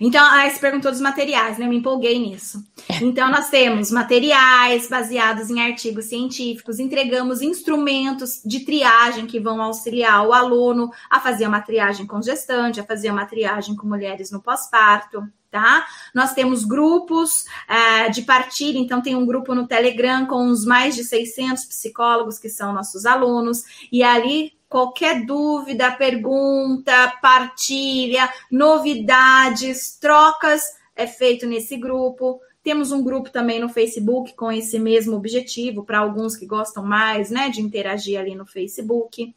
Então, 0.00 0.24
aí 0.30 0.50
você 0.50 0.58
perguntou 0.58 0.90
dos 0.90 1.00
materiais, 1.00 1.58
né? 1.58 1.66
Eu 1.66 1.68
me 1.70 1.76
empolguei 1.76 2.18
nisso. 2.18 2.64
Então, 3.02 3.30
nós 3.30 3.50
temos 3.50 3.90
materiais 3.90 4.88
baseados 4.88 5.50
em 5.50 5.60
artigos 5.60 6.06
científicos, 6.06 6.78
entregamos 6.78 7.42
instrumentos 7.42 8.40
de 8.44 8.60
triagem 8.60 9.26
que 9.26 9.40
vão 9.40 9.60
auxiliar 9.60 10.26
o 10.26 10.32
aluno 10.32 10.90
a 11.10 11.20
fazer 11.20 11.46
uma 11.46 11.60
triagem 11.60 12.06
com 12.06 12.22
gestante, 12.22 12.80
a 12.80 12.84
fazer 12.84 13.10
uma 13.10 13.26
triagem 13.26 13.76
com 13.76 13.86
mulheres 13.86 14.30
no 14.30 14.40
pós-parto. 14.40 15.22
Tá? 15.50 15.84
Nós 16.14 16.32
temos 16.32 16.64
grupos 16.64 17.44
é, 17.68 18.08
de 18.08 18.22
partilha, 18.22 18.78
então 18.78 19.02
tem 19.02 19.16
um 19.16 19.26
grupo 19.26 19.52
no 19.52 19.66
Telegram 19.66 20.24
com 20.24 20.46
os 20.46 20.64
mais 20.64 20.94
de 20.94 21.02
600 21.02 21.64
psicólogos 21.64 22.38
que 22.38 22.48
são 22.48 22.72
nossos 22.72 23.04
alunos, 23.04 23.64
e 23.90 24.04
ali 24.04 24.52
qualquer 24.68 25.26
dúvida, 25.26 25.90
pergunta, 25.90 27.12
partilha, 27.20 28.32
novidades, 28.48 29.98
trocas 30.00 30.62
é 30.94 31.08
feito 31.08 31.46
nesse 31.46 31.76
grupo. 31.76 32.40
Temos 32.62 32.92
um 32.92 33.02
grupo 33.02 33.30
também 33.30 33.58
no 33.58 33.68
Facebook 33.68 34.34
com 34.34 34.52
esse 34.52 34.78
mesmo 34.78 35.16
objetivo, 35.16 35.82
para 35.82 35.98
alguns 35.98 36.36
que 36.36 36.46
gostam 36.46 36.84
mais, 36.84 37.30
né, 37.30 37.48
de 37.48 37.60
interagir 37.60 38.20
ali 38.20 38.36
no 38.36 38.46
Facebook. 38.46 39.34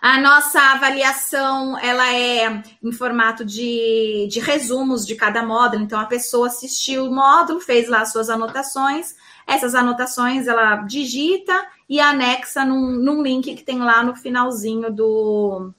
A 0.00 0.20
nossa 0.20 0.60
avaliação, 0.60 1.76
ela 1.78 2.12
é 2.12 2.62
em 2.82 2.92
formato 2.92 3.44
de, 3.44 4.28
de 4.30 4.38
resumos 4.38 5.04
de 5.04 5.16
cada 5.16 5.42
módulo. 5.42 5.82
Então, 5.82 5.98
a 5.98 6.06
pessoa 6.06 6.46
assistiu 6.46 7.06
o 7.06 7.14
módulo, 7.14 7.60
fez 7.60 7.88
lá 7.88 8.02
as 8.02 8.12
suas 8.12 8.30
anotações. 8.30 9.16
Essas 9.46 9.74
anotações, 9.74 10.46
ela 10.46 10.76
digita 10.76 11.66
e 11.88 12.00
anexa 12.00 12.64
num, 12.64 12.92
num 12.92 13.22
link 13.22 13.54
que 13.54 13.64
tem 13.64 13.78
lá 13.78 14.02
no 14.02 14.14
finalzinho 14.14 14.92
do, 14.92 15.72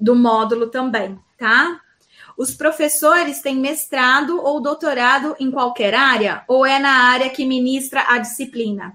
do 0.00 0.16
módulo 0.16 0.68
também, 0.68 1.18
tá? 1.38 1.80
Os 2.36 2.54
professores 2.54 3.40
têm 3.40 3.56
mestrado 3.56 4.40
ou 4.42 4.60
doutorado 4.60 5.34
em 5.38 5.50
qualquer 5.50 5.94
área 5.94 6.44
ou 6.46 6.66
é 6.66 6.78
na 6.78 7.10
área 7.10 7.30
que 7.30 7.46
ministra 7.46 8.04
a 8.08 8.18
disciplina? 8.18 8.94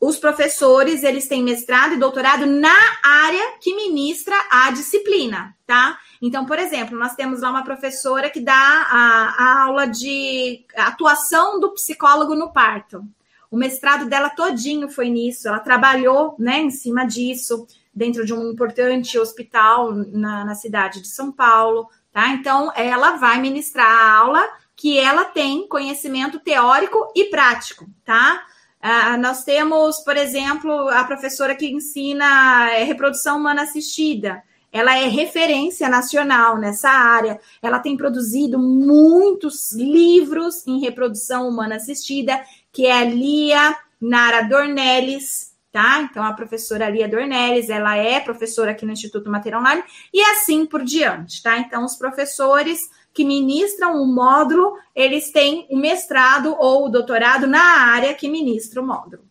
Os 0.00 0.16
professores, 0.16 1.02
eles 1.02 1.26
têm 1.26 1.42
mestrado 1.42 1.94
e 1.94 1.98
doutorado 1.98 2.46
na 2.46 2.76
área 3.02 3.58
que 3.60 3.74
ministra 3.74 4.34
a 4.50 4.70
disciplina, 4.70 5.56
tá? 5.66 5.98
Então, 6.22 6.46
por 6.46 6.58
exemplo, 6.58 6.96
nós 6.96 7.16
temos 7.16 7.40
lá 7.40 7.50
uma 7.50 7.64
professora 7.64 8.30
que 8.30 8.40
dá 8.40 8.54
a, 8.54 9.34
a 9.36 9.62
aula 9.64 9.86
de 9.86 10.64
atuação 10.76 11.58
do 11.58 11.72
psicólogo 11.72 12.34
no 12.36 12.52
parto. 12.52 13.04
O 13.50 13.56
mestrado 13.56 14.06
dela 14.06 14.30
todinho 14.30 14.88
foi 14.88 15.08
nisso. 15.08 15.48
Ela 15.48 15.58
trabalhou, 15.58 16.36
né, 16.38 16.60
em 16.60 16.70
cima 16.70 17.04
disso, 17.04 17.66
dentro 17.92 18.24
de 18.24 18.32
um 18.32 18.52
importante 18.52 19.18
hospital 19.18 19.92
na, 19.92 20.44
na 20.44 20.54
cidade 20.54 21.00
de 21.02 21.08
São 21.08 21.32
Paulo, 21.32 21.88
tá? 22.12 22.28
Então, 22.28 22.70
ela 22.76 23.16
vai 23.16 23.40
ministrar 23.40 23.86
a 23.86 24.16
aula 24.16 24.48
que 24.76 24.96
ela 24.96 25.24
tem 25.24 25.66
conhecimento 25.66 26.38
teórico 26.38 27.12
e 27.16 27.24
prático, 27.24 27.84
tá? 28.04 28.46
Ah, 28.80 29.16
nós 29.16 29.44
temos, 29.44 29.98
por 30.00 30.16
exemplo, 30.16 30.88
a 30.88 31.04
professora 31.04 31.54
que 31.54 31.66
ensina 31.66 32.70
é, 32.70 32.84
reprodução 32.84 33.38
humana 33.38 33.62
assistida. 33.62 34.42
Ela 34.70 34.96
é 34.98 35.08
referência 35.08 35.88
nacional 35.88 36.58
nessa 36.58 36.90
área. 36.90 37.40
Ela 37.62 37.80
tem 37.80 37.96
produzido 37.96 38.58
muitos 38.58 39.72
livros 39.72 40.66
em 40.66 40.80
reprodução 40.80 41.48
humana 41.48 41.76
assistida 41.76 42.40
que 42.72 42.86
é 42.86 42.92
a 42.92 43.04
Lia 43.04 43.76
Nara 44.00 44.42
Dornelles, 44.42 45.56
tá? 45.72 46.00
Então, 46.02 46.22
a 46.22 46.32
professora 46.32 46.88
Lia 46.88 47.08
Dornelles, 47.08 47.68
ela 47.68 47.96
é 47.96 48.20
professora 48.20 48.70
aqui 48.70 48.86
no 48.86 48.92
Instituto 48.92 49.30
Mater 49.30 49.56
Online, 49.56 49.82
e 50.12 50.20
assim 50.20 50.64
por 50.64 50.84
diante, 50.84 51.42
tá? 51.42 51.58
Então, 51.58 51.84
os 51.84 51.96
professores 51.96 52.88
que 53.18 53.24
ministram 53.24 54.00
o 54.00 54.06
módulo, 54.06 54.74
eles 54.94 55.32
têm 55.32 55.66
o 55.68 55.76
mestrado 55.76 56.54
ou 56.56 56.86
o 56.86 56.88
doutorado 56.88 57.48
na 57.48 57.60
área 57.92 58.14
que 58.14 58.28
ministra 58.28 58.80
o 58.80 58.86
módulo. 58.86 59.24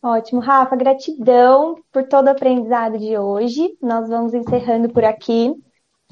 Ótimo, 0.00 0.40
Rafa, 0.40 0.76
gratidão 0.76 1.74
por 1.90 2.04
todo 2.04 2.28
o 2.28 2.30
aprendizado 2.30 2.98
de 2.98 3.18
hoje. 3.18 3.76
Nós 3.82 4.08
vamos 4.08 4.32
encerrando 4.32 4.88
por 4.90 5.04
aqui. 5.04 5.52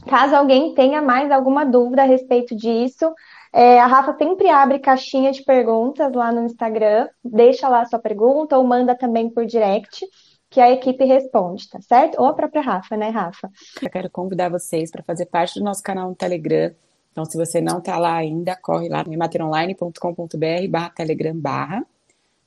Caso 0.09 0.35
alguém 0.35 0.75
tenha 0.75 1.01
mais 1.01 1.31
alguma 1.31 1.65
dúvida 1.65 2.03
a 2.03 2.07
respeito 2.07 2.57
disso, 2.57 3.15
É, 3.53 3.81
a 3.81 3.87
Rafa 3.87 4.15
sempre 4.19 4.51
abre 4.51 4.79
caixinha 4.79 5.33
de 5.33 5.43
perguntas 5.43 6.13
lá 6.13 6.31
no 6.31 6.45
Instagram. 6.45 7.09
Deixa 7.25 7.69
lá 7.69 7.87
sua 7.87 7.99
pergunta 7.99 8.59
ou 8.59 8.65
manda 8.65 8.95
também 8.95 9.31
por 9.31 9.47
direct, 9.47 10.05
que 10.51 10.61
a 10.61 10.71
equipe 10.71 11.05
responde, 11.05 11.69
tá 11.69 11.81
certo? 11.81 12.21
Ou 12.21 12.27
a 12.27 12.35
própria 12.35 12.63
Rafa, 12.63 12.97
né, 12.97 13.09
Rafa? 13.09 13.51
Eu 13.83 13.91
quero 13.91 14.11
convidar 14.11 14.49
vocês 14.49 14.91
para 14.91 15.03
fazer 15.03 15.27
parte 15.27 15.59
do 15.59 15.65
nosso 15.65 15.83
canal 15.83 16.09
no 16.09 16.15
Telegram. 16.15 16.75
Então, 17.13 17.25
se 17.25 17.37
você 17.37 17.61
não 17.61 17.79
está 17.79 17.99
lá 17.99 18.15
ainda, 18.15 18.55
corre 18.57 18.89
lá 18.89 19.03
no 19.03 19.17
materonline.com.br 19.17 20.69
barra 20.69 20.91
telegram 20.91 21.35
barra. 21.35 21.87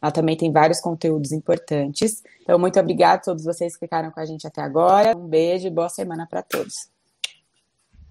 Lá 0.01 0.11
também 0.11 0.37
tem 0.37 0.51
vários 0.51 0.79
conteúdos 0.79 1.31
importantes. 1.31 2.23
Então, 2.41 2.57
muito 2.57 2.79
obrigada 2.79 3.15
a 3.15 3.21
todos 3.21 3.43
vocês 3.43 3.73
que 3.73 3.79
ficaram 3.79 4.11
com 4.11 4.19
a 4.19 4.25
gente 4.25 4.47
até 4.47 4.61
agora. 4.61 5.17
Um 5.17 5.27
beijo 5.27 5.67
e 5.67 5.71
boa 5.71 5.89
semana 5.89 6.25
para 6.25 6.41
todos. 6.41 6.89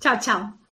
Tchau, 0.00 0.18
tchau. 0.18 0.58